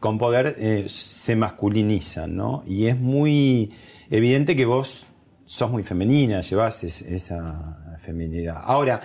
con 0.00 0.18
poder 0.18 0.54
eh, 0.58 0.84
se 0.88 1.34
masculinizan, 1.36 2.36
¿no? 2.36 2.62
Y 2.66 2.86
es 2.86 2.98
muy 2.98 3.72
evidente 4.10 4.54
que 4.54 4.66
vos 4.66 5.06
sos 5.46 5.70
muy 5.70 5.82
femenina, 5.82 6.42
llevas 6.42 6.84
es- 6.84 7.02
esa 7.02 7.96
feminidad. 8.00 8.60
Ahora, 8.62 9.00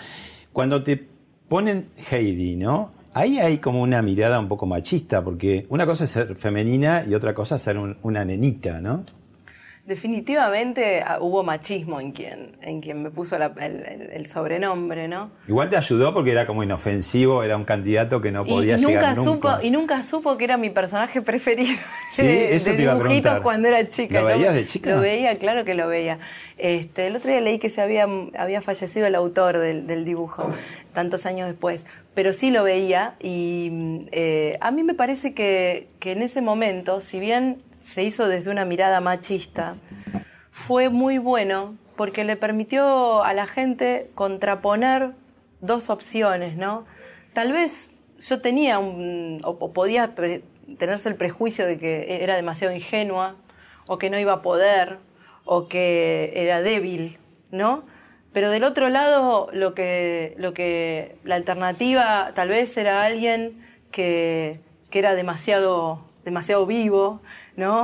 cuando 0.52 0.84
te 0.84 1.08
ponen 1.47 1.88
Heidi, 2.12 2.56
¿no? 2.58 2.91
Ahí 3.13 3.39
hay 3.39 3.58
como 3.58 3.82
una 3.82 4.02
mirada 4.02 4.39
un 4.39 4.47
poco 4.47 4.65
machista, 4.65 5.24
porque 5.24 5.65
una 5.69 5.86
cosa 5.86 6.04
es 6.06 6.10
ser 6.12 6.36
femenina 6.36 7.04
y 7.10 7.13
otra 7.13 7.34
cosa 7.34 7.56
es 7.56 7.62
ser 7.62 7.78
un- 7.78 7.97
una 8.04 8.24
nenita, 8.26 8.80
¿no? 8.82 9.04
Definitivamente 9.91 11.04
ah, 11.06 11.17
hubo 11.19 11.43
machismo 11.43 11.99
en 11.99 12.12
quien, 12.12 12.56
en 12.62 12.80
quien 12.82 13.04
me 13.04 13.12
puso 13.12 13.38
la- 13.38 13.51
el, 13.60 14.25
sobrenombre, 14.25 15.08
¿no? 15.08 15.32
Igual 15.47 15.69
te 15.69 15.77
ayudó 15.77 16.13
porque 16.13 16.32
era 16.32 16.45
como 16.45 16.63
inofensivo, 16.63 17.43
era 17.43 17.58
un 17.58 17.65
candidato 17.65 18.21
que 18.21 18.32
no 18.32 18.45
Y- 18.45 18.49
podía 18.49 18.77
y, 18.77 18.80
llegar 18.86 19.15
nunca 19.17 19.30
nunca. 19.32 19.56
supo 19.56 19.65
y 19.65 19.71
nunca 19.71 20.04
supo 20.04 20.38
que 20.38 20.45
era 20.45 20.58
mi 20.58 20.69
personaje 20.69 21.21
preferido 21.32 21.77
Sí, 22.12 22.23
de, 22.23 22.56
eso 22.56 22.69
de 22.71 22.75
te 22.77 22.82
iba 22.84 22.91
a 22.91 22.95
dibujitos 22.95 23.21
preguntar. 23.21 23.41
cuando 23.43 23.67
era 23.67 23.88
chica 23.89 24.21
¿Lo 24.21 24.27
veías 24.27 24.54
de 24.56 24.65
chica? 24.65 24.89
lo 24.91 25.01
veía 25.01 25.38
claro 25.38 25.65
que 25.65 25.73
lo 25.75 25.88
veía 25.88 26.19
este 26.58 27.08
el 27.08 27.15
otro 27.15 27.32
día 27.32 27.41
leí 27.41 27.60
que 27.60 27.69
se 27.69 27.82
había 27.82 28.08
había 28.38 28.62
fallecido 28.62 29.08
el 29.08 29.15
autor 29.15 29.58
del, 29.58 29.88
del 29.88 30.06
dibujo 30.06 30.51
tantos 30.93 31.25
años 31.25 31.47
después 31.47 31.86
pero 32.13 32.34
sí 32.34 32.51
lo 32.51 32.63
veía 32.63 33.15
y 33.21 34.06
eh, 34.12 34.58
a 34.62 34.71
mí 34.71 34.84
me 34.84 34.93
parece 34.93 35.34
que, 35.34 35.88
que 35.99 36.12
en 36.12 36.21
ese 36.21 36.41
momento 36.41 37.01
si 37.01 37.19
bien 37.19 37.62
se 37.91 38.04
hizo 38.04 38.27
desde 38.27 38.49
una 38.49 38.63
mirada 38.63 39.01
machista 39.01 39.75
fue 40.49 40.89
muy 40.89 41.17
bueno 41.17 41.75
porque 41.97 42.23
le 42.23 42.38
permitió 42.38 43.21
a 43.23 43.34
la 43.34 43.47
gente 43.47 44.10
contraponer 44.15 45.12
dos 45.60 45.89
opciones, 45.89 46.56
¿no? 46.56 46.86
Tal 47.34 47.51
vez 47.51 47.89
yo 48.17 48.41
tenía 48.41 48.80
un, 48.80 49.41
o, 49.43 49.73
podía 49.73 50.15
tenerse 50.15 51.10
el 51.10 51.15
prejuicio 51.15 51.65
de 51.65 51.77
que 51.77 52.23
era 52.23 52.36
demasiado 52.36 52.73
ingenua, 52.73 53.36
o 53.88 53.97
que 53.97 54.10
no 54.10 54.17
iba 54.17 54.34
a 54.34 54.41
poder, 54.41 54.99
o 55.43 55.67
que 55.67 56.32
era 56.36 56.62
débil, 56.62 57.17
¿no? 57.51 57.84
Pero 58.32 58.49
del 58.49 58.63
otro 58.63 58.88
lado, 58.88 59.49
lo 59.51 59.74
que, 59.74 60.34
lo 60.38 60.53
que 60.53 61.18
la 61.26 61.36
alternativa 61.36 62.32
tal 62.36 62.47
vez 62.47 62.78
era 62.78 63.03
alguien 63.03 63.65
que, 63.91 64.61
que 64.89 64.99
era 64.99 65.13
demasiado, 65.13 66.05
demasiado 66.24 66.65
vivo, 66.65 67.22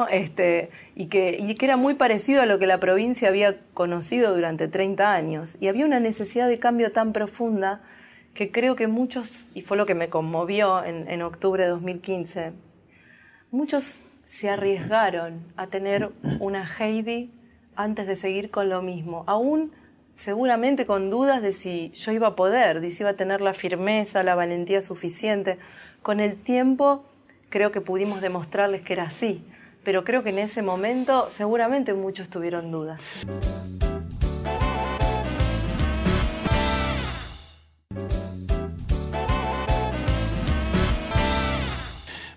Este, 0.10 0.70
y, 0.96 1.08
que, 1.08 1.38
y 1.40 1.56
que 1.56 1.66
era 1.66 1.78
muy 1.78 1.94
parecido 1.94 2.42
a 2.42 2.46
lo 2.46 2.60
que 2.60 2.68
la 2.68 2.80
provincia 2.80 3.28
había 3.28 3.58
conocido 3.74 4.34
durante 4.34 4.68
30 4.68 5.14
años. 5.14 5.58
Y 5.60 5.68
había 5.68 5.86
una 5.86 6.00
necesidad 6.00 6.48
de 6.48 6.60
cambio 6.60 6.92
tan 6.92 7.14
profunda 7.14 7.82
que 8.34 8.52
creo 8.52 8.76
que 8.76 8.88
muchos, 8.88 9.48
y 9.54 9.62
fue 9.62 9.78
lo 9.78 9.86
que 9.86 9.96
me 9.96 10.10
conmovió 10.10 10.84
en, 10.84 11.08
en 11.08 11.22
octubre 11.22 11.64
de 11.64 11.70
2015, 11.70 12.54
muchos 13.52 13.98
se 14.26 14.50
arriesgaron 14.50 15.42
a 15.56 15.68
tener 15.68 16.12
una 16.40 16.68
Heidi 16.80 17.32
antes 17.76 18.08
de 18.08 18.16
seguir 18.16 18.52
con 18.52 18.70
lo 18.70 18.82
mismo, 18.82 19.24
aún 19.28 19.72
seguramente 20.16 20.86
con 20.86 21.10
dudas 21.10 21.42
de 21.42 21.54
si 21.54 21.92
yo 21.92 22.12
iba 22.12 22.28
a 22.28 22.36
poder, 22.36 22.82
de 22.82 22.90
si 22.90 23.04
iba 23.04 23.12
a 23.12 23.16
tener 23.16 23.40
la 23.40 23.54
firmeza, 23.54 24.24
la 24.24 24.36
valentía 24.36 24.82
suficiente. 24.82 25.60
Con 26.02 26.20
el 26.20 26.36
tiempo 26.36 27.06
creo 27.50 27.72
que 27.72 27.82
pudimos 27.82 28.20
demostrarles 28.20 28.82
que 28.82 28.94
era 28.94 29.04
así, 29.04 29.44
pero 29.88 30.04
creo 30.04 30.22
que 30.22 30.32
en 30.32 30.40
ese 30.40 30.62
momento 30.62 31.30
seguramente 31.30 31.94
muchos 31.94 32.28
tuvieron 32.28 32.72
dudas. 32.74 33.00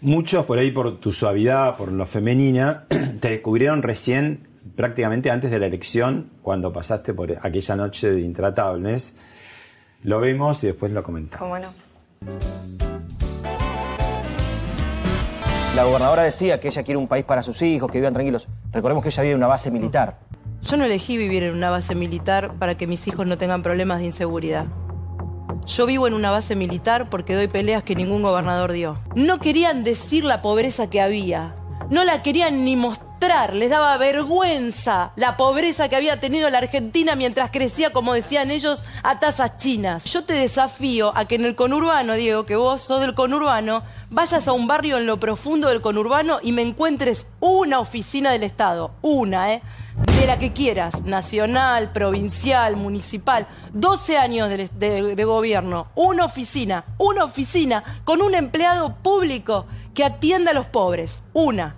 Muchos 0.00 0.46
por 0.46 0.58
ahí, 0.58 0.70
por 0.70 1.00
tu 1.00 1.10
suavidad, 1.10 1.76
por 1.76 1.90
lo 1.90 2.06
femenina, 2.06 2.86
te 3.20 3.30
descubrieron 3.30 3.82
recién, 3.82 4.46
prácticamente 4.76 5.32
antes 5.32 5.50
de 5.50 5.58
la 5.58 5.66
elección, 5.66 6.30
cuando 6.42 6.72
pasaste 6.72 7.14
por 7.14 7.36
aquella 7.42 7.74
noche 7.74 8.12
de 8.12 8.20
intratables. 8.20 9.16
Lo 10.04 10.20
vemos 10.20 10.62
y 10.62 10.68
después 10.68 10.92
lo 10.92 11.02
comentamos. 11.02 11.40
¿Cómo 11.40 11.58
no? 11.58 12.99
La 15.76 15.84
gobernadora 15.84 16.24
decía 16.24 16.58
que 16.58 16.66
ella 16.66 16.82
quiere 16.82 16.98
un 16.98 17.06
país 17.06 17.24
para 17.24 17.44
sus 17.44 17.62
hijos, 17.62 17.88
que 17.90 17.98
vivan 17.98 18.12
tranquilos. 18.12 18.48
Recordemos 18.72 19.04
que 19.04 19.10
ella 19.10 19.22
vive 19.22 19.32
en 19.32 19.38
una 19.38 19.46
base 19.46 19.70
militar. 19.70 20.18
Yo 20.62 20.76
no 20.76 20.84
elegí 20.84 21.16
vivir 21.16 21.44
en 21.44 21.54
una 21.54 21.70
base 21.70 21.94
militar 21.94 22.54
para 22.58 22.76
que 22.76 22.88
mis 22.88 23.06
hijos 23.06 23.24
no 23.26 23.38
tengan 23.38 23.62
problemas 23.62 24.00
de 24.00 24.06
inseguridad. 24.06 24.66
Yo 25.66 25.86
vivo 25.86 26.08
en 26.08 26.14
una 26.14 26.32
base 26.32 26.56
militar 26.56 27.08
porque 27.08 27.36
doy 27.36 27.46
peleas 27.46 27.84
que 27.84 27.94
ningún 27.94 28.20
gobernador 28.20 28.72
dio. 28.72 28.98
No 29.14 29.38
querían 29.38 29.84
decir 29.84 30.24
la 30.24 30.42
pobreza 30.42 30.90
que 30.90 31.00
había. 31.00 31.54
No 31.88 32.02
la 32.02 32.22
querían 32.22 32.64
ni 32.64 32.74
mostrar. 32.74 33.54
Les 33.54 33.70
daba 33.70 33.96
vergüenza 33.96 35.12
la 35.14 35.36
pobreza 35.36 35.88
que 35.88 35.96
había 35.96 36.18
tenido 36.18 36.48
la 36.50 36.58
Argentina 36.58 37.14
mientras 37.14 37.50
crecía, 37.50 37.92
como 37.92 38.14
decían 38.14 38.50
ellos, 38.50 38.82
a 39.02 39.20
tasas 39.20 39.58
chinas. 39.58 40.04
Yo 40.04 40.24
te 40.24 40.32
desafío 40.32 41.12
a 41.14 41.26
que 41.26 41.34
en 41.34 41.44
el 41.44 41.54
conurbano, 41.54 42.14
Diego, 42.14 42.46
que 42.46 42.56
vos 42.56 42.80
sos 42.80 43.00
del 43.00 43.14
conurbano, 43.14 43.82
vayas 44.10 44.48
a 44.48 44.52
un 44.52 44.66
barrio 44.66 44.98
en 44.98 45.06
lo 45.06 45.18
profundo 45.20 45.68
del 45.68 45.80
conurbano 45.80 46.38
y 46.42 46.52
me 46.52 46.62
encuentres 46.62 47.26
una 47.40 47.78
oficina 47.80 48.30
del 48.32 48.42
Estado. 48.42 48.90
Una, 49.02 49.52
¿eh? 49.54 49.62
de 50.18 50.26
la 50.26 50.38
que 50.38 50.52
quieras, 50.52 51.02
nacional, 51.02 51.92
provincial, 51.92 52.76
municipal, 52.76 53.46
12 53.72 54.18
años 54.18 54.48
de, 54.48 54.68
de- 54.78 55.14
de 55.14 55.24
gobierno, 55.24 55.88
una 55.94 56.24
oficina, 56.24 56.84
una 56.98 57.24
oficina 57.24 58.00
con 58.04 58.22
un 58.22 58.34
empleado 58.34 58.96
público 58.96 59.66
que 59.94 60.04
atienda 60.04 60.50
a 60.52 60.54
los 60.54 60.66
pobres, 60.66 61.20
una, 61.32 61.76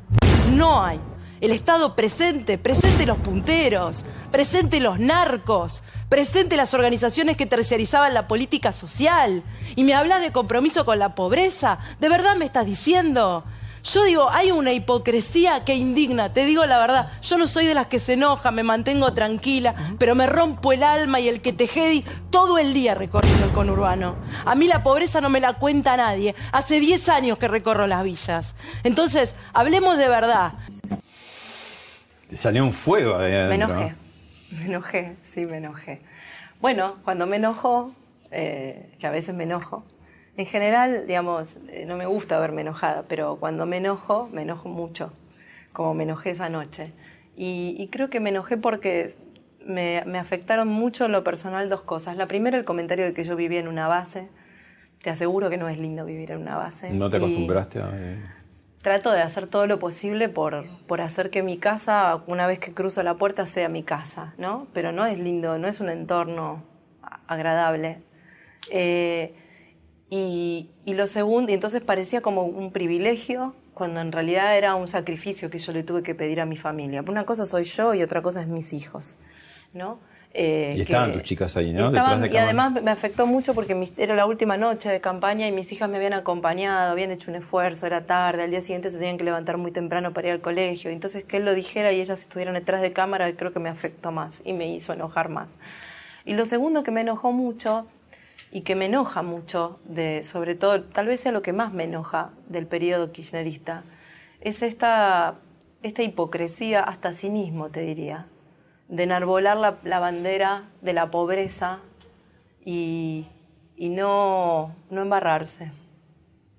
no 0.53 0.83
hay. 0.83 1.01
El 1.43 1.51
Estado 1.51 1.97
presente, 1.97 2.57
presente 2.57 3.05
los 3.05 3.19
punteros, 3.19 4.05
presente 4.31 4.79
los 4.79 5.01
narcos, 5.01 5.83
presente 6.09 6.57
las 6.57 6.73
organizaciones 6.73 7.37
que 7.37 7.47
terciarizaban 7.47 8.15
la 8.15 8.29
política 8.29 8.71
social. 8.71 9.43
Y 9.75 9.83
me 9.83 9.93
hablas 9.93 10.21
de 10.21 10.31
compromiso 10.31 10.85
con 10.85 11.01
la 11.01 11.17
pobreza, 11.17 11.81
¿de 11.99 12.09
verdad 12.09 12.37
me 12.37 12.45
estás 12.45 12.65
diciendo? 12.65 13.43
Yo 13.83 14.05
digo, 14.05 14.31
hay 14.31 14.53
una 14.53 14.73
hipocresía 14.73 15.65
que 15.65 15.75
indigna, 15.75 16.33
te 16.33 16.45
digo 16.45 16.65
la 16.65 16.79
verdad, 16.79 17.11
yo 17.23 17.37
no 17.37 17.49
soy 17.49 17.67
de 17.67 17.75
las 17.75 17.89
que 17.89 17.99
se 17.99 18.13
enoja, 18.13 18.53
me 18.53 18.63
mantengo 18.63 19.13
tranquila, 19.13 19.75
pero 19.99 20.15
me 20.15 20.29
rompo 20.29 20.73
el 20.73 20.85
alma 20.85 21.19
y 21.19 21.27
el 21.27 21.41
que 21.41 21.53
te 21.53 21.67
jedi 21.67 22.05
todo 22.31 22.59
el 22.59 22.73
día 22.73 22.95
recorriendo 22.95 23.47
el 23.47 23.53
conurbano. 23.53 24.15
A 24.45 24.55
mí 24.55 24.69
la 24.69 24.85
pobreza 24.85 25.21
no 25.21 25.29
me 25.29 25.41
la 25.41 25.55
cuenta 25.55 25.97
nadie, 25.97 26.37
hace 26.53 26.79
10 26.79 27.09
años 27.09 27.39
que 27.39 27.49
recorro 27.49 27.89
las 27.89 28.05
villas. 28.05 28.55
Entonces, 28.85 29.35
hablemos 29.53 29.99
de 29.99 30.07
verdad. 30.07 30.53
Te 32.33 32.39
salió 32.39 32.65
un 32.65 32.73
fuego 32.73 33.19
de 33.19 33.27
ahí 33.27 33.33
Me 33.33 33.63
adentro. 33.63 33.77
enojé, 33.79 33.95
me 34.59 34.65
enojé, 34.65 35.17
sí, 35.23 35.45
me 35.45 35.59
enojé. 35.59 36.01
Bueno, 36.63 36.97
cuando 37.05 37.27
me 37.27 37.37
enojo, 37.37 37.93
eh, 38.31 38.91
que 38.99 39.07
a 39.07 39.11
veces 39.11 39.35
me 39.35 39.45
enojo, 39.45 39.85
en 40.39 40.47
general, 40.47 41.07
digamos, 41.07 41.59
eh, 41.69 41.85
no 41.87 41.99
me 41.99 42.07
gusta 42.07 42.41
verme 42.41 42.63
enojada, 42.63 43.05
pero 43.07 43.37
cuando 43.37 43.67
me 43.67 43.77
enojo, 43.77 44.31
me 44.33 44.43
enojo 44.43 44.71
mucho, 44.71 45.13
como 45.75 45.93
me 45.93 46.05
enojé 46.05 46.31
esa 46.31 46.49
noche. 46.49 46.95
Y, 47.37 47.77
y 47.79 47.89
creo 47.89 48.09
que 48.09 48.19
me 48.19 48.31
enojé 48.31 48.57
porque 48.57 49.15
me, 49.67 50.03
me 50.07 50.19
afectaron 50.19 50.69
mucho 50.69 51.05
en 51.05 51.13
lo 51.13 51.23
personal 51.23 51.69
dos 51.69 51.83
cosas. 51.83 52.17
La 52.17 52.29
primera, 52.29 52.57
el 52.57 52.65
comentario 52.65 53.05
de 53.05 53.13
que 53.13 53.25
yo 53.25 53.37
vivía 53.37 53.61
en 53.61 53.69
una 53.69 53.89
base. 53.89 54.29
Te 55.03 55.11
aseguro 55.11 55.51
que 55.51 55.59
no 55.59 55.69
es 55.69 55.77
lindo 55.79 56.07
vivir 56.07 56.31
en 56.31 56.39
una 56.41 56.57
base. 56.57 56.89
¿No 56.89 57.11
te 57.11 57.17
Y- 57.19 57.21
acostumbraste 57.21 57.79
a.? 57.83 57.93
Trato 58.83 59.13
de 59.13 59.23
hacer 59.23 59.47
todo 59.47 59.67
lo 59.67 59.79
posible 59.79 60.29
por, 60.29 60.67
por 60.87 61.01
hacer 61.01 61.31
que 61.31 61.43
mi 61.43 61.57
casa, 61.57 62.23
una 62.27 62.47
vez 62.49 62.59
que 62.59 62.75
cruzo 62.75 63.03
la 63.05 63.15
puerta, 63.15 63.47
sea 63.47 63.69
mi 63.69 63.85
casa, 63.85 64.35
¿no? 64.39 64.67
Pero 64.75 64.91
no 64.91 65.07
es 65.07 65.21
lindo, 65.21 65.57
no 65.59 65.69
es 65.69 65.81
un 65.81 65.89
entorno 65.89 66.65
agradable. 67.29 68.03
Eh, 68.71 69.35
y, 70.11 70.71
y 70.85 70.95
lo 70.95 71.07
segundo, 71.07 71.53
y 71.53 71.55
entonces 71.55 71.81
parecía 71.81 72.21
como 72.23 72.43
un 72.43 72.73
privilegio, 72.73 73.55
cuando 73.73 74.01
en 74.01 74.13
realidad 74.13 74.57
era 74.57 74.75
un 74.75 74.89
sacrificio 74.89 75.49
que 75.49 75.59
yo 75.59 75.73
le 75.73 75.83
tuve 75.83 76.03
que 76.03 76.15
pedir 76.15 76.41
a 76.41 76.47
mi 76.47 76.57
familia. 76.57 77.05
Una 77.07 77.25
cosa 77.25 77.47
soy 77.47 77.65
yo 77.65 77.95
y 77.95 78.03
otra 78.03 78.21
cosa 78.21 78.43
es 78.43 78.49
mis 78.49 78.73
hijos, 78.73 79.17
¿no? 79.73 80.01
Eh, 80.35 80.73
Y 80.77 80.81
estaban 80.81 81.11
que- 81.11 81.19
tus 81.19 81.23
chicas 81.25 81.57
ahí, 81.59 81.73
¿no? 81.75 81.89
Estaban- 81.89 82.23
de 82.23 82.29
y 82.33 82.37
además 82.39 82.73
me 82.83 82.91
afectó 82.91 83.27
mucho 83.27 83.53
porque 83.55 83.75
mis- 83.75 83.99
era 83.99 84.15
la 84.15 84.25
última 84.25 84.57
noche 84.57 84.89
de 84.89 84.99
campaña 85.01 85.47
y 85.47 85.53
mis 85.53 85.71
hijas 85.73 85.91
me 85.91 85.99
habían 85.99 86.15
acompañado, 86.15 86.91
habían 86.91 87.11
hecho 87.11 87.31
un 87.31 87.37
esfuerzo, 87.37 87.87
era 87.87 88.07
tarde, 88.07 88.43
al 88.43 88.51
día 88.51 88.63
siguiente 88.63 88.89
se 88.91 88.97
tenían 88.97 89.19
que 89.19 89.25
levantar 89.25 89.59
muy 89.59 89.73
temprano 89.73 90.13
para 90.15 90.29
ir 90.29 90.33
al 90.35 90.41
colegio. 90.41 90.91
Entonces 90.91 91.25
que 91.25 91.37
él 91.37 91.45
lo 91.45 91.55
dijera 91.55 91.93
y 91.93 92.01
ellas 92.01 92.21
estuvieran 92.21 92.55
detrás 92.55 92.81
de 92.81 92.93
cámara 92.95 93.31
creo 93.37 93.53
que 93.53 93.59
me 93.61 93.69
afectó 93.69 94.11
más 94.11 94.41
y 94.45 94.55
me 94.55 94.73
hizo 94.75 94.95
enojar 94.95 95.29
más. 95.29 95.59
Y 96.25 96.33
lo 96.33 96.47
segundo 96.47 96.83
que 96.83 96.93
me 96.93 97.03
enojó 97.03 97.33
mucho 97.33 97.87
y 98.51 98.63
que 98.63 98.75
me 98.75 98.87
enoja 98.87 99.23
mucho, 99.23 99.79
de, 99.85 100.23
sobre 100.23 100.55
todo, 100.55 100.83
tal 100.83 101.09
vez 101.09 101.21
sea 101.21 101.33
lo 101.33 101.43
que 101.43 101.53
más 101.53 101.75
me 101.75 101.85
enoja 101.85 102.31
del 102.49 102.67
periodo 102.67 103.13
kirchnerista, 103.13 103.83
es 104.41 104.63
esta, 104.63 105.35
esta 105.83 106.03
hipocresía, 106.03 106.81
hasta 106.83 107.13
cinismo, 107.13 107.69
te 107.69 107.81
diría, 107.81 108.27
de 108.93 109.05
enarbolar 109.05 109.57
la, 109.57 109.79
la 109.85 110.01
bandera 110.01 110.65
de 110.83 110.93
la 110.93 111.11
pobreza 111.11 111.79
y, 112.63 113.27
y 113.75 113.89
no, 113.89 114.77
no 114.91 115.01
embarrarse, 115.01 115.73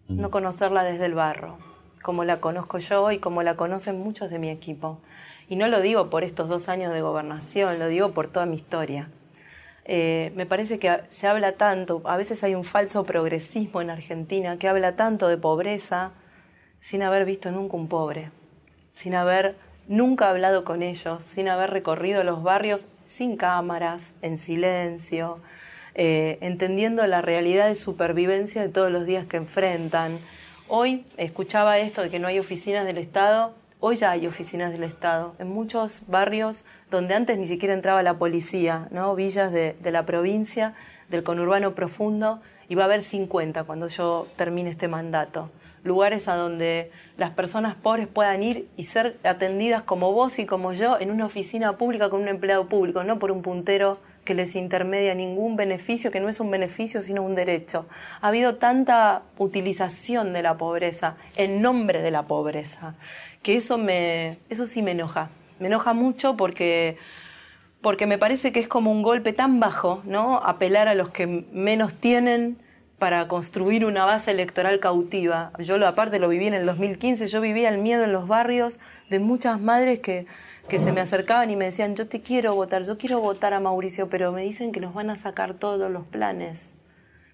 no 0.07 0.31
conocerla 0.31 0.83
desde 0.83 1.05
el 1.05 1.13
barro, 1.13 1.59
como 2.01 2.23
la 2.23 2.41
conozco 2.41 2.79
yo 2.79 3.11
y 3.11 3.19
como 3.19 3.43
la 3.43 3.55
conocen 3.55 3.99
muchos 3.99 4.31
de 4.31 4.39
mi 4.39 4.49
equipo. 4.49 4.99
Y 5.47 5.57
no 5.57 5.67
lo 5.67 5.79
digo 5.79 6.09
por 6.09 6.23
estos 6.23 6.49
dos 6.49 6.69
años 6.69 6.91
de 6.91 7.01
gobernación, 7.01 7.77
lo 7.77 7.87
digo 7.87 8.13
por 8.13 8.25
toda 8.25 8.47
mi 8.47 8.55
historia. 8.55 9.11
Eh, 9.85 10.31
me 10.35 10.47
parece 10.47 10.79
que 10.79 11.01
se 11.09 11.27
habla 11.27 11.51
tanto, 11.51 12.01
a 12.05 12.17
veces 12.17 12.43
hay 12.43 12.55
un 12.55 12.63
falso 12.63 13.05
progresismo 13.05 13.79
en 13.79 13.91
Argentina 13.91 14.57
que 14.57 14.67
habla 14.67 14.95
tanto 14.95 15.27
de 15.27 15.37
pobreza 15.37 16.13
sin 16.79 17.03
haber 17.03 17.25
visto 17.25 17.51
nunca 17.51 17.77
un 17.77 17.89
pobre, 17.89 18.31
sin 18.91 19.13
haber 19.13 19.55
nunca 19.87 20.29
hablado 20.29 20.63
con 20.63 20.81
ellos, 20.81 21.23
sin 21.23 21.47
haber 21.47 21.71
recorrido 21.71 22.23
los 22.23 22.43
barrios 22.43 22.87
sin 23.05 23.37
cámaras, 23.37 24.15
en 24.21 24.37
silencio, 24.37 25.39
eh, 25.95 26.37
entendiendo 26.41 27.05
la 27.05 27.21
realidad 27.21 27.67
de 27.67 27.75
supervivencia 27.75 28.61
de 28.61 28.69
todos 28.69 28.91
los 28.91 29.05
días 29.05 29.27
que 29.27 29.37
enfrentan. 29.37 30.19
Hoy 30.67 31.05
escuchaba 31.17 31.77
esto 31.77 32.01
de 32.01 32.09
que 32.09 32.19
no 32.19 32.27
hay 32.27 32.39
oficinas 32.39 32.85
del 32.85 32.97
Estado. 32.97 33.53
Hoy 33.79 33.97
ya 33.97 34.11
hay 34.11 34.25
oficinas 34.25 34.71
del 34.71 34.83
Estado 34.83 35.35
en 35.37 35.49
muchos 35.49 36.01
barrios 36.07 36.65
donde 36.89 37.13
antes 37.13 37.37
ni 37.37 37.47
siquiera 37.47 37.73
entraba 37.73 38.01
la 38.01 38.15
policía, 38.15 38.87
¿no? 38.91 39.13
villas 39.13 39.51
de, 39.51 39.75
de 39.79 39.91
la 39.91 40.05
provincia, 40.05 40.73
del 41.09 41.23
conurbano 41.23 41.75
profundo, 41.75 42.41
y 42.69 42.75
va 42.75 42.83
a 42.83 42.85
haber 42.85 43.03
50 43.03 43.65
cuando 43.65 43.87
yo 43.87 44.27
termine 44.35 44.69
este 44.69 44.87
mandato. 44.87 45.51
Lugares 45.83 46.27
a 46.27 46.35
donde 46.35 46.91
las 47.17 47.31
personas 47.31 47.75
pobres 47.75 48.07
puedan 48.07 48.41
ir 48.41 48.67
y 48.77 48.83
ser 48.83 49.17
atendidas 49.23 49.83
como 49.83 50.13
vos 50.13 50.39
y 50.39 50.45
como 50.45 50.73
yo 50.73 50.99
en 50.99 51.11
una 51.11 51.25
oficina 51.25 51.77
pública 51.77 52.09
con 52.09 52.21
un 52.21 52.27
empleado 52.27 52.67
público, 52.67 53.03
no 53.03 53.19
por 53.19 53.31
un 53.31 53.41
puntero 53.41 53.99
que 54.23 54.33
les 54.33 54.55
intermedia 54.55 55.13
ningún 55.13 55.57
beneficio, 55.57 56.09
que 56.09 56.21
no 56.21 56.29
es 56.29 56.39
un 56.39 56.49
beneficio 56.49 57.01
sino 57.01 57.23
un 57.23 57.35
derecho. 57.35 57.85
Ha 58.21 58.29
habido 58.29 58.55
tanta 58.55 59.23
utilización 59.37 60.31
de 60.31 60.41
la 60.41 60.57
pobreza 60.57 61.17
en 61.35 61.61
nombre 61.61 62.01
de 62.01 62.11
la 62.11 62.23
pobreza 62.23 62.95
que 63.43 63.57
eso 63.57 63.77
me 63.77 64.39
eso 64.49 64.65
sí 64.65 64.81
me 64.81 64.91
enoja. 64.91 65.29
Me 65.59 65.67
enoja 65.67 65.93
mucho 65.93 66.35
porque 66.35 66.97
porque 67.81 68.07
me 68.07 68.17
parece 68.17 68.53
que 68.53 68.61
es 68.61 68.67
como 68.67 68.91
un 68.91 69.03
golpe 69.03 69.33
tan 69.33 69.59
bajo, 69.59 70.01
¿no? 70.05 70.37
Apelar 70.37 70.87
a 70.87 70.95
los 70.95 71.09
que 71.09 71.27
menos 71.27 71.93
tienen 71.93 72.57
para 73.03 73.27
construir 73.27 73.83
una 73.83 74.05
base 74.05 74.31
electoral 74.31 74.79
cautiva. 74.79 75.51
Yo 75.59 75.77
lo 75.77 75.87
aparte 75.87 76.19
lo 76.19 76.29
viví 76.29 76.47
en 76.47 76.53
el 76.53 76.65
2015, 76.65 77.27
yo 77.27 77.41
vivía 77.41 77.67
el 77.67 77.77
miedo 77.79 78.05
en 78.05 78.13
los 78.13 78.29
barrios 78.29 78.79
de 79.09 79.19
muchas 79.19 79.59
madres 79.59 79.99
que, 79.99 80.25
que 80.69 80.79
se 80.79 80.93
me 80.93 81.01
acercaban 81.01 81.51
y 81.51 81.57
me 81.57 81.65
decían, 81.65 81.97
yo 81.97 82.07
te 82.07 82.21
quiero 82.21 82.55
votar, 82.55 82.83
yo 82.83 82.97
quiero 82.97 83.19
votar 83.19 83.53
a 83.53 83.59
Mauricio, 83.59 84.07
pero 84.07 84.31
me 84.31 84.43
dicen 84.43 84.71
que 84.71 84.79
nos 84.79 84.93
van 84.93 85.09
a 85.09 85.17
sacar 85.17 85.53
todos 85.53 85.91
los 85.91 86.05
planes, 86.05 86.71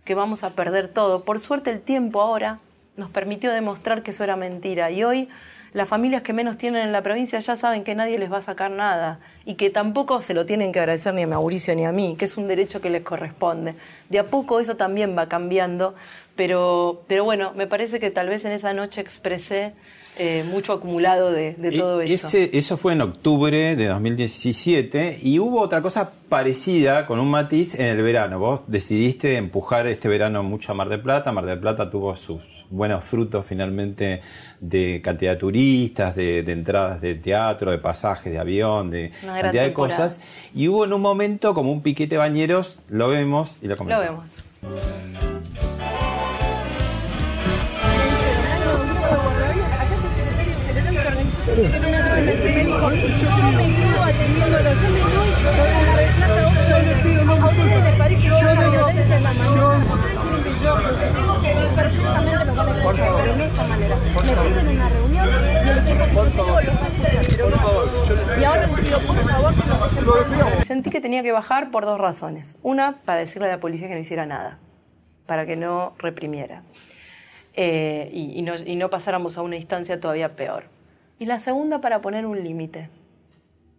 que 0.06 0.16
vamos 0.16 0.44
a 0.44 0.56
perder 0.56 0.88
todo. 0.88 1.24
Por 1.24 1.38
suerte 1.38 1.70
el 1.70 1.82
tiempo 1.82 2.20
ahora 2.20 2.58
nos 2.98 3.12
permitió 3.12 3.52
demostrar 3.52 4.02
que 4.02 4.10
eso 4.10 4.24
era 4.24 4.36
mentira 4.36 4.90
y 4.90 5.04
hoy 5.04 5.30
las 5.74 5.88
familias 5.88 6.22
que 6.22 6.34
menos 6.34 6.58
tienen 6.58 6.84
en 6.84 6.92
la 6.92 7.02
provincia 7.02 7.40
ya 7.40 7.56
saben 7.56 7.84
que 7.84 7.96
nadie 7.96 8.18
les 8.18 8.32
va 8.32 8.38
a 8.38 8.42
sacar 8.42 8.72
nada 8.72 9.20
y 9.46 9.56
que 9.56 9.70
tampoco 9.70 10.22
se 10.22 10.34
lo 10.34 10.46
tienen 10.46 10.72
que 10.72 10.80
agradecer 10.80 11.14
ni 11.14 11.24
a 11.24 11.28
Mauricio 11.28 11.76
ni 11.76 11.86
a 11.86 11.92
mí, 11.92 12.16
que 12.18 12.26
es 12.26 12.38
un 12.38 12.48
derecho 12.48 12.82
que 12.82 12.90
les 12.90 13.04
corresponde. 13.04 13.76
De 14.10 14.20
a 14.20 14.28
poco 14.28 14.60
eso 14.60 14.76
también 14.76 15.16
va 15.18 15.30
cambiando, 15.30 15.96
pero, 16.36 17.04
pero 17.08 17.24
bueno, 17.24 17.54
me 17.56 17.68
parece 17.68 18.00
que 18.00 18.12
tal 18.12 18.30
vez 18.30 18.46
en 18.46 18.52
esa 18.52 18.74
noche 18.74 19.02
expresé 19.02 19.74
eh, 20.18 20.44
mucho 20.50 20.74
acumulado 20.74 21.32
de, 21.32 21.54
de 21.54 21.72
todo 21.72 22.02
eso. 22.02 22.28
Ese, 22.28 22.50
eso 22.58 22.78
fue 22.78 22.94
en 22.94 23.02
octubre 23.02 23.76
de 23.76 23.88
2017 23.88 25.20
y 25.22 25.40
hubo 25.40 25.62
otra 25.62 25.82
cosa 25.82 26.12
parecida 26.28 27.06
con 27.06 27.20
un 27.20 27.30
matiz 27.30 27.76
en 27.76 27.86
el 27.86 28.02
verano. 28.02 28.40
Vos 28.40 28.64
decidiste 28.68 29.38
empujar 29.38 29.88
este 29.88 30.10
verano 30.10 30.44
mucho 30.44 30.72
a 30.72 30.76
Mar 30.76 30.90
del 30.90 31.02
Plata. 31.02 31.32
Mar 31.32 31.46
del 31.46 31.60
Plata 31.60 31.90
tuvo 31.90 32.16
sus 32.16 32.42
buenos 32.70 33.04
frutos 33.04 33.46
finalmente 33.46 34.22
de 34.60 35.02
cantidad 35.04 35.32
de 35.32 35.38
turistas, 35.38 36.16
de, 36.16 36.44
de 36.44 36.52
entradas 36.52 37.02
de 37.02 37.16
teatro, 37.16 37.72
de 37.72 37.78
pasajes 37.78 38.32
de 38.32 38.40
avión, 38.40 38.92
de 38.92 39.12
Una 39.24 39.42
cantidad 39.42 39.64
de 39.64 39.70
temporada. 39.70 39.98
cosas. 39.98 40.22
Y 40.54 40.68
hubo 40.68 40.86
en 40.86 40.94
un 40.94 41.02
momento 41.02 41.54
como 41.54 41.72
un 41.72 41.82
piquete 41.82 42.16
de 42.16 42.20
bañeros, 42.20 42.80
lo 42.88 43.08
vemos 43.08 43.60
y 43.62 43.68
lo 43.68 43.76
Lo 43.76 44.00
comentamos. 60.60 61.42
vemos. 70.30 70.66
Sentí 70.66 70.90
que 70.90 71.02
tenía 71.02 71.24
que 71.24 71.32
bajar 71.32 71.72
por 71.72 71.86
dos 71.86 72.00
razones. 72.00 72.58
Una, 72.62 72.98
para 73.06 73.20
decirle 73.20 73.48
a 73.48 73.52
la 73.52 73.60
policía 73.60 73.88
que 73.88 73.94
no 73.96 74.00
hiciera 74.00 74.26
nada, 74.26 74.58
para 75.26 75.46
que 75.46 75.56
no 75.56 75.94
reprimiera 76.00 76.64
eh, 77.54 78.10
y, 78.14 78.38
y 78.38 78.42
no, 78.42 78.54
y 78.56 78.76
no 78.76 78.90
pasáramos 78.90 79.38
a 79.38 79.42
una 79.42 79.56
instancia 79.56 80.00
todavía 80.00 80.36
peor. 80.36 80.66
Y 81.20 81.26
la 81.26 81.40
segunda, 81.40 81.82
para 81.82 82.02
poner 82.02 82.26
un 82.26 82.44
límite. 82.44 82.90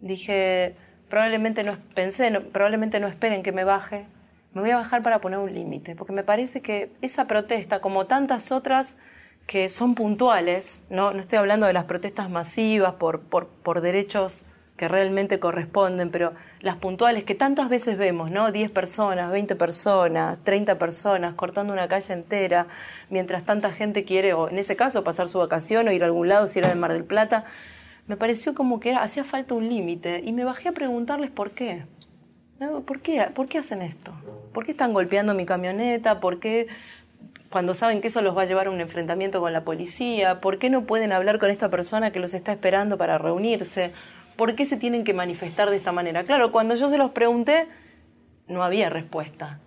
Dije, 0.00 0.74
probablemente 1.08 1.62
no, 1.64 1.76
pensé, 1.94 2.30
no- 2.30 2.42
probablemente 2.42 3.00
no 3.00 3.08
esperen 3.08 3.42
que 3.42 3.52
me 3.52 3.64
baje, 3.64 4.06
me 4.52 4.62
voy 4.62 4.70
a 4.70 4.76
bajar 4.76 5.02
para 5.02 5.20
poner 5.20 5.38
un 5.38 5.52
límite, 5.52 5.94
porque 5.94 6.12
me 6.12 6.24
parece 6.24 6.60
que 6.60 6.92
esa 7.02 7.26
protesta, 7.26 7.80
como 7.80 8.06
tantas 8.06 8.50
otras 8.52 8.98
que 9.46 9.68
son 9.68 9.94
puntuales, 9.94 10.82
no, 10.90 11.12
no 11.12 11.20
estoy 11.20 11.38
hablando 11.38 11.66
de 11.66 11.72
las 11.72 11.84
protestas 11.84 12.30
masivas 12.30 12.94
por, 12.94 13.20
por, 13.20 13.48
por 13.48 13.80
derechos 13.80 14.44
que 14.76 14.88
realmente 14.88 15.38
corresponden, 15.38 16.10
pero 16.10 16.32
las 16.60 16.76
puntuales 16.76 17.24
que 17.24 17.34
tantas 17.34 17.68
veces 17.68 17.98
vemos, 17.98 18.30
¿no? 18.30 18.50
10 18.50 18.70
personas, 18.70 19.30
20 19.30 19.54
personas, 19.54 20.38
30 20.42 20.78
personas 20.78 21.34
cortando 21.34 21.72
una 21.72 21.86
calle 21.86 22.14
entera, 22.14 22.66
mientras 23.10 23.44
tanta 23.44 23.72
gente 23.72 24.04
quiere, 24.04 24.32
o 24.32 24.48
en 24.48 24.58
ese 24.58 24.76
caso, 24.76 25.04
pasar 25.04 25.28
su 25.28 25.38
vacación 25.38 25.86
o 25.86 25.92
ir 25.92 26.02
a 26.02 26.06
algún 26.06 26.28
lado, 26.28 26.46
si 26.46 26.60
era 26.60 26.70
de 26.70 26.76
Mar 26.76 26.94
del 26.94 27.04
Plata, 27.04 27.44
me 28.06 28.16
pareció 28.16 28.54
como 28.54 28.80
que 28.80 28.94
hacía 28.94 29.22
falta 29.22 29.54
un 29.54 29.68
límite 29.68 30.22
y 30.24 30.32
me 30.32 30.44
bajé 30.44 30.70
a 30.70 30.72
preguntarles 30.72 31.30
por 31.30 31.50
qué. 31.50 31.84
¿Por 32.60 33.00
qué. 33.00 33.26
¿Por 33.34 33.48
qué 33.48 33.56
hacen 33.56 33.80
esto? 33.80 34.12
¿Por 34.52 34.66
qué 34.66 34.72
están 34.72 34.92
golpeando 34.92 35.32
mi 35.32 35.46
camioneta? 35.46 36.20
¿Por 36.20 36.40
qué 36.40 36.66
cuando 37.48 37.72
saben 37.72 38.02
que 38.02 38.08
eso 38.08 38.20
los 38.20 38.36
va 38.36 38.42
a 38.42 38.44
llevar 38.44 38.66
a 38.66 38.70
un 38.70 38.80
enfrentamiento 38.82 39.40
con 39.40 39.54
la 39.54 39.64
policía? 39.64 40.42
¿Por 40.42 40.58
qué 40.58 40.68
no 40.68 40.84
pueden 40.84 41.10
hablar 41.10 41.38
con 41.38 41.48
esta 41.48 41.70
persona 41.70 42.10
que 42.10 42.20
los 42.20 42.34
está 42.34 42.52
esperando 42.52 42.98
para 42.98 43.16
reunirse? 43.16 43.92
¿Por 44.36 44.56
qué 44.56 44.66
se 44.66 44.76
tienen 44.76 45.04
que 45.04 45.14
manifestar 45.14 45.70
de 45.70 45.76
esta 45.76 45.90
manera? 45.90 46.24
Claro, 46.24 46.52
cuando 46.52 46.74
yo 46.74 46.90
se 46.90 46.98
los 46.98 47.12
pregunté, 47.12 47.66
no 48.46 48.62
había 48.62 48.90
respuesta. 48.90 49.58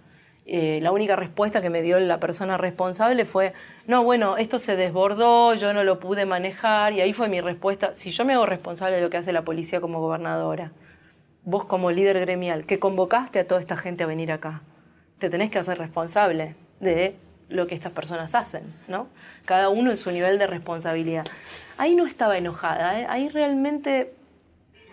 Eh, 0.45 0.79
la 0.83 0.91
única 0.91 1.15
respuesta 1.15 1.61
que 1.61 1.71
me 1.71 1.81
dio 1.81 1.99
la 1.99 2.19
persona 2.19 2.57
responsable 2.57 3.25
fue, 3.25 3.53
no, 3.87 4.03
bueno, 4.03 4.37
esto 4.37 4.59
se 4.59 4.75
desbordó, 4.75 5.55
yo 5.55 5.73
no 5.73 5.83
lo 5.83 5.99
pude 5.99 6.27
manejar, 6.27 6.93
y 6.93 7.01
ahí 7.01 7.13
fue 7.13 7.27
mi 7.27 7.41
respuesta. 7.41 7.95
Si 7.95 8.11
yo 8.11 8.23
me 8.23 8.33
hago 8.33 8.45
responsable 8.45 8.97
de 8.97 9.01
lo 9.01 9.09
que 9.09 9.17
hace 9.17 9.33
la 9.33 9.43
policía 9.43 9.81
como 9.81 9.99
gobernadora, 9.99 10.71
vos 11.45 11.65
como 11.65 11.91
líder 11.91 12.19
gremial, 12.19 12.65
que 12.65 12.79
convocaste 12.79 13.39
a 13.39 13.47
toda 13.47 13.61
esta 13.61 13.77
gente 13.77 14.03
a 14.03 14.07
venir 14.07 14.31
acá, 14.31 14.61
te 15.19 15.29
tenés 15.29 15.49
que 15.49 15.59
hacer 15.59 15.77
responsable 15.77 16.55
de 16.79 17.15
lo 17.49 17.67
que 17.67 17.75
estas 17.75 17.91
personas 17.91 18.35
hacen, 18.35 18.63
¿no? 18.87 19.07
Cada 19.45 19.69
uno 19.69 19.91
en 19.91 19.97
su 19.97 20.11
nivel 20.11 20.39
de 20.39 20.47
responsabilidad. 20.47 21.25
Ahí 21.77 21.95
no 21.95 22.05
estaba 22.07 22.37
enojada, 22.37 22.99
¿eh? 22.99 23.05
ahí 23.09 23.29
realmente 23.29 24.13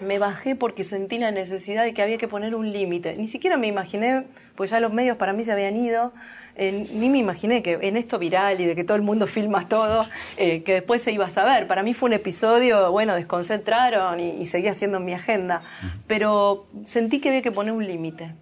me 0.00 0.18
bajé 0.18 0.56
porque 0.56 0.84
sentí 0.84 1.18
la 1.18 1.30
necesidad 1.30 1.84
de 1.84 1.94
que 1.94 2.02
había 2.02 2.18
que 2.18 2.28
poner 2.28 2.54
un 2.54 2.72
límite. 2.72 3.16
Ni 3.16 3.28
siquiera 3.28 3.56
me 3.56 3.66
imaginé, 3.66 4.24
pues 4.56 4.70
ya 4.70 4.80
los 4.80 4.92
medios 4.92 5.16
para 5.16 5.32
mí 5.32 5.44
se 5.44 5.52
habían 5.52 5.76
ido, 5.76 6.12
eh, 6.60 6.86
ni 6.92 7.08
me 7.08 7.18
imaginé 7.18 7.62
que 7.62 7.78
en 7.80 7.96
esto 7.96 8.18
viral 8.18 8.60
y 8.60 8.66
de 8.66 8.76
que 8.76 8.84
todo 8.84 8.96
el 8.96 9.02
mundo 9.02 9.26
filma 9.26 9.66
todo, 9.68 10.04
eh, 10.36 10.62
que 10.62 10.74
después 10.74 11.02
se 11.02 11.10
iba 11.10 11.24
a 11.24 11.30
saber. 11.30 11.66
Para 11.66 11.82
mí 11.82 11.94
fue 11.94 12.08
un 12.08 12.12
episodio, 12.12 12.92
bueno, 12.92 13.14
desconcentraron 13.14 14.20
y, 14.20 14.30
y 14.32 14.44
seguí 14.44 14.68
haciendo 14.68 15.00
mi 15.00 15.14
agenda, 15.14 15.62
pero 16.06 16.66
sentí 16.86 17.18
que 17.18 17.30
había 17.30 17.40
que 17.40 17.50
poner 17.50 17.72
un 17.72 17.86
límite. 17.86 18.34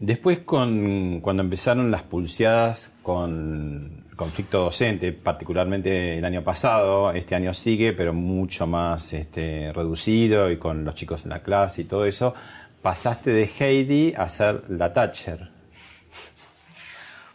Después, 0.00 0.40
con, 0.40 1.20
cuando 1.20 1.42
empezaron 1.42 1.90
las 1.90 2.02
pulseadas 2.02 2.90
con 3.02 4.04
conflicto 4.16 4.64
docente, 4.64 5.12
particularmente 5.12 6.18
el 6.18 6.24
año 6.24 6.42
pasado, 6.42 7.12
este 7.12 7.34
año 7.34 7.54
sigue, 7.54 7.92
pero 7.92 8.12
mucho 8.12 8.66
más 8.66 9.12
este, 9.12 9.72
reducido 9.72 10.50
y 10.50 10.56
con 10.56 10.84
los 10.84 10.94
chicos 10.94 11.24
en 11.24 11.30
la 11.30 11.42
clase 11.42 11.82
y 11.82 11.84
todo 11.84 12.04
eso, 12.06 12.34
pasaste 12.82 13.30
de 13.30 13.48
Heidi 13.58 14.14
a 14.16 14.28
ser 14.28 14.62
la 14.68 14.92
Thatcher. 14.92 15.59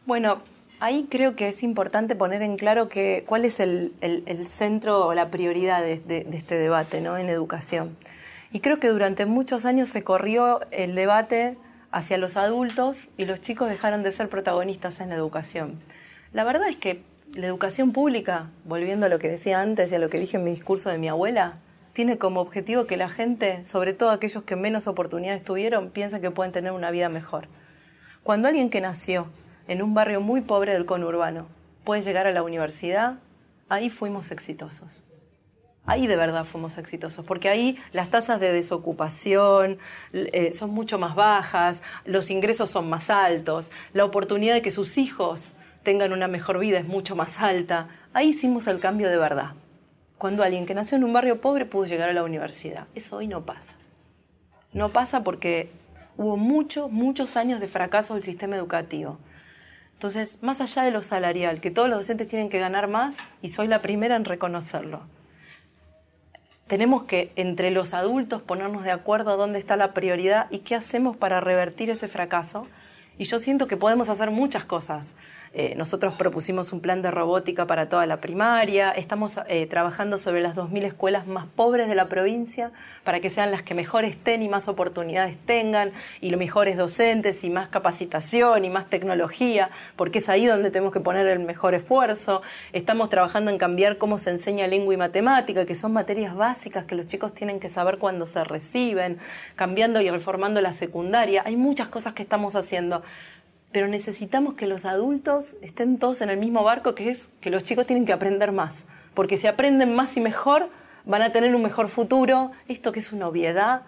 Bueno, 0.06 0.40
ahí 0.80 1.08
creo 1.10 1.36
que 1.36 1.48
es 1.50 1.64
importante 1.64 2.16
poner 2.16 2.42
en 2.42 2.58
claro 2.58 2.88
que 2.88 3.24
cuál 3.28 3.46
es 3.46 3.60
el, 3.60 3.94
el- 4.02 4.48
centro 4.48 5.06
o 5.08 5.14
la 5.14 5.32
prioridad 5.32 5.82
de 5.82 6.28
este 6.32 6.58
debate 6.58 7.02
¿no? 7.02 7.18
en 7.18 7.30
educación. 7.30 7.96
Y 8.52 8.60
creo 8.60 8.80
que 8.80 8.88
durante 8.90 9.26
muchos 9.26 9.66
años 9.66 9.90
se 9.90 10.04
corrió 10.04 10.62
el 10.72 10.96
debate 10.96 11.58
hacia 11.92 12.18
los 12.18 12.38
adultos 12.38 13.08
y 13.18 13.26
los 13.26 13.42
chicos 13.42 13.70
dejaron 13.70 14.04
de 14.04 14.12
ser 14.12 14.30
protagonistas 14.30 15.00
en 15.00 15.10
la 15.10 15.16
educación. 15.16 15.80
La 16.34 16.44
verdad 16.44 16.70
es 16.70 16.76
que 16.78 17.02
la 17.34 17.48
educación 17.48 17.92
pública, 17.92 18.50
volviendo 18.66 19.08
a 19.08 19.10
lo 19.10 19.20
que 19.20 19.28
decía 19.30 19.60
antes 19.60 19.92
y 19.92 19.96
a 19.96 20.00
lo 20.00 20.10
que 20.10 20.20
dije 20.20 20.38
en 20.38 20.44
mi 20.44 20.52
discurso 20.52 20.90
de 20.90 20.98
mi 20.98 21.08
abuela, 21.10 21.56
tiene 21.94 22.18
como 22.18 22.42
objetivo 22.42 22.86
que 22.86 22.98
la 22.98 23.10
gente, 23.10 23.64
sobre 23.66 23.94
todo 23.94 24.12
aquellos 24.12 24.44
que 24.44 24.56
menos 24.56 24.86
oportunidades 24.88 25.44
tuvieron, 25.44 25.90
piensen 25.90 26.22
que 26.22 26.32
pueden 26.32 26.52
tener 26.52 26.72
una 26.74 26.92
vida 26.92 27.10
mejor. 27.10 27.48
Cuando 28.24 28.48
alguien 28.48 28.70
que 28.70 28.82
nació 28.82 29.28
en 29.68 29.82
un 29.82 29.94
barrio 29.94 30.22
muy 30.22 30.42
pobre 30.42 30.74
del 30.74 30.86
conurbano 30.86 31.48
puede 31.84 32.02
llegar 32.02 32.28
a 32.28 32.32
la 32.32 32.44
universidad, 32.44 33.20
ahí 33.70 33.90
fuimos 33.90 34.32
exitosos. 34.32 35.04
Ahí 35.88 36.08
de 36.08 36.16
verdad 36.16 36.46
fuimos 36.46 36.80
exitosos, 36.80 37.24
porque 37.24 37.48
ahí 37.48 37.78
las 37.92 38.10
tasas 38.10 38.40
de 38.40 38.52
desocupación 38.52 39.78
eh, 40.14 40.52
son 40.54 40.72
mucho 40.72 40.98
más 40.98 41.14
bajas, 41.14 41.84
los 42.06 42.32
ingresos 42.32 42.72
son 42.72 42.90
más 42.90 43.12
altos, 43.12 43.72
la 43.94 44.04
oportunidad 44.04 44.56
de 44.56 44.64
que 44.64 44.72
sus 44.72 44.98
hijos 44.98 45.54
tengan 45.84 46.12
una 46.12 46.28
mejor 46.28 46.58
vida 46.58 46.80
es 46.80 46.88
mucho 46.88 47.16
más 47.16 47.40
alta. 47.40 47.88
Ahí 48.14 48.30
hicimos 48.30 48.66
el 48.66 48.80
cambio 48.80 49.10
de 49.10 49.18
verdad. 49.18 49.52
Cuando 50.18 50.42
alguien 50.42 50.66
que 50.66 50.74
nació 50.74 50.98
en 50.98 51.04
un 51.04 51.14
barrio 51.14 51.40
pobre 51.40 51.66
pudo 51.66 51.86
llegar 51.86 52.10
a 52.10 52.14
la 52.14 52.24
universidad. 52.24 52.88
Eso 52.96 53.18
hoy 53.18 53.28
no 53.28 53.46
pasa. 53.46 53.76
No 54.74 54.90
pasa 54.90 55.24
porque 55.24 55.70
hubo 56.18 56.36
muchos, 56.36 56.92
muchos 56.92 57.38
años 57.38 57.60
de 57.60 57.68
fracaso 57.68 58.16
del 58.16 58.24
sistema 58.24 58.56
educativo. 58.56 59.20
Entonces, 59.96 60.44
más 60.44 60.62
allá 60.62 60.84
de 60.84 60.92
lo 60.92 61.02
salarial, 61.02 61.62
que 61.62 61.72
todos 61.72 61.90
los 61.90 62.00
docentes 62.00 62.28
tienen 62.28 62.50
que 62.50 62.60
ganar 62.60 62.88
más, 62.88 63.18
y 63.42 63.50
soy 63.50 63.68
la 63.68 63.82
primera 63.82 64.16
en 64.16 64.26
reconocerlo, 64.26 65.02
tenemos 66.68 67.04
que 67.04 67.32
entre 67.36 67.72
los 67.72 67.94
adultos 67.94 68.42
ponernos 68.42 68.84
de 68.84 68.92
acuerdo 68.92 69.38
dónde 69.38 69.60
está 69.60 69.78
la 69.78 69.94
prioridad 69.94 70.48
y 70.50 70.60
qué 70.60 70.76
hacemos 70.76 71.16
para 71.16 71.40
revertir 71.40 71.90
ese 71.90 72.08
fracaso. 72.08 72.68
Y 73.18 73.26
yo 73.26 73.40
siento 73.40 73.68
que 73.68 73.78
podemos 73.78 74.10
hacer 74.10 74.32
muchas 74.32 74.66
cosas. 74.66 75.16
Eh, 75.58 75.74
nosotros 75.78 76.14
propusimos 76.16 76.74
un 76.74 76.82
plan 76.82 77.02
de 77.02 77.12
robótica 77.12 77.66
para 77.66 77.88
toda 77.88 78.06
la 78.06 78.20
primaria, 78.20 78.92
estamos 78.92 79.40
eh, 79.48 79.66
trabajando 79.68 80.18
sobre 80.18 80.42
las 80.42 80.54
2.000 80.54 80.84
escuelas 80.84 81.28
más 81.28 81.46
pobres 81.48 81.88
de 81.88 81.96
la 81.96 82.10
provincia 82.10 82.74
para 83.06 83.22
que 83.22 83.30
sean 83.30 83.52
las 83.52 83.64
que 83.64 83.74
mejor 83.74 84.04
estén 84.04 84.42
y 84.42 84.50
más 84.50 84.68
oportunidades 84.68 85.38
tengan, 85.46 85.94
y 86.20 86.30
los 86.30 86.38
mejores 86.40 86.76
docentes 86.76 87.46
y 87.46 87.50
más 87.50 87.70
capacitación 87.70 88.66
y 88.66 88.70
más 88.70 88.90
tecnología, 88.90 89.70
porque 89.96 90.20
es 90.20 90.28
ahí 90.28 90.46
donde 90.46 90.72
tenemos 90.72 90.92
que 90.92 91.00
poner 91.00 91.26
el 91.26 91.40
mejor 91.40 91.74
esfuerzo. 91.74 92.42
Estamos 92.74 93.10
trabajando 93.10 93.50
en 93.50 93.58
cambiar 93.58 93.98
cómo 93.98 94.18
se 94.18 94.32
enseña 94.32 94.68
lengua 94.68 94.94
y 94.94 94.98
matemática, 94.98 95.66
que 95.66 95.76
son 95.76 95.94
materias 95.94 96.36
básicas 96.36 96.84
que 96.84 96.96
los 96.96 97.08
chicos 97.08 97.34
tienen 97.34 97.62
que 97.62 97.70
saber 97.70 97.98
cuando 97.98 98.26
se 98.26 98.44
reciben, 98.44 99.20
cambiando 99.56 100.02
y 100.02 100.10
reformando 100.10 100.60
la 100.60 100.74
secundaria. 100.74 101.44
Hay 101.46 101.56
muchas 101.56 101.88
cosas 101.88 102.12
que 102.12 102.24
estamos 102.24 102.58
haciendo 102.58 103.04
pero 103.76 103.90
necesitamos 103.90 104.54
que 104.54 104.68
los 104.68 104.86
adultos 104.86 105.58
estén 105.62 106.00
todos 106.00 106.22
en 106.22 106.30
el 106.30 106.38
mismo 106.38 106.64
barco, 106.64 106.96
que 106.96 107.10
es 107.10 107.28
que 107.42 107.50
los 107.50 107.66
chicos 107.66 107.86
tienen 107.86 108.06
que 108.06 108.14
aprender 108.14 108.54
más, 108.54 108.86
porque 109.14 109.36
si 109.36 109.48
aprenden 109.48 109.94
más 109.94 110.16
y 110.16 110.22
mejor, 110.22 110.70
van 111.04 111.22
a 111.22 111.34
tener 111.34 111.54
un 111.54 111.62
mejor 111.62 111.90
futuro. 111.90 112.54
Esto 112.70 112.94
que 112.94 113.00
es 113.00 113.12
una 113.12 113.28
obviedad, 113.28 113.82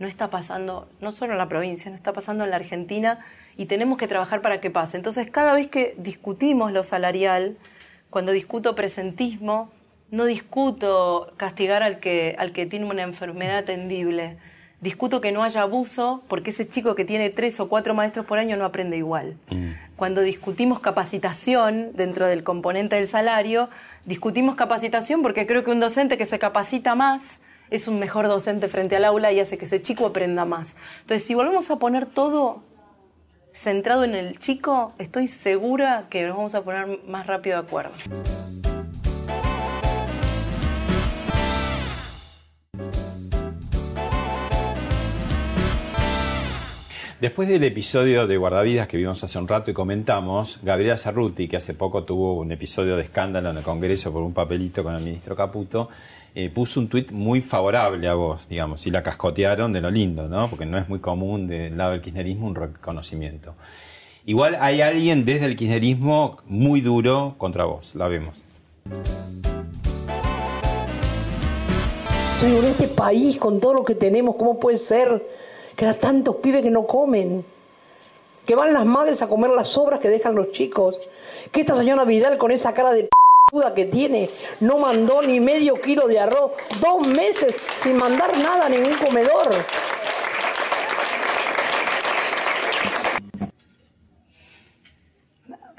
no 0.00 0.08
está 0.08 0.28
pasando 0.28 0.88
no 1.00 1.12
solo 1.12 1.34
en 1.34 1.38
la 1.38 1.48
provincia, 1.48 1.88
no 1.88 1.94
está 1.94 2.12
pasando 2.12 2.42
en 2.42 2.50
la 2.50 2.56
Argentina 2.56 3.24
y 3.56 3.66
tenemos 3.66 3.96
que 3.96 4.08
trabajar 4.08 4.42
para 4.42 4.60
que 4.60 4.70
pase. 4.72 4.96
Entonces, 4.96 5.30
cada 5.30 5.52
vez 5.52 5.68
que 5.68 5.94
discutimos 5.98 6.72
lo 6.72 6.82
salarial, 6.82 7.58
cuando 8.10 8.32
discuto 8.32 8.74
presentismo, 8.74 9.70
no 10.10 10.24
discuto 10.24 11.32
castigar 11.36 11.84
al 11.84 12.00
que, 12.00 12.34
al 12.40 12.52
que 12.52 12.66
tiene 12.66 12.86
una 12.86 13.04
enfermedad 13.04 13.58
atendible. 13.58 14.36
Discuto 14.80 15.20
que 15.20 15.32
no 15.32 15.42
haya 15.42 15.62
abuso 15.62 16.22
porque 16.28 16.50
ese 16.50 16.68
chico 16.68 16.94
que 16.94 17.04
tiene 17.04 17.30
tres 17.30 17.58
o 17.58 17.68
cuatro 17.68 17.94
maestros 17.94 18.26
por 18.26 18.38
año 18.38 18.56
no 18.56 18.64
aprende 18.64 18.96
igual. 18.96 19.36
Mm. 19.50 19.72
Cuando 19.96 20.20
discutimos 20.20 20.78
capacitación 20.78 21.90
dentro 21.94 22.26
del 22.26 22.44
componente 22.44 22.94
del 22.94 23.08
salario, 23.08 23.68
discutimos 24.04 24.54
capacitación 24.54 25.22
porque 25.22 25.48
creo 25.48 25.64
que 25.64 25.72
un 25.72 25.80
docente 25.80 26.16
que 26.16 26.26
se 26.26 26.38
capacita 26.38 26.94
más 26.94 27.42
es 27.70 27.88
un 27.88 27.98
mejor 27.98 28.28
docente 28.28 28.68
frente 28.68 28.94
al 28.94 29.04
aula 29.04 29.32
y 29.32 29.40
hace 29.40 29.58
que 29.58 29.64
ese 29.64 29.82
chico 29.82 30.06
aprenda 30.06 30.44
más. 30.44 30.76
Entonces, 31.00 31.26
si 31.26 31.34
volvemos 31.34 31.70
a 31.70 31.76
poner 31.76 32.06
todo 32.06 32.62
centrado 33.52 34.04
en 34.04 34.14
el 34.14 34.38
chico, 34.38 34.92
estoy 34.98 35.26
segura 35.26 36.06
que 36.08 36.26
nos 36.26 36.36
vamos 36.36 36.54
a 36.54 36.62
poner 36.62 37.00
más 37.06 37.26
rápido 37.26 37.60
de 37.60 37.66
acuerdo. 37.66 37.94
Después 47.20 47.48
del 47.48 47.64
episodio 47.64 48.28
de 48.28 48.36
Guardavidas 48.36 48.86
que 48.86 48.96
vimos 48.96 49.24
hace 49.24 49.40
un 49.40 49.48
rato 49.48 49.72
y 49.72 49.74
comentamos, 49.74 50.60
Gabriela 50.62 50.96
Cerruti, 50.96 51.48
que 51.48 51.56
hace 51.56 51.74
poco 51.74 52.04
tuvo 52.04 52.34
un 52.34 52.52
episodio 52.52 52.94
de 52.94 53.02
escándalo 53.02 53.50
en 53.50 53.56
el 53.56 53.64
Congreso 53.64 54.12
por 54.12 54.22
un 54.22 54.32
papelito 54.32 54.84
con 54.84 54.94
el 54.94 55.02
ministro 55.02 55.34
Caputo, 55.34 55.88
eh, 56.36 56.48
puso 56.48 56.78
un 56.78 56.86
tuit 56.86 57.10
muy 57.10 57.40
favorable 57.40 58.06
a 58.06 58.14
vos, 58.14 58.46
digamos, 58.48 58.86
y 58.86 58.92
la 58.92 59.02
cascotearon 59.02 59.72
de 59.72 59.80
lo 59.80 59.90
lindo, 59.90 60.28
¿no? 60.28 60.46
Porque 60.46 60.64
no 60.64 60.78
es 60.78 60.88
muy 60.88 61.00
común 61.00 61.48
del 61.48 61.76
lado 61.76 61.90
del 61.90 62.02
kirchnerismo 62.02 62.46
un 62.46 62.54
reconocimiento. 62.54 63.56
Igual 64.24 64.56
hay 64.60 64.80
alguien 64.80 65.24
desde 65.24 65.46
el 65.46 65.56
kirchnerismo 65.56 66.36
muy 66.46 66.82
duro 66.82 67.34
contra 67.36 67.64
vos, 67.64 67.96
la 67.96 68.06
vemos. 68.06 68.44
en 72.42 72.64
este 72.64 72.86
país, 72.86 73.38
con 73.38 73.60
todo 73.60 73.74
lo 73.74 73.84
que 73.84 73.96
tenemos, 73.96 74.36
¿cómo 74.36 74.60
puede 74.60 74.78
ser 74.78 75.26
que 75.78 75.86
hay 75.86 75.94
tantos 75.94 76.36
pibes 76.36 76.62
que 76.62 76.72
no 76.72 76.88
comen? 76.88 77.46
Que 78.44 78.56
van 78.56 78.74
las 78.74 78.84
madres 78.84 79.22
a 79.22 79.28
comer 79.28 79.52
las 79.52 79.68
sobras 79.68 80.00
que 80.00 80.08
dejan 80.08 80.34
los 80.34 80.50
chicos. 80.50 80.98
Que 81.52 81.60
esta 81.60 81.76
señora 81.76 82.04
Vidal 82.04 82.36
con 82.36 82.50
esa 82.50 82.74
cara 82.74 82.92
de 82.92 83.04
p 83.04 83.74
que 83.76 83.84
tiene, 83.86 84.28
no 84.60 84.78
mandó 84.78 85.22
ni 85.22 85.40
medio 85.40 85.80
kilo 85.80 86.06
de 86.08 86.18
arroz, 86.18 86.52
dos 86.80 87.06
meses 87.06 87.54
sin 87.80 87.96
mandar 87.96 88.36
nada 88.38 88.66
a 88.66 88.68
ningún 88.68 88.92
comedor. 88.94 89.54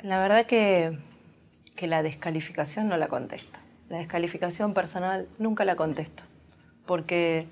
La 0.02 0.20
verdad 0.20 0.46
que, 0.46 0.98
que 1.76 1.88
la 1.88 2.02
descalificación 2.04 2.88
no 2.88 2.96
la 2.96 3.10
contesto. 3.10 3.60
La 3.90 3.98
descalificación 3.98 4.74
personal 4.74 5.28
nunca 5.38 5.66
la 5.66 5.76
contesto. 5.76 6.24
Porque 6.86 7.48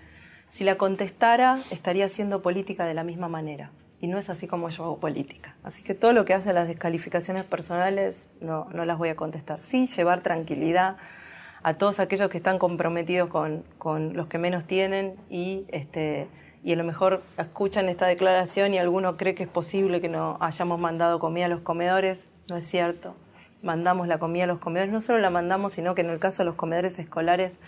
si 0.50 0.64
la 0.64 0.76
contestara, 0.76 1.60
estaría 1.72 2.06
haciendo 2.06 2.42
política 2.42 2.86
de 2.86 2.94
la 2.94 3.04
misma 3.04 3.28
manera 3.28 3.72
y 4.00 4.08
no 4.08 4.18
es 4.18 4.30
así 4.30 4.48
como 4.48 4.70
yo 4.70 4.84
hago 4.84 5.00
política. 5.00 5.56
Así 5.64 5.84
que 5.84 5.96
todo 5.96 6.14
lo 6.14 6.26
que 6.26 6.34
hace 6.34 6.54
las 6.54 6.68
descalificaciones 6.68 7.44
personales 7.46 8.30
no, 8.42 8.68
no 8.74 8.86
las 8.86 8.98
voy 8.98 9.10
a 9.10 9.16
contestar. 9.16 9.60
Sí, 9.60 9.88
llevar 9.88 10.22
tranquilidad 10.22 10.98
a 11.64 11.74
todos 11.74 12.00
aquellos 12.00 12.30
que 12.30 12.38
están 12.38 12.60
comprometidos 12.60 13.30
con, 13.30 13.64
con 13.78 14.16
los 14.16 14.28
que 14.28 14.38
menos 14.38 14.66
tienen 14.66 15.16
y, 15.30 15.66
este, 15.70 16.28
y 16.64 16.74
a 16.74 16.76
lo 16.76 16.84
mejor 16.84 17.24
escuchan 17.38 17.90
esta 17.90 18.06
declaración 18.06 18.74
y 18.74 18.78
alguno 18.78 19.18
cree 19.18 19.34
que 19.34 19.44
es 19.44 19.50
posible 19.50 20.00
que 20.00 20.10
no 20.10 20.38
hayamos 20.40 20.80
mandado 20.80 21.20
comida 21.20 21.46
a 21.46 21.50
los 21.50 21.62
comedores. 21.62 22.30
No 22.50 22.58
es 22.58 22.66
cierto. 22.66 23.16
Mandamos 23.64 24.08
la 24.08 24.20
comida 24.20 24.44
a 24.44 24.48
los 24.48 24.60
comedores. 24.60 24.94
No 24.94 25.02
solo 25.02 25.18
la 25.20 25.32
mandamos, 25.32 25.74
sino 25.74 25.96
que 25.96 26.02
en 26.02 26.12
el 26.12 26.20
caso 26.20 26.44
de 26.44 26.46
los 26.46 26.56
comedores 26.56 27.00
escolares 27.00 27.60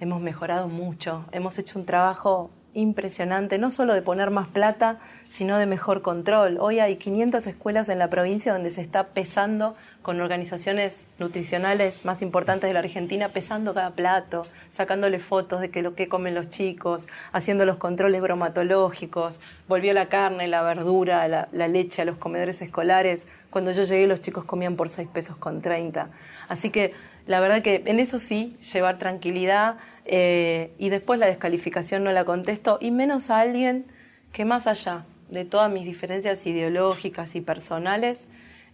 hemos 0.00 0.20
mejorado 0.20 0.68
mucho. 0.68 1.24
Hemos 1.32 1.58
hecho 1.58 1.78
un 1.78 1.86
trabajo 1.86 2.50
impresionante, 2.74 3.58
no 3.58 3.70
solo 3.70 3.94
de 3.94 4.02
poner 4.02 4.30
más 4.30 4.46
plata, 4.46 4.98
sino 5.26 5.58
de 5.58 5.66
mejor 5.66 6.02
control. 6.02 6.58
Hoy 6.60 6.78
hay 6.80 6.96
500 6.96 7.46
escuelas 7.46 7.88
en 7.88 7.98
la 7.98 8.08
provincia 8.08 8.52
donde 8.52 8.70
se 8.70 8.82
está 8.82 9.08
pesando 9.08 9.74
con 10.02 10.20
organizaciones 10.20 11.08
nutricionales 11.18 12.04
más 12.04 12.22
importantes 12.22 12.68
de 12.68 12.74
la 12.74 12.80
Argentina, 12.80 13.28
pesando 13.28 13.74
cada 13.74 13.90
plato, 13.90 14.46
sacándole 14.70 15.18
fotos 15.18 15.60
de 15.60 15.82
lo 15.82 15.94
que 15.94 16.08
comen 16.08 16.34
los 16.34 16.50
chicos, 16.50 17.08
haciendo 17.32 17.66
los 17.66 17.76
controles 17.76 18.22
bromatológicos, 18.22 19.40
volvió 19.66 19.92
la 19.92 20.06
carne, 20.06 20.46
la 20.46 20.62
verdura, 20.62 21.26
la, 21.26 21.68
leche 21.68 22.02
a 22.02 22.04
los 22.04 22.16
comedores 22.16 22.62
escolares. 22.62 23.26
Cuando 23.50 23.72
yo 23.72 23.82
llegué 23.82 24.06
los 24.06 24.20
chicos 24.20 24.44
comían 24.44 24.76
por 24.76 24.88
6 24.88 25.08
pesos 25.12 25.36
con 25.36 25.60
30. 25.60 26.10
Así 26.48 26.70
que 26.70 26.94
la 27.28 27.40
verdad 27.40 27.60
que 27.62 27.82
en 27.84 28.00
eso 28.00 28.18
sí, 28.18 28.56
llevar 28.72 28.98
tranquilidad, 28.98 29.76
eh, 30.06 30.72
y 30.78 30.88
después 30.88 31.20
la 31.20 31.26
descalificación 31.26 32.02
no 32.02 32.10
la 32.10 32.24
contesto, 32.24 32.78
y 32.80 32.90
menos 32.90 33.28
a 33.28 33.40
alguien 33.40 33.84
que 34.32 34.46
más 34.46 34.66
allá 34.66 35.04
de 35.28 35.44
todas 35.44 35.70
mis 35.70 35.84
diferencias 35.84 36.46
ideológicas 36.46 37.36
y 37.36 37.42
personales, 37.42 38.28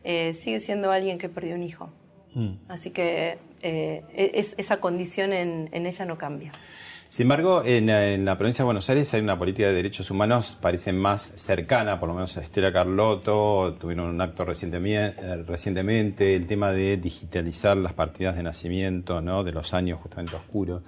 eh, 0.05 0.34
sigue 0.34 0.61
siendo 0.61 0.92
alguien 0.92 1.18
que 1.18 1.28
perdió 1.28 1.57
un 1.57 1.64
hijo. 1.64 1.90
Mm. 2.34 2.52
Así 2.68 2.90
que 2.90 3.38
eh, 3.62 4.05
e-, 4.12 4.46
esa 4.57 4.76
condición 4.76 5.32
en, 5.32 5.68
ella 5.72 6.05
no 6.05 6.16
cambia. 6.16 6.52
Sin 7.14 7.26
embargo, 7.26 7.62
en, 7.64 8.24
la 8.24 8.36
provincia 8.36 8.64
de 8.64 8.64
Buenos 8.64 8.90
Aires 8.90 9.14
hay 9.14 9.20
una 9.20 9.38
política 9.38 9.68
de 9.68 9.74
derechos 9.74 10.10
humanos, 10.10 10.58
parece 10.60 10.92
más 10.92 11.22
cercana, 11.36 12.00
por 12.00 12.08
lo 12.08 12.16
menos 12.16 12.36
a 12.36 12.40
Estela 12.40 12.72
Carlotto, 12.72 13.76
tuvieron 13.78 14.08
un 14.08 14.20
acto 14.20 14.44
recientemente, 14.44 16.34
el 16.34 16.48
tema 16.48 16.72
de 16.72 16.96
digitalizar 16.96 17.76
las 17.76 17.92
partidas 17.92 18.34
de 18.34 18.42
nacimiento 18.42 19.22
de 19.44 19.52
los 19.52 19.74
años 19.74 20.00
justamente 20.00 20.34
oscuros. 20.34 20.82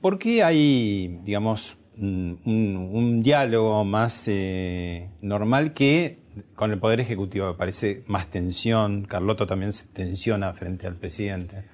¿Por 0.00 0.20
qué 0.20 0.44
hay, 0.44 1.18
digamos, 1.24 1.76
un, 1.96 3.20
diálogo 3.24 3.84
más 3.84 4.28
eh, 4.28 5.08
normal 5.22 5.74
que 5.74 6.18
con 6.54 6.70
el 6.70 6.78
Poder 6.78 7.00
Ejecutivo? 7.00 7.56
Parece 7.56 8.04
más 8.06 8.28
tensión. 8.28 9.06
Carlotto 9.06 9.44
también 9.44 9.72
se 9.72 9.86
tensiona 9.86 10.52
frente 10.52 10.86
al 10.86 10.94
presidente. 10.94 11.64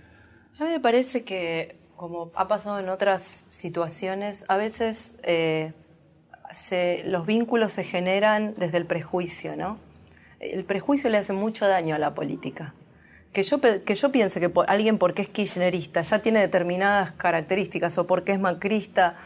A 0.59 0.65
mí 0.65 0.71
me 0.71 0.81
parece 0.81 1.23
que, 1.23 1.84
como 1.97 2.31
ha 2.35 2.49
pasado 2.49 2.79
en 2.79 2.89
otras 2.89 3.45
situaciones, 3.49 4.45
a 4.49 4.57
veces 4.57 5.15
eh, 5.23 5.73
los 7.05 7.27
vínculos 7.27 7.73
se 7.73 7.85
generan 7.85 8.55
desde 8.57 8.79
el 8.79 8.87
prejuicio, 8.87 9.57
¿no? 9.57 9.79
El 10.41 10.65
prejuicio 10.65 11.11
le 11.11 11.19
hace 11.19 11.33
mucho 11.33 11.67
daño 11.67 11.95
a 11.95 11.99
la 11.99 12.15
política 12.15 12.75
que 13.35 13.43
yo, 13.43 13.61
que 13.61 13.95
yo 13.95 14.13
piense 14.13 14.41
que 14.41 14.51
alguien 14.69 14.97
porque 14.97 15.23
es 15.23 15.29
kirchnerista 15.29 16.01
ya 16.01 16.21
tiene 16.21 16.39
determinadas 16.39 17.13
características 17.13 17.99
o 17.99 18.07
porque 18.07 18.33
es 18.33 18.41
macrista, 18.41 19.17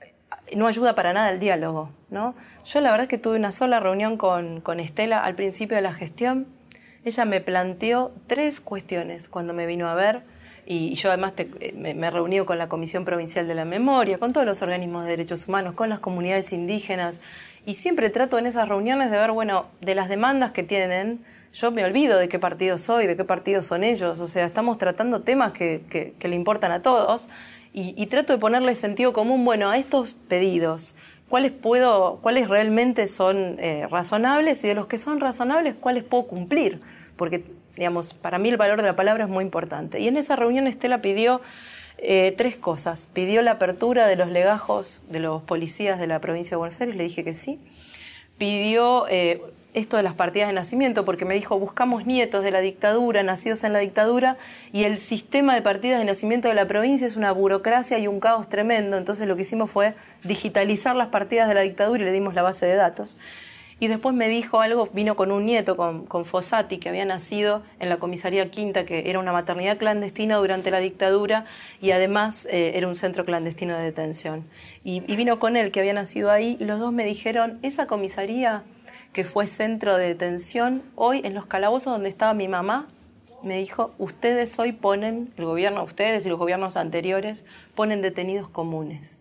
eh, 0.00 0.56
no 0.56 0.66
ayuda 0.66 0.94
para 0.96 1.12
nada 1.12 1.30
el 1.30 1.38
diálogo, 1.38 1.90
¿no? 2.10 2.34
Yo 2.64 2.80
la 2.80 2.90
verdad 2.90 3.04
es 3.04 3.10
que 3.10 3.18
tuve 3.18 3.36
una 3.36 3.52
sola 3.52 3.78
reunión 3.78 4.16
con, 4.16 4.60
con 4.62 4.80
Estela 4.80 5.22
al 5.22 5.34
principio 5.34 5.76
de 5.76 5.82
la 5.82 5.92
gestión. 5.92 6.46
Ella 7.04 7.24
me 7.24 7.40
planteó 7.40 8.12
tres 8.26 8.60
cuestiones 8.60 9.28
cuando 9.28 9.52
me 9.52 9.66
vino 9.66 9.88
a 9.88 9.94
ver 9.94 10.22
y 10.66 10.94
yo 10.94 11.08
además 11.08 11.32
eh, 11.36 11.72
me, 11.74 11.90
he 11.90 12.10
reunido 12.10 12.46
con 12.46 12.58
la 12.58 12.68
Comisión 12.68 13.04
Provincial 13.04 13.48
de 13.48 13.54
la 13.54 13.64
Memoria, 13.64 14.18
con 14.18 14.32
todos 14.32 14.46
los 14.46 14.62
organismos 14.62 15.04
de 15.04 15.10
derechos 15.10 15.48
humanos, 15.48 15.74
con 15.74 15.88
las 15.88 15.98
comunidades 15.98 16.52
indígenas 16.52 17.20
y 17.66 17.74
siempre 17.74 18.10
trato 18.10 18.38
en 18.38 18.46
esas 18.46 18.68
reuniones 18.68 19.10
de 19.10 19.18
ver, 19.18 19.32
bueno, 19.32 19.66
de 19.80 19.94
las 19.94 20.08
demandas 20.08 20.52
que 20.52 20.62
tienen, 20.62 21.24
yo 21.52 21.70
me 21.70 21.84
olvido 21.84 22.18
de 22.18 22.28
qué 22.28 22.38
partido 22.38 22.78
soy, 22.78 23.06
de 23.06 23.16
qué 23.16 23.24
partido 23.24 23.62
son 23.62 23.84
ellos. 23.84 24.20
O 24.20 24.26
sea, 24.26 24.46
estamos 24.46 24.78
tratando 24.78 25.20
temas 25.20 25.52
que, 25.52 25.82
que, 26.18 26.28
le 26.28 26.34
importan 26.34 26.72
a 26.72 26.82
todos 26.82 27.28
y, 27.72 28.06
trato 28.06 28.32
de 28.32 28.38
ponerle 28.38 28.74
sentido 28.74 29.12
común, 29.12 29.44
bueno, 29.44 29.70
a 29.70 29.78
estos 29.78 30.14
pedidos, 30.14 30.94
cuáles 31.28 31.52
puedo, 31.52 32.18
cuáles 32.20 32.48
realmente 32.48 33.06
son 33.06 33.56
eh, 33.58 33.86
razonables 33.90 34.62
y 34.64 34.68
de 34.68 34.74
los 34.74 34.86
que 34.86 34.98
son 34.98 35.20
razonables, 35.20 35.74
cuáles 35.78 36.04
puedo 36.04 36.26
cumplir. 36.26 36.80
Porque, 37.16 37.44
digamos, 37.76 38.14
para 38.14 38.38
mí 38.38 38.48
el 38.48 38.56
valor 38.56 38.80
de 38.80 38.88
la 38.88 38.96
palabra 38.96 39.24
es 39.24 39.30
muy 39.30 39.44
importante. 39.44 40.00
Y 40.00 40.08
en 40.08 40.16
esa 40.16 40.36
reunión 40.36 40.66
Estela 40.66 41.02
pidió 41.02 41.40
eh, 41.98 42.34
tres 42.36 42.56
cosas. 42.56 43.08
Pidió 43.12 43.42
la 43.42 43.52
apertura 43.52 44.06
de 44.06 44.16
los 44.16 44.28
legajos 44.28 45.00
de 45.08 45.20
los 45.20 45.42
policías 45.42 46.00
de 46.00 46.06
la 46.06 46.20
provincia 46.20 46.50
de 46.50 46.56
Buenos 46.56 46.80
Aires, 46.80 46.96
le 46.96 47.04
dije 47.04 47.22
que 47.22 47.34
sí. 47.34 47.60
Pidió 48.38 49.06
eh, 49.08 49.40
esto 49.72 49.96
de 49.96 50.02
las 50.02 50.14
partidas 50.14 50.48
de 50.48 50.54
nacimiento, 50.54 51.04
porque 51.04 51.24
me 51.24 51.34
dijo, 51.34 51.58
buscamos 51.58 52.04
nietos 52.04 52.42
de 52.42 52.50
la 52.50 52.60
dictadura, 52.60 53.22
nacidos 53.22 53.64
en 53.64 53.72
la 53.72 53.78
dictadura, 53.78 54.36
y 54.72 54.84
el 54.84 54.98
sistema 54.98 55.54
de 55.54 55.62
partidas 55.62 55.98
de 55.98 56.04
nacimiento 56.04 56.48
de 56.48 56.54
la 56.54 56.66
provincia 56.66 57.06
es 57.06 57.16
una 57.16 57.32
burocracia 57.32 57.98
y 57.98 58.08
un 58.08 58.20
caos 58.20 58.48
tremendo. 58.48 58.96
Entonces 58.96 59.28
lo 59.28 59.36
que 59.36 59.42
hicimos 59.42 59.70
fue 59.70 59.94
digitalizar 60.24 60.96
las 60.96 61.08
partidas 61.08 61.48
de 61.48 61.54
la 61.54 61.60
dictadura 61.60 62.02
y 62.02 62.04
le 62.04 62.12
dimos 62.12 62.34
la 62.34 62.42
base 62.42 62.66
de 62.66 62.74
datos. 62.74 63.16
Y 63.82 63.88
después 63.88 64.14
me 64.14 64.28
dijo 64.28 64.60
algo, 64.60 64.88
vino 64.92 65.16
con 65.16 65.32
un 65.32 65.44
nieto, 65.44 65.76
con, 65.76 66.06
con 66.06 66.24
Fossati, 66.24 66.78
que 66.78 66.88
había 66.88 67.04
nacido 67.04 67.64
en 67.80 67.88
la 67.88 67.96
comisaría 67.96 68.48
quinta, 68.48 68.86
que 68.86 69.10
era 69.10 69.18
una 69.18 69.32
maternidad 69.32 69.76
clandestina 69.76 70.36
durante 70.36 70.70
la 70.70 70.78
dictadura 70.78 71.46
y 71.80 71.90
además 71.90 72.46
eh, 72.48 72.74
era 72.76 72.86
un 72.86 72.94
centro 72.94 73.24
clandestino 73.24 73.76
de 73.76 73.82
detención. 73.82 74.44
Y, 74.84 75.02
y 75.12 75.16
vino 75.16 75.40
con 75.40 75.56
él, 75.56 75.72
que 75.72 75.80
había 75.80 75.94
nacido 75.94 76.30
ahí, 76.30 76.56
y 76.60 76.64
los 76.64 76.78
dos 76.78 76.92
me 76.92 77.04
dijeron, 77.04 77.58
esa 77.62 77.88
comisaría 77.88 78.62
que 79.12 79.24
fue 79.24 79.48
centro 79.48 79.96
de 79.96 80.06
detención, 80.06 80.84
hoy 80.94 81.20
en 81.24 81.34
los 81.34 81.46
calabozos 81.46 81.92
donde 81.92 82.08
estaba 82.08 82.34
mi 82.34 82.46
mamá, 82.46 82.86
me 83.42 83.56
dijo, 83.56 83.94
ustedes 83.98 84.56
hoy 84.60 84.70
ponen, 84.70 85.32
el 85.36 85.44
gobierno, 85.44 85.82
ustedes 85.82 86.24
y 86.24 86.28
los 86.28 86.38
gobiernos 86.38 86.76
anteriores, 86.76 87.44
ponen 87.74 88.00
detenidos 88.00 88.48
comunes. 88.48 89.18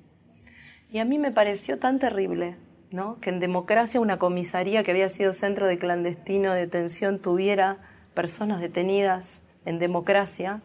Y 0.92 1.00
a 1.00 1.06
mí 1.06 1.18
me 1.18 1.32
pareció 1.32 1.80
tan 1.80 1.98
terrible, 1.98 2.58
¿no? 2.92 3.20
Que 3.20 3.30
en 3.30 3.40
democracia 3.40 4.00
una 4.00 4.18
comisaría 4.18 4.84
que 4.84 4.92
había 4.92 5.10
sido 5.10 5.34
centro 5.34 5.68
de 5.68 5.78
clandestino 5.78 6.54
de 6.54 6.62
detención 6.62 7.20
tuviera 7.20 7.78
personas 8.14 8.62
detenidas 8.62 9.42
en 9.66 9.80
democracia, 9.80 10.62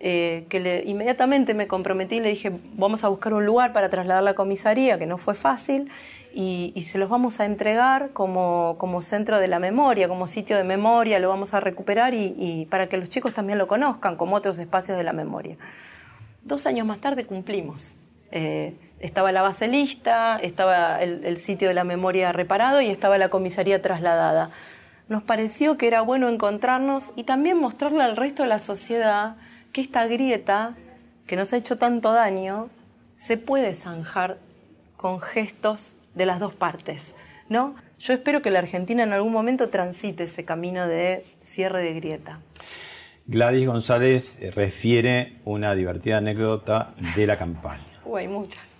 eh, 0.00 0.44
que 0.50 0.84
inmediatamente 0.86 1.54
me 1.54 1.66
comprometí 1.66 2.16
y 2.16 2.20
le 2.20 2.28
dije, 2.28 2.52
vamos 2.74 3.04
a 3.04 3.08
buscar 3.08 3.32
un 3.32 3.46
lugar 3.46 3.72
para 3.72 3.88
trasladar 3.88 4.22
la 4.22 4.34
comisaría, 4.34 4.98
que 4.98 5.06
no 5.06 5.16
fue 5.16 5.34
fácil, 5.34 5.90
y, 6.36 6.74
se 6.82 6.98
los 6.98 7.08
vamos 7.08 7.38
a 7.38 7.46
entregar 7.46 8.10
como, 8.12 8.74
como, 8.78 9.00
centro 9.00 9.38
de 9.38 9.46
la 9.46 9.60
memoria, 9.60 10.08
como 10.08 10.26
sitio 10.26 10.56
de 10.56 10.64
memoria, 10.64 11.20
lo 11.20 11.28
vamos 11.28 11.54
a 11.54 11.60
recuperar 11.60 12.12
y, 12.12 12.34
y 12.36 12.66
para 12.66 12.88
que 12.88 12.96
los 12.96 13.08
chicos 13.08 13.32
también 13.32 13.56
lo 13.56 13.68
conozcan 13.68 14.16
como 14.16 14.34
otros 14.34 14.58
espacios 14.58 14.98
de 14.98 15.04
la 15.04 15.12
memoria. 15.12 15.56
Dos 16.42 16.66
años 16.66 16.86
más 16.88 17.00
tarde 17.00 17.24
cumplimos. 17.24 17.94
Eh, 18.32 18.74
estaba 19.04 19.32
la 19.32 19.42
base 19.42 19.68
lista, 19.68 20.38
estaba 20.38 21.02
el, 21.02 21.26
el, 21.26 21.36
sitio 21.36 21.68
de 21.68 21.74
la 21.74 21.84
memoria 21.84 22.32
reparado 22.32 22.80
y 22.80 22.88
estaba 22.88 23.18
la 23.18 23.28
comisaría 23.28 23.82
trasladada. 23.82 24.50
Nos 25.08 25.22
pareció 25.22 25.76
que 25.76 25.88
era 25.88 26.00
bueno 26.00 26.30
encontrarnos 26.30 27.12
y 27.14 27.24
también 27.24 27.58
mostrarle 27.58 28.02
al 28.02 28.16
resto 28.16 28.44
de 28.44 28.48
la 28.48 28.60
sociedad 28.60 29.36
que 29.72 29.82
esta 29.82 30.06
grieta, 30.06 30.74
que 31.26 31.36
nos 31.36 31.52
ha 31.52 31.58
hecho 31.58 31.76
tanto 31.76 32.14
daño, 32.14 32.70
se 33.16 33.36
puede 33.36 33.74
zanjar 33.74 34.38
con 34.96 35.20
gestos 35.20 35.96
de 36.14 36.24
las 36.24 36.40
dos 36.40 36.54
partes, 36.54 37.14
¿no? 37.50 37.74
Yo 37.98 38.14
espero 38.14 38.40
que 38.40 38.50
la 38.50 38.60
Argentina 38.60 39.02
en 39.02 39.12
algún 39.12 39.32
momento 39.32 39.68
transite 39.68 40.24
ese 40.24 40.46
camino 40.46 40.88
de 40.88 41.26
cierre 41.42 41.82
de 41.82 41.92
grieta. 41.92 42.40
Gladys 43.26 43.66
González 43.66 44.38
refiere 44.54 45.40
una 45.44 45.74
divertida 45.74 46.18
anécdota 46.18 46.94
de 47.14 47.26
la 47.26 47.36
campaña. 47.36 47.84
Uy, 48.06 48.22
hay 48.22 48.28
muchas. 48.28 48.73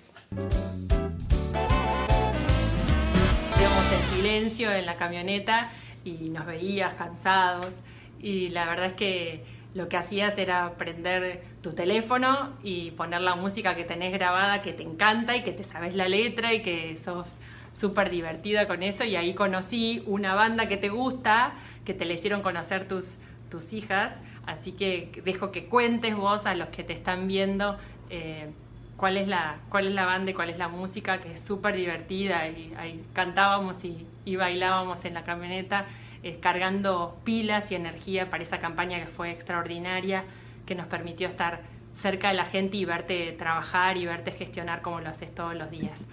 Íbamos 3.60 3.92
en 3.92 4.16
silencio 4.16 4.72
en 4.72 4.86
la 4.86 4.96
camioneta 4.96 5.70
y 6.04 6.30
nos 6.30 6.46
veías 6.46 6.94
cansados. 6.94 7.76
Y 8.20 8.48
la 8.48 8.66
verdad 8.66 8.86
es 8.86 8.92
que 8.94 9.44
lo 9.74 9.88
que 9.88 9.96
hacías 9.96 10.38
era 10.38 10.74
prender 10.76 11.42
tu 11.62 11.72
teléfono 11.72 12.52
y 12.62 12.92
poner 12.92 13.20
la 13.20 13.34
música 13.34 13.74
que 13.74 13.84
tenés 13.84 14.12
grabada 14.12 14.62
que 14.62 14.72
te 14.72 14.82
encanta 14.82 15.36
y 15.36 15.42
que 15.42 15.52
te 15.52 15.64
sabes 15.64 15.94
la 15.94 16.08
letra 16.08 16.54
y 16.54 16.62
que 16.62 16.96
sos 16.96 17.38
súper 17.72 18.10
divertida 18.10 18.66
con 18.66 18.82
eso. 18.82 19.04
Y 19.04 19.16
ahí 19.16 19.34
conocí 19.34 20.02
una 20.06 20.34
banda 20.34 20.68
que 20.68 20.76
te 20.76 20.88
gusta, 20.88 21.54
que 21.84 21.94
te 21.94 22.04
le 22.04 22.14
hicieron 22.14 22.42
conocer 22.42 22.88
tus, 22.88 23.18
tus 23.50 23.72
hijas, 23.72 24.20
así 24.46 24.72
que 24.72 25.22
dejo 25.24 25.52
que 25.52 25.66
cuentes 25.66 26.16
vos 26.16 26.46
a 26.46 26.54
los 26.54 26.68
que 26.68 26.82
te 26.82 26.92
están 26.92 27.28
viendo 27.28 27.76
eh, 28.10 28.50
cuál, 28.96 29.16
es 29.16 29.28
la, 29.28 29.56
cuál 29.68 29.86
es 29.86 29.94
la 29.94 30.06
banda 30.06 30.30
y 30.30 30.34
cuál 30.34 30.50
es 30.50 30.58
la 30.58 30.68
música, 30.68 31.20
que 31.20 31.32
es 31.32 31.40
súper 31.40 31.76
divertida 31.76 32.48
y 32.48 32.74
ahí 32.76 33.04
cantábamos 33.12 33.84
y, 33.84 34.06
y 34.24 34.36
bailábamos 34.36 35.04
en 35.04 35.14
la 35.14 35.24
camioneta 35.24 35.86
eh, 36.24 36.38
cargando 36.40 37.18
pilas 37.22 37.70
y 37.70 37.74
energía 37.74 38.30
para 38.30 38.42
esa 38.42 38.58
campaña 38.58 38.98
que 38.98 39.06
fue 39.06 39.30
extraordinaria, 39.30 40.24
que 40.64 40.74
nos 40.74 40.86
permitió 40.86 41.28
estar 41.28 41.60
cerca 41.92 42.28
de 42.28 42.34
la 42.34 42.46
gente 42.46 42.78
y 42.78 42.86
verte 42.86 43.32
trabajar 43.32 43.98
y 43.98 44.06
verte 44.06 44.32
gestionar 44.32 44.80
como 44.80 45.00
lo 45.00 45.10
haces 45.10 45.34
todos 45.34 45.54
los 45.54 45.70
días. 45.70 46.06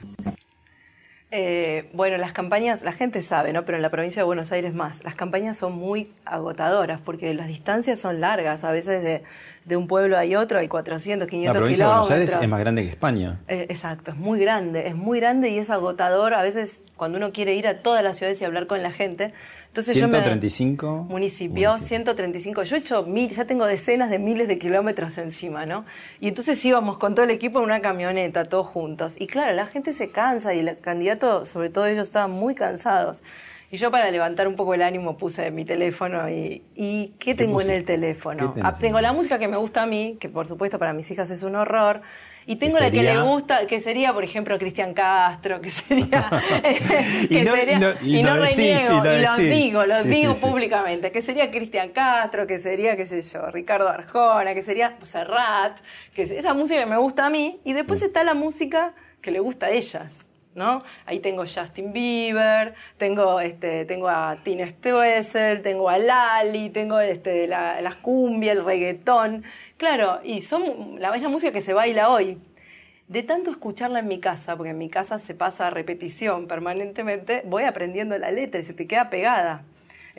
Eh, 1.34 1.90
bueno, 1.94 2.18
las 2.18 2.34
campañas, 2.34 2.82
la 2.82 2.92
gente 2.92 3.22
sabe, 3.22 3.54
¿no? 3.54 3.64
Pero 3.64 3.78
en 3.78 3.82
la 3.82 3.90
provincia 3.90 4.22
de 4.22 4.26
Buenos 4.26 4.52
Aires 4.52 4.74
más, 4.74 5.02
las 5.06 5.16
campañas 5.16 5.56
son 5.56 5.72
muy 5.72 6.12
agotadoras 6.26 7.00
porque 7.00 7.34
las 7.34 7.48
distancias 7.48 7.98
son 8.02 8.20
largas. 8.20 8.66
A 8.66 8.72
veces 8.74 9.02
de, 9.02 9.24
de 9.66 9.78
un 9.78 9.88
pueblo 9.88 10.18
hay 10.18 10.36
otro, 10.36 10.59
hay 10.59 10.68
400, 10.68 11.28
500 11.28 11.53
La 11.53 11.59
provincia 11.59 11.86
kilómetros. 11.86 12.07
de 12.07 12.14
Buenos 12.16 12.32
Aires 12.32 12.43
es 12.43 12.49
más 12.49 12.59
grande 12.59 12.84
que 12.84 12.89
España. 12.89 13.39
Eh, 13.47 13.68
exacto, 13.70 14.12
es 14.12 14.18
muy 14.18 14.39
grande, 14.39 14.88
es 14.88 14.95
muy 14.95 15.20
grande 15.20 15.49
y 15.49 15.57
es 15.57 15.70
agotador. 15.70 16.34
A 16.34 16.41
veces 16.41 16.82
cuando 17.01 17.18
uno 17.18 17.32
quiere 17.32 17.55
ir 17.55 17.68
a 17.68 17.82
todas 17.82 18.03
las 18.03 18.18
ciudades 18.18 18.39
y 18.41 18.45
hablar 18.45 18.68
con 18.68 18.84
la 18.84 18.91
gente. 18.91 19.34
Entonces 19.68 19.93
135 19.93 20.86
yo 20.86 21.03
me, 21.03 21.09
municipios, 21.09 21.78
municipio. 21.78 21.88
135. 21.88 22.64
Yo 22.64 22.76
he 22.76 22.80
hecho 22.80 23.03
mil, 23.03 23.32
ya 23.32 23.45
tengo 23.45 23.66
decenas 23.66 24.09
de 24.09 24.20
miles 24.20 24.47
de 24.47 24.59
kilómetros 24.59 25.18
encima, 25.18 25.66
¿no? 25.66 25.84
Y 26.20 26.28
entonces 26.28 26.64
íbamos 26.64 26.99
con 26.99 27.16
todo 27.16 27.26
el 27.26 27.32
equipo 27.32 27.57
en 27.59 27.66
una 27.66 27.82
camioneta, 27.82 28.45
todos 28.45 28.68
juntos. 28.68 29.16
Y 29.18 29.28
claro, 29.28 29.53
la 29.53 29.66
gente 29.66 29.93
se 29.93 30.12
cansa 30.12 30.53
y 30.53 30.59
el 30.59 30.78
candidato, 30.80 31.45
sobre 31.45 31.70
todo 31.70 31.88
ellos, 31.88 32.05
estaban 32.07 32.30
muy 32.30 32.53
cansados. 32.53 33.24
Y 33.74 33.78
yo 33.78 33.89
para 33.89 34.11
levantar 34.11 34.47
un 34.49 34.55
poco 34.57 34.74
el 34.74 34.82
ánimo 34.82 35.17
puse 35.17 35.49
mi 35.49 35.63
teléfono 35.63 36.30
y, 36.30 36.61
y 36.76 37.13
¿qué, 37.19 37.32
¿Qué 37.32 37.36
tengo 37.36 37.53
puse? 37.53 37.67
en 37.69 37.72
el 37.78 37.86
teléfono? 37.86 38.53
Ah, 38.61 38.74
tengo 38.74 38.99
la 38.99 39.13
música 39.13 39.39
que 39.39 39.47
me 39.47 39.55
gusta 39.55 39.84
a 39.84 39.86
mí, 39.86 40.17
que 40.19 40.28
por 40.28 40.45
supuesto 40.45 40.78
para 40.78 40.91
mis 40.91 41.09
hijas 41.09 41.32
es 41.32 41.43
un 41.43 41.55
horror. 41.55 42.01
Y 42.47 42.55
tengo 42.57 42.80
la 42.80 42.89
que 42.91 43.03
le 43.03 43.22
gusta, 43.22 43.67
que 43.67 43.80
sería, 43.80 44.13
por 44.13 44.24
ejemplo, 44.24 44.57
Cristian 44.59 44.93
Castro, 44.93 45.61
que 45.61 45.69
sería. 45.69 46.28
que 47.30 47.38
y, 47.38 47.41
no, 47.43 47.51
sería, 47.55 47.80
no, 47.80 47.88
y, 48.01 48.17
y 48.19 48.24
no, 48.24 48.36
no 48.36 48.41
reniego, 48.41 49.03
decís, 49.03 49.13
y 49.19 49.22
lo 49.22 49.36
decís. 49.36 49.49
digo, 49.63 49.86
lo 49.86 50.03
Sí, 50.03 50.09
digo 50.09 50.34
sí, 50.34 50.39
sí. 50.41 50.45
públicamente, 50.47 51.11
que 51.13 51.22
sería 51.22 51.49
Cristian 51.51 51.91
Castro, 51.91 52.47
que 52.47 52.57
sería, 52.57 52.97
qué 52.97 53.05
sé 53.05 53.22
yo, 53.22 53.45
Ricardo 53.51 53.88
Arjona, 53.88 54.53
que 54.55 54.63
sería 54.63 54.97
Serrat, 55.03 55.80
que 56.15 56.24
es- 56.24 56.32
esa 56.32 56.53
música 56.55 56.80
que 56.82 56.88
me 56.88 56.97
gusta 56.97 57.28
a 57.28 57.30
mí, 57.30 57.61
y 57.63 57.74
después 57.74 58.01
está 58.01 58.24
la 58.26 58.34
música 58.34 58.95
que 59.22 59.32
le 59.32 59.39
gusta 59.39 59.67
a 59.67 59.69
ellas. 59.69 60.28
¿No? 60.54 60.84
Ahí 61.06 61.20
tengo 61.20 61.43
Justin 61.43 61.93
Bieber, 61.93 62.74
tengo 62.97 63.39
este, 63.39 63.86
tengo 63.86 64.10
a 64.10 64.38
Tina 64.43 64.70
Stoessel, 64.70 65.62
tengo 65.62 65.89
a 65.89 65.97
Lali, 65.97 66.70
tengo 66.70 66.99
este, 66.99 67.47
la, 67.47 67.80
las 67.80 67.95
cumbias, 67.95 68.58
el 68.58 68.66
reggaetón. 68.66 69.43
Claro, 69.78 70.20
y 70.24 70.41
son 70.41 70.99
la 70.99 71.12
misma 71.14 71.30
música 71.30 71.54
que 71.54 71.62
se 71.62 71.74
baila 71.74 72.10
hoy. 72.10 72.38
De 73.08 73.24
tanto 73.24 73.52
escucharla 73.52 73.99
en 73.99 74.08
mi 74.08 74.20
casa, 74.20 74.56
porque 74.56 74.72
en 74.72 74.78
mi 74.78 74.89
casa 74.89 75.20
se 75.20 75.34
pasa 75.34 75.68
a 75.68 75.70
repetición 75.70 76.47
permanentemente, 76.47 77.43
voy 77.45 77.64
aprendiendo 77.64 78.18
la 78.18 78.32
letra 78.32 78.60
y 78.60 78.64
se 78.64 78.74
te 78.74 78.88
queda 78.88 79.10
pegada. 79.10 79.64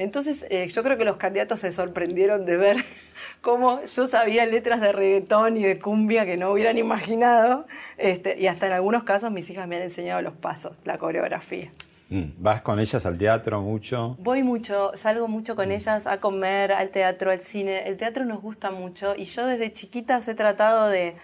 Entonces, 0.02 0.46
eh, 0.50 0.66
yo 0.68 0.82
creo 0.82 0.98
que 0.98 1.04
los 1.04 1.16
candidatos 1.16 1.60
se 1.60 1.72
sorprendieron 1.72 2.44
de 2.44 2.56
ver 2.56 2.76
cómo 3.40 3.82
yo 3.84 4.06
sabía 4.06 4.44
letras 4.46 4.80
de 4.80 4.92
reggaetón 4.92 5.56
y 5.56 5.62
de 5.64 5.78
cumbia 5.78 6.24
que 6.26 6.36
no 6.36 6.50
hubieran 6.52 6.78
imaginado. 6.78 7.66
Este, 7.98 8.38
y 8.38 8.46
hasta 8.46 8.66
en 8.66 8.72
algunos 8.72 9.04
casos 9.04 9.30
mis 9.30 9.48
hijas 9.50 9.66
me 9.68 9.76
han 9.76 9.82
enseñado 9.82 10.20
los 10.22 10.34
pasos, 10.34 10.76
la 10.84 10.98
coreografía. 10.98 11.70
Mm, 12.10 12.32
¿Vas 12.38 12.60
con 12.60 12.78
ellas 12.78 13.06
al 13.06 13.16
teatro 13.16 13.62
mucho? 13.62 14.16
Voy 14.18 14.42
mucho, 14.42 14.92
salgo 14.96 15.28
mucho 15.28 15.56
con 15.56 15.72
ellas 15.72 16.06
a 16.06 16.18
comer, 16.20 16.72
al 16.72 16.90
teatro, 16.90 17.30
al 17.30 17.40
cine. 17.40 17.88
El 17.88 17.96
teatro 17.96 18.24
nos 18.26 18.42
gusta 18.42 18.70
mucho 18.70 19.14
y 19.16 19.24
yo 19.24 19.46
desde 19.46 19.72
chiquitas 19.72 20.28
he 20.28 20.34
tratado 20.34 20.88
de, 20.88 21.14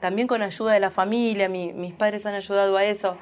también 0.00 0.26
con 0.26 0.42
ayuda 0.42 0.72
de 0.72 0.80
la 0.80 0.90
familia, 0.90 1.48
mi- 1.48 1.72
mis 1.72 1.92
padres 1.92 2.26
han 2.26 2.34
ayudado 2.34 2.76
a 2.76 2.84
eso, 2.84 3.16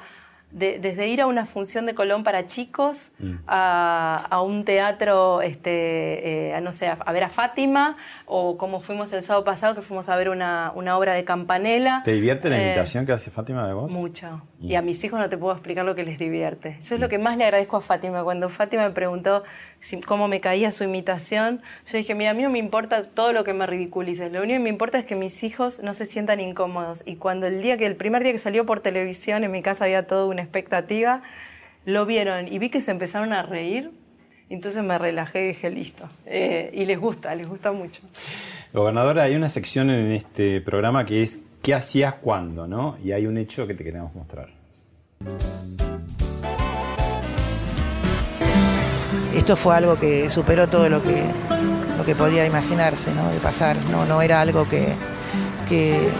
de- 0.51 0.79
desde 0.79 1.07
ir 1.07 1.21
a 1.21 1.27
una 1.27 1.45
función 1.45 1.85
de 1.85 1.93
Colón 1.95 2.23
para 2.23 2.45
chicos 2.47 3.11
a, 3.47 4.25
a 4.29 4.41
un 4.41 4.65
teatro, 4.65 5.41
este, 5.41 6.49
eh, 6.49 6.55
a, 6.55 6.61
no 6.61 6.71
sé, 6.71 6.87
a, 6.87 6.93
a 6.93 7.11
ver 7.13 7.23
a 7.23 7.29
Fátima, 7.29 7.97
o 8.25 8.57
como 8.57 8.81
fuimos 8.81 9.11
el 9.13 9.21
sábado 9.21 9.43
pasado, 9.43 9.75
que 9.75 9.81
fuimos 9.81 10.09
a 10.09 10.15
ver 10.15 10.29
una, 10.29 10.71
una 10.75 10.97
obra 10.97 11.13
de 11.13 11.23
Campanella. 11.23 12.01
¿Te 12.03 12.11
divierte 12.13 12.49
la 12.49 12.59
Eh, 12.59 12.67
imitación 12.67 13.05
que 13.05 13.11
hace 13.13 13.31
Fátima 13.31 13.67
de 13.67 13.73
vos? 13.73 13.91
mucho. 13.91 14.41
Y 14.61 14.75
a 14.75 14.81
mis 14.83 15.03
hijos 15.03 15.19
no 15.19 15.27
te 15.27 15.37
puedo 15.37 15.53
explicar 15.53 15.83
lo 15.85 15.95
que 15.95 16.03
les 16.03 16.19
divierte. 16.19 16.77
Yo 16.81 16.95
es 16.95 17.01
lo 17.01 17.09
que 17.09 17.17
más 17.17 17.35
le 17.37 17.45
agradezco 17.45 17.77
a 17.77 17.81
Fátima. 17.81 18.23
Cuando 18.23 18.47
Fátima 18.49 18.83
me 18.83 18.91
preguntó 18.91 19.43
cómo 20.05 20.27
me 20.27 20.39
caía 20.39 20.71
su 20.71 20.83
imitación, 20.83 21.61
yo 21.91 21.97
dije, 21.97 22.15
mira, 22.15 22.31
a 22.31 22.33
mí 22.33 22.43
no 22.43 22.49
me 22.49 22.59
importa 22.59 23.03
todo 23.03 23.33
lo 23.33 23.43
que 23.43 23.53
me 23.53 23.65
ridiculices. 23.65 24.31
Lo 24.31 24.41
único 24.41 24.57
que 24.57 24.63
me 24.63 24.69
importa 24.69 24.99
es 24.99 25.05
que 25.05 25.15
mis 25.15 25.43
hijos 25.43 25.81
no 25.81 25.93
se 25.93 26.05
sientan 26.05 26.39
incómodos. 26.39 27.03
Y 27.05 27.15
cuando 27.15 27.47
el 27.47 27.61
día 27.61 27.77
que 27.77 27.85
el 27.85 27.95
primer 27.95 28.23
día 28.23 28.31
que 28.31 28.37
salió 28.37 28.65
por 28.65 28.79
televisión, 28.79 29.43
en 29.43 29.51
mi 29.51 29.61
casa 29.61 29.85
había 29.85 30.07
toda 30.07 30.25
una 30.25 30.41
expectativa, 30.41 31.23
lo 31.85 32.05
vieron 32.05 32.47
y 32.47 32.59
vi 32.59 32.69
que 32.69 32.81
se 32.81 32.91
empezaron 32.91 33.33
a 33.33 33.43
reír. 33.43 33.91
Entonces 34.49 34.83
me 34.83 34.97
relajé 34.97 35.45
y 35.45 35.47
dije, 35.49 35.69
listo. 35.69 36.09
Eh, 36.25 36.69
y 36.73 36.85
les 36.85 36.99
gusta, 36.99 37.33
les 37.35 37.47
gusta 37.47 37.71
mucho. 37.71 38.01
Gobernadora, 38.73 39.23
hay 39.23 39.35
una 39.35 39.49
sección 39.49 39.89
en 39.89 40.11
este 40.11 40.61
programa 40.61 41.05
que 41.05 41.23
es 41.23 41.39
¿qué 41.61 41.73
hacías 41.73 42.15
cuando? 42.15 42.67
¿no? 42.67 42.97
Y 43.03 43.11
hay 43.11 43.25
un 43.25 43.37
hecho 43.37 43.67
que 43.67 43.73
te 43.73 43.83
queremos 43.83 44.13
mostrar. 44.13 44.49
Esto 49.33 49.55
fue 49.55 49.75
algo 49.75 49.97
que 49.97 50.29
superó 50.29 50.67
todo 50.67 50.89
lo 50.89 51.01
que, 51.01 51.23
lo 51.97 52.05
que 52.05 52.15
podía 52.15 52.45
imaginarse, 52.45 53.13
¿no? 53.13 53.29
De 53.29 53.39
pasar. 53.39 53.77
No, 53.91 54.05
no 54.05 54.21
era 54.21 54.41
algo 54.41 54.67
que, 54.67 54.95
que, 55.69 56.11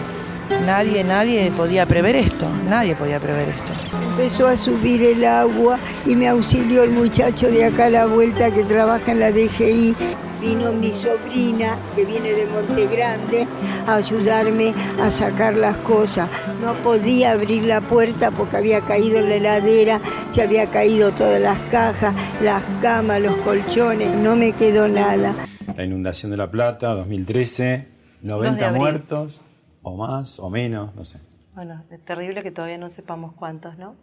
Nadie, 0.65 1.03
nadie 1.03 1.51
podía 1.57 1.87
prever 1.87 2.15
esto, 2.15 2.47
nadie 2.69 2.95
podía 2.95 3.19
prever 3.19 3.49
esto. 3.49 3.97
Empezó 4.11 4.47
a 4.47 4.55
subir 4.55 5.01
el 5.01 5.25
agua 5.25 5.79
y 6.05 6.15
me 6.15 6.27
auxilió 6.27 6.83
el 6.83 6.91
muchacho 6.91 7.49
de 7.49 7.65
acá 7.65 7.85
a 7.85 7.89
la 7.89 8.05
vuelta 8.05 8.51
que 8.51 8.63
trabaja 8.63 9.11
en 9.11 9.21
la 9.21 9.31
DGI. 9.31 9.95
Vino 10.41 10.71
mi 10.71 10.91
sobrina, 10.93 11.77
que 11.95 12.03
viene 12.03 12.31
de 12.31 12.47
Monte 12.47 12.87
Grande, 12.87 13.47
a 13.85 13.95
ayudarme 13.95 14.73
a 14.99 15.11
sacar 15.11 15.55
las 15.55 15.77
cosas. 15.77 16.27
No 16.61 16.73
podía 16.83 17.33
abrir 17.33 17.63
la 17.63 17.79
puerta 17.79 18.31
porque 18.31 18.57
había 18.57 18.81
caído 18.81 19.21
la 19.21 19.35
heladera, 19.35 20.01
se 20.31 20.41
había 20.41 20.65
caído 20.71 21.11
todas 21.11 21.39
las 21.39 21.59
cajas, 21.69 22.15
las 22.41 22.63
camas, 22.81 23.21
los 23.21 23.35
colchones, 23.37 24.15
no 24.15 24.35
me 24.35 24.53
quedó 24.53 24.87
nada. 24.87 25.35
La 25.77 25.83
inundación 25.83 26.31
de 26.31 26.37
La 26.37 26.49
Plata, 26.49 26.95
2013, 26.95 27.87
90 28.23 28.71
muertos, 28.71 29.41
o 29.83 29.95
más, 29.95 30.39
o 30.39 30.49
menos, 30.49 30.95
no 30.95 31.03
sé. 31.03 31.19
Bueno, 31.53 31.83
es 31.91 32.03
terrible 32.03 32.41
que 32.41 32.51
todavía 32.51 32.77
no 32.77 32.89
sepamos 32.89 33.33
cuántos, 33.33 33.77
¿no? 33.77 33.95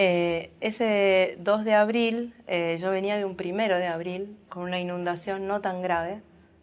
Eh, 0.00 0.52
ese 0.60 1.36
2 1.40 1.64
de 1.64 1.74
abril, 1.74 2.32
eh, 2.46 2.78
yo 2.80 2.92
venía 2.92 3.16
de 3.16 3.24
un 3.24 3.34
primero 3.34 3.76
de 3.78 3.88
abril 3.88 4.36
con 4.48 4.62
una 4.62 4.78
inundación 4.78 5.48
no 5.48 5.60
tan 5.60 5.82
grave, 5.82 6.20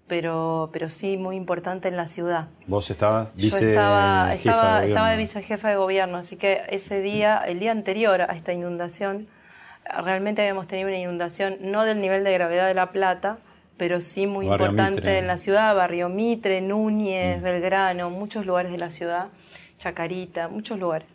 pero, 0.07 0.69
pero 0.71 0.87
sí 0.89 1.17
muy 1.17 1.35
importante 1.35 1.89
en 1.89 1.97
la 1.97 2.07
ciudad. 2.07 2.47
¿Vos 2.65 2.89
estabas 2.89 3.35
vice 3.35 3.59
Yo 3.61 3.67
estaba, 3.71 4.27
jefa 4.37 4.37
estaba, 4.37 4.79
de 4.79 4.87
estaba 4.87 5.09
de 5.11 5.17
vicejefa 5.17 5.67
de 5.67 5.75
gobierno, 5.75 6.17
así 6.17 6.37
que 6.37 6.61
ese 6.69 7.01
día, 7.01 7.41
el 7.45 7.59
día 7.59 7.71
anterior 7.71 8.21
a 8.21 8.33
esta 8.33 8.53
inundación, 8.53 9.27
realmente 10.01 10.41
habíamos 10.41 10.67
tenido 10.67 10.87
una 10.87 10.97
inundación 10.97 11.57
no 11.59 11.83
del 11.83 11.99
nivel 11.99 12.23
de 12.23 12.31
gravedad 12.31 12.67
de 12.67 12.73
La 12.73 12.93
Plata, 12.93 13.39
pero 13.75 13.99
sí 13.99 14.27
muy 14.27 14.47
Barrio 14.47 14.67
importante 14.67 15.01
Mitre. 15.01 15.17
en 15.17 15.27
la 15.27 15.35
ciudad, 15.35 15.75
Barrio 15.75 16.07
Mitre, 16.07 16.61
Núñez, 16.61 17.41
Mm. 17.41 17.43
Belgrano, 17.43 18.09
muchos 18.11 18.45
lugares 18.45 18.71
de 18.71 18.77
la 18.77 18.91
ciudad, 18.91 19.27
Chacarita, 19.77 20.47
muchos 20.47 20.79
lugares, 20.79 21.07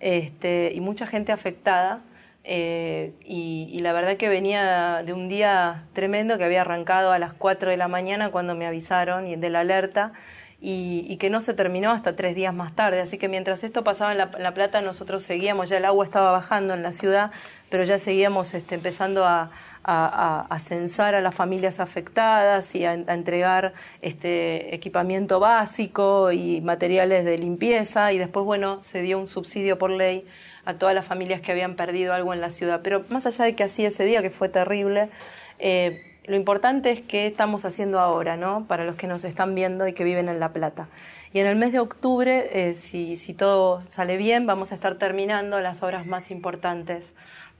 este, 0.00 0.72
y 0.74 0.80
mucha 0.80 1.06
gente 1.06 1.32
afectada. 1.32 2.00
eh, 2.44 3.12
y, 3.24 3.78
la 3.80 3.92
verdad 3.92 4.16
que 4.16 4.28
venía 4.28 5.02
de 5.04 5.12
un 5.12 5.28
día 5.28 5.84
tremendo 5.94 6.36
que 6.38 6.44
había 6.44 6.60
arrancado 6.62 7.12
a 7.12 7.18
las 7.18 7.32
4 7.34 7.70
de 7.70 7.76
la 7.76 7.88
mañana 7.88 8.30
cuando 8.30 8.54
me 8.54 8.66
avisaron 8.66 9.26
y 9.26 9.36
de 9.36 9.50
la 9.50 9.60
alerta 9.60 10.12
y, 10.60 11.06
y 11.08 11.16
que 11.16 11.30
no 11.30 11.40
se 11.40 11.54
terminó 11.54 11.90
hasta 11.90 12.16
tres 12.16 12.34
días 12.34 12.54
más 12.54 12.74
tarde. 12.74 13.00
Así 13.00 13.18
que 13.18 13.28
mientras 13.28 13.64
esto 13.64 13.84
pasaba 13.84 14.12
en 14.12 14.18
La, 14.18 14.30
en 14.36 14.42
La 14.42 14.52
Plata, 14.52 14.80
nosotros 14.80 15.22
seguíamos, 15.22 15.68
ya 15.68 15.78
el 15.78 15.84
agua 15.84 16.04
estaba 16.04 16.32
bajando 16.32 16.74
en 16.74 16.82
la 16.82 16.92
ciudad, 16.92 17.30
pero 17.70 17.84
ya 17.84 17.98
seguíamos 17.98 18.54
este, 18.54 18.74
empezando 18.74 19.24
a, 19.26 19.50
a- 19.84 20.06
a- 20.06 20.46
a 20.54 20.58
censar 20.58 21.14
a 21.14 21.20
las 21.20 21.34
familias 21.34 21.78
afectadas 21.80 22.74
y 22.74 22.84
a, 22.84 22.94
entregar 22.94 23.74
este 24.02 24.74
equipamiento 24.74 25.40
básico 25.40 26.32
y 26.32 26.60
materiales 26.60 27.24
de 27.24 27.38
limpieza 27.38 28.12
y 28.12 28.18
después, 28.18 28.44
bueno, 28.44 28.82
se 28.82 29.02
dio 29.02 29.18
un 29.18 29.26
subsidio 29.28 29.78
por 29.78 29.90
ley 29.90 30.26
a 30.64 30.74
todas 30.74 30.94
las 30.94 31.04
familias 31.06 31.40
que 31.40 31.52
habían 31.52 31.74
perdido 31.76 32.14
algo 32.14 32.32
en 32.32 32.40
la 32.40 32.50
ciudad. 32.50 32.80
Pero 32.82 33.04
más 33.10 33.26
allá 33.26 33.44
de 33.44 33.54
que 33.54 33.64
así 33.64 33.84
ese 33.84 34.04
día, 34.04 34.22
que 34.22 34.30
fue 34.30 34.48
terrible, 34.48 35.10
eh, 35.58 36.00
lo 36.26 36.36
importante 36.36 36.90
es 36.90 37.00
qué 37.02 37.26
estamos 37.26 37.66
haciendo 37.66 38.00
ahora, 38.00 38.36
¿no? 38.38 38.64
Para 38.66 38.84
los 38.84 38.96
que 38.96 39.06
nos 39.06 39.24
están 39.24 39.54
viendo 39.54 39.86
y 39.86 39.92
que 39.92 40.04
viven 40.04 40.28
en 40.30 40.40
La 40.40 40.54
Plata. 40.54 40.88
Y 41.34 41.40
en 41.40 41.46
el 41.46 41.56
mes 41.56 41.72
de 41.72 41.80
octubre, 41.80 42.48
eh, 42.52 42.72
si, 42.74 43.16
si 43.16 43.34
todo 43.34 43.84
sale 43.84 44.16
bien, 44.16 44.46
vamos 44.46 44.72
a 44.72 44.74
estar 44.74 44.94
terminando 44.96 45.60
las 45.60 45.82
obras 45.82 46.06
más 46.06 46.30
importantes 46.30 47.12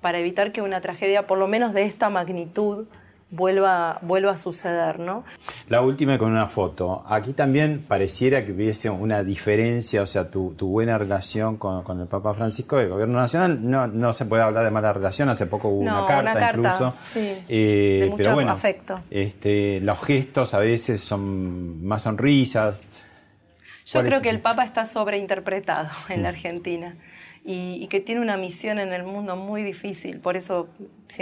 para 0.04 0.18
evitar 0.18 0.52
que 0.52 0.60
una 0.60 0.82
tragedia, 0.82 1.26
por 1.26 1.38
lo 1.38 1.48
menos 1.48 1.72
de 1.72 1.84
esta 1.84 2.10
magnitud, 2.10 2.84
vuelva, 3.30 4.00
vuelva 4.02 4.32
a 4.32 4.36
suceder, 4.36 4.98
¿no? 4.98 5.24
La 5.70 5.80
última 5.80 6.18
con 6.18 6.30
una 6.30 6.46
foto. 6.46 7.02
Aquí 7.08 7.32
también 7.32 7.82
pareciera 7.88 8.44
que 8.44 8.52
hubiese 8.52 8.90
una 8.90 9.24
diferencia, 9.24 10.02
o 10.02 10.06
sea, 10.06 10.28
tu, 10.30 10.52
tu 10.58 10.68
buena 10.68 10.98
relación 10.98 11.56
con, 11.56 11.82
con 11.84 12.02
el 12.02 12.06
Papa 12.06 12.34
Francisco 12.34 12.76
del 12.76 12.90
Gobierno 12.90 13.18
Nacional. 13.18 13.58
No, 13.70 13.86
no 13.86 14.12
se 14.12 14.26
puede 14.26 14.42
hablar 14.42 14.62
de 14.66 14.70
mala 14.70 14.92
relación, 14.92 15.30
hace 15.30 15.46
poco 15.46 15.68
hubo 15.68 15.84
No, 15.84 16.00
una 16.00 16.06
carta, 16.06 16.30
una 16.32 16.34
carta, 16.34 16.58
incluso. 16.58 16.94
sí, 17.14 17.38
Eh, 17.48 17.98
de 18.02 18.06
mucho 18.10 18.16
pero 18.18 18.34
bueno, 18.34 18.52
afecto. 18.52 19.00
Este, 19.10 19.80
los 19.80 19.98
gestos 20.02 20.52
a 20.52 20.58
veces 20.58 21.00
son 21.00 21.82
más 21.82 22.02
sonrisas. 22.02 22.82
Yo 23.86 23.92
¿Cuál 24.00 24.04
creo 24.04 24.16
es 24.18 24.22
que 24.22 24.28
el 24.30 24.40
Papa 24.40 24.66
está 24.66 24.84
sobreinterpretado 24.84 25.88
en 26.10 26.22
la. 26.22 26.28
Argentina 26.28 26.94
y, 27.44 27.78
y 27.82 27.88
que 27.88 28.00
tiene 28.00 28.20
una 28.22 28.36
misión 28.38 28.78
en 28.78 28.92
el 28.92 29.04
mundo 29.04 29.36
muy 29.36 29.62
difícil. 29.62 30.18
Por 30.18 30.36
eso 30.36 30.68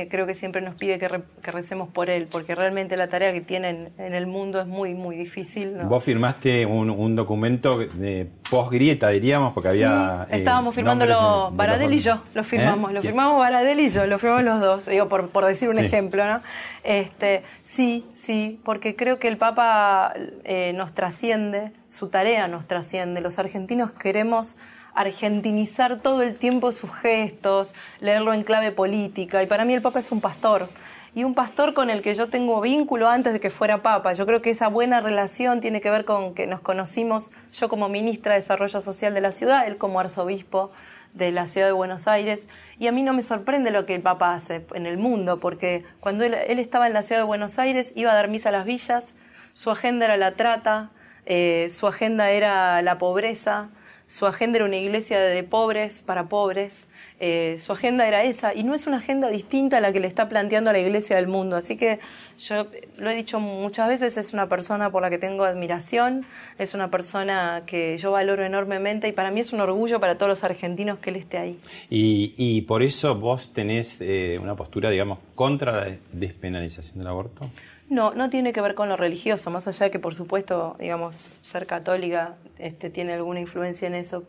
creo 0.08 0.24
que 0.26 0.34
siempre 0.34 0.62
nos 0.62 0.74
pide 0.76 0.98
que, 0.98 1.06
re- 1.08 1.22
que 1.42 1.50
recemos 1.50 1.88
por 1.90 2.08
él, 2.08 2.26
porque 2.30 2.54
realmente 2.54 2.96
la 2.96 3.08
tarea 3.08 3.30
que 3.32 3.40
tiene 3.42 3.68
en, 3.70 3.92
en 3.98 4.14
el 4.14 4.26
mundo 4.26 4.60
es 4.60 4.66
muy, 4.66 4.94
muy 4.94 5.16
difícil. 5.16 5.76
¿no? 5.76 5.88
Vos 5.88 6.02
firmaste 6.04 6.64
un, 6.64 6.88
un 6.90 7.14
documento 7.16 7.78
de 7.78 8.28
post-grieta, 8.48 9.08
diríamos, 9.10 9.52
porque 9.52 9.68
había... 9.70 10.24
Sí, 10.28 10.34
eh, 10.34 10.36
estábamos 10.38 10.74
nombres 10.76 10.76
firmándolo, 10.76 11.44
de- 11.46 11.50
de 11.50 11.56
Baradel 11.56 11.92
y 11.92 11.98
yo, 11.98 12.22
lo 12.34 12.44
firmamos, 12.44 12.90
¿Eh? 12.90 12.94
lo 12.94 13.02
firmamos 13.02 13.38
Baradel 13.38 13.80
y 13.80 13.88
yo, 13.90 14.06
lo 14.06 14.18
firmamos 14.18 14.44
los 14.44 14.60
dos, 14.60 14.86
digo, 14.86 15.08
por, 15.08 15.28
por 15.28 15.44
decir 15.44 15.68
un 15.68 15.74
Sí. 15.76 15.84
ejemplo, 15.84 16.24
¿no? 16.24 16.40
Este, 16.84 17.42
sí, 17.62 18.06
sí, 18.12 18.60
porque 18.64 18.96
creo 18.96 19.18
que 19.18 19.28
el 19.28 19.36
Papa 19.36 20.14
eh, 20.44 20.72
nos 20.74 20.94
trasciende, 20.94 21.72
su 21.86 22.08
tarea 22.08 22.48
nos 22.48 22.66
trasciende, 22.66 23.20
los 23.20 23.38
argentinos 23.38 23.92
queremos 23.92 24.56
argentinizar 24.94 26.00
todo 26.00 26.22
el 26.22 26.34
tiempo 26.36 26.72
sus 26.72 26.94
gestos, 26.94 27.74
leerlo 28.00 28.34
en 28.34 28.42
clave 28.42 28.72
política, 28.72 29.42
y 29.42 29.46
para 29.46 29.64
mí 29.64 29.74
el 29.74 29.82
Papa 29.82 30.00
es 30.00 30.12
un 30.12 30.20
pastor, 30.20 30.68
y 31.14 31.24
un 31.24 31.34
pastor 31.34 31.74
con 31.74 31.90
el 31.90 32.00
que 32.00 32.14
yo 32.14 32.28
tengo 32.28 32.60
vínculo 32.60 33.08
antes 33.08 33.32
de 33.32 33.40
que 33.40 33.50
fuera 33.50 33.82
papa. 33.82 34.14
Yo 34.14 34.24
creo 34.24 34.40
que 34.40 34.50
esa 34.50 34.68
buena 34.68 35.00
relación 35.00 35.60
tiene 35.60 35.80
que 35.80 35.90
ver 35.90 36.04
con 36.04 36.34
que 36.34 36.46
nos 36.46 36.60
conocimos 36.60 37.32
yo 37.52 37.68
como 37.68 37.88
ministra 37.88 38.32
de 38.32 38.40
Desarrollo 38.40 38.80
Social 38.80 39.12
de 39.12 39.20
la 39.20 39.30
ciudad, 39.30 39.66
él 39.66 39.76
como 39.76 40.00
arzobispo 40.00 40.72
de 41.12 41.30
la 41.30 41.46
ciudad 41.46 41.66
de 41.66 41.72
Buenos 41.72 42.08
Aires. 42.08 42.48
Y 42.78 42.86
a 42.86 42.92
mí 42.92 43.02
no 43.02 43.12
me 43.12 43.22
sorprende 43.22 43.70
lo 43.70 43.84
que 43.84 43.94
el 43.94 44.00
Papa 44.00 44.34
hace 44.34 44.64
en 44.74 44.86
el 44.86 44.96
mundo, 44.96 45.38
porque 45.38 45.84
cuando 46.00 46.24
él, 46.24 46.34
estaba 46.34 46.86
en 46.86 46.94
la 46.94 47.02
ciudad 47.02 47.20
de 47.20 47.26
Buenos 47.26 47.58
Aires 47.58 47.92
iba 47.94 48.12
a 48.12 48.14
dar 48.14 48.28
misa 48.28 48.48
a 48.48 48.52
las 48.52 48.64
villas, 48.64 49.14
su 49.52 49.70
agenda 49.70 50.06
era 50.06 50.16
la 50.16 50.32
trata, 50.32 50.90
eh, 51.26 51.66
su 51.68 51.86
agenda 51.86 52.30
era 52.30 52.80
la 52.80 52.96
pobreza, 52.96 53.68
su 54.12 54.26
agenda 54.26 54.58
era 54.58 54.66
una 54.66 54.76
iglesia 54.76 55.18
de 55.18 55.42
pobres 55.42 56.02
para 56.02 56.28
pobres, 56.28 56.86
eh, 57.18 57.56
su 57.58 57.72
agenda 57.72 58.06
era 58.06 58.24
esa, 58.24 58.52
y 58.54 58.62
no 58.62 58.74
es 58.74 58.86
una 58.86 58.98
agenda 58.98 59.28
distinta 59.28 59.78
a 59.78 59.80
la 59.80 59.90
que 59.90 60.00
le 60.00 60.06
está 60.06 60.28
planteando 60.28 60.70
la 60.70 60.78
iglesia 60.78 61.16
del 61.16 61.28
mundo. 61.28 61.56
Así 61.56 61.78
que 61.78 61.98
yo 62.38 62.66
lo 62.98 63.08
he 63.08 63.14
dicho 63.14 63.40
muchas 63.40 63.88
veces, 63.88 64.18
es 64.18 64.34
una 64.34 64.50
persona 64.50 64.90
por 64.90 65.00
la 65.00 65.08
que 65.08 65.16
tengo 65.16 65.44
admiración, 65.44 66.26
es 66.58 66.74
una 66.74 66.90
persona 66.90 67.62
que 67.64 67.96
yo 67.96 68.12
valoro 68.12 68.44
enormemente 68.44 69.08
y 69.08 69.12
para 69.12 69.30
mí 69.30 69.40
es 69.40 69.54
un 69.54 69.62
orgullo 69.62 69.98
para 69.98 70.18
todos 70.18 70.28
los 70.28 70.44
argentinos 70.44 70.98
que 70.98 71.08
él 71.08 71.16
esté 71.16 71.38
ahí. 71.38 71.58
Y, 71.88 72.34
y 72.36 72.60
por 72.62 72.82
eso 72.82 73.14
vos 73.14 73.54
tenés 73.54 74.02
eh, 74.02 74.38
una 74.42 74.54
postura, 74.56 74.90
digamos, 74.90 75.20
contra 75.34 75.72
la 75.72 75.96
despenalización 76.12 76.98
del 76.98 77.06
aborto. 77.06 77.48
No, 77.92 78.14
no 78.14 78.30
tiene 78.30 78.54
que 78.54 78.62
ver 78.62 78.74
con 78.74 78.88
lo 78.88 78.96
religioso, 78.96 79.50
más 79.50 79.68
allá 79.68 79.84
de 79.86 79.90
que, 79.90 79.98
por 79.98 80.14
supuesto, 80.14 80.76
digamos, 80.78 81.28
ser 81.42 81.66
católica 81.66 82.36
este, 82.58 82.88
tiene 82.88 83.12
alguna 83.12 83.40
influencia 83.40 83.86
en 83.86 83.94
eso. 83.94 84.24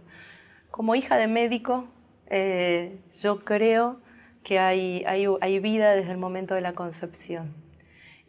Como 0.71 0.95
hija 0.95 1.17
de 1.17 1.27
médico, 1.27 1.85
eh, 2.27 2.97
yo 3.21 3.39
creo 3.45 4.01
que 4.43 4.59
hay, 4.59 5.03
hay, 5.07 5.27
hay 5.41 5.59
vida 5.59 5.93
desde 5.93 6.11
el 6.11 6.17
momento 6.17 6.55
de 6.55 6.61
la 6.61 6.73
concepción 6.73 7.53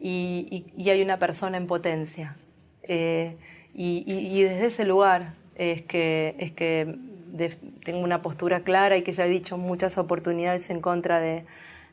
y, 0.00 0.64
y- 0.76 0.90
hay 0.90 1.02
una 1.02 1.18
persona 1.18 1.56
en 1.56 1.66
potencia. 1.66 2.36
Eh, 2.84 3.36
y, 3.74 4.04
y- 4.06 4.42
desde 4.44 4.66
ese 4.66 4.84
lugar 4.84 5.34
es 5.56 5.82
que, 5.82 6.36
es 6.38 6.52
que 6.52 6.96
tengo 7.84 8.00
una 8.00 8.22
postura 8.22 8.60
clara 8.60 8.96
y 8.96 9.02
que 9.02 9.12
ya 9.12 9.26
he 9.26 9.28
dicho 9.28 9.58
muchas 9.58 9.98
oportunidades 9.98 10.70
en 10.70 10.80
contra 10.80 11.18
de, 11.20 11.44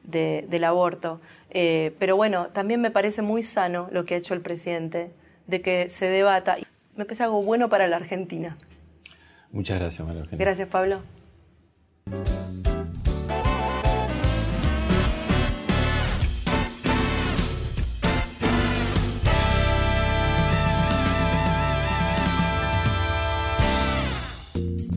de- 0.04 0.46
del 0.50 0.64
aborto. 0.64 1.20
Eh, 1.50 1.94
pero 2.00 2.16
bueno, 2.16 2.48
también 2.54 2.82
me 2.82 2.92
parece 2.92 3.22
muy 3.22 3.44
sano 3.44 3.90
lo 3.92 4.06
que 4.06 4.16
ha 4.16 4.18
hecho 4.18 4.34
el 4.34 4.42
presidente, 4.42 5.12
de 5.48 5.62
que 5.62 5.90
se 5.90 6.06
debata. 6.08 6.58
Me 6.96 7.06
parece 7.06 7.24
algo 7.24 7.44
bueno 7.44 7.70
para 7.70 7.88
la 7.88 7.98
Argentina. 7.98 8.58
Muchas 9.52 9.80
gracias, 9.80 10.08
María 10.08 10.22
Eugenia. 10.22 10.46
Gracias, 10.46 10.70
Pablo. 10.70 11.02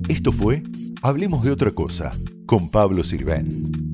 Esto 0.09 0.33
fue 0.33 0.63
Hablemos 1.03 1.45
de 1.45 1.51
otra 1.51 1.71
cosa 1.71 2.13
con 2.47 2.71
Pablo 2.71 3.05
Sirven, 3.05 3.93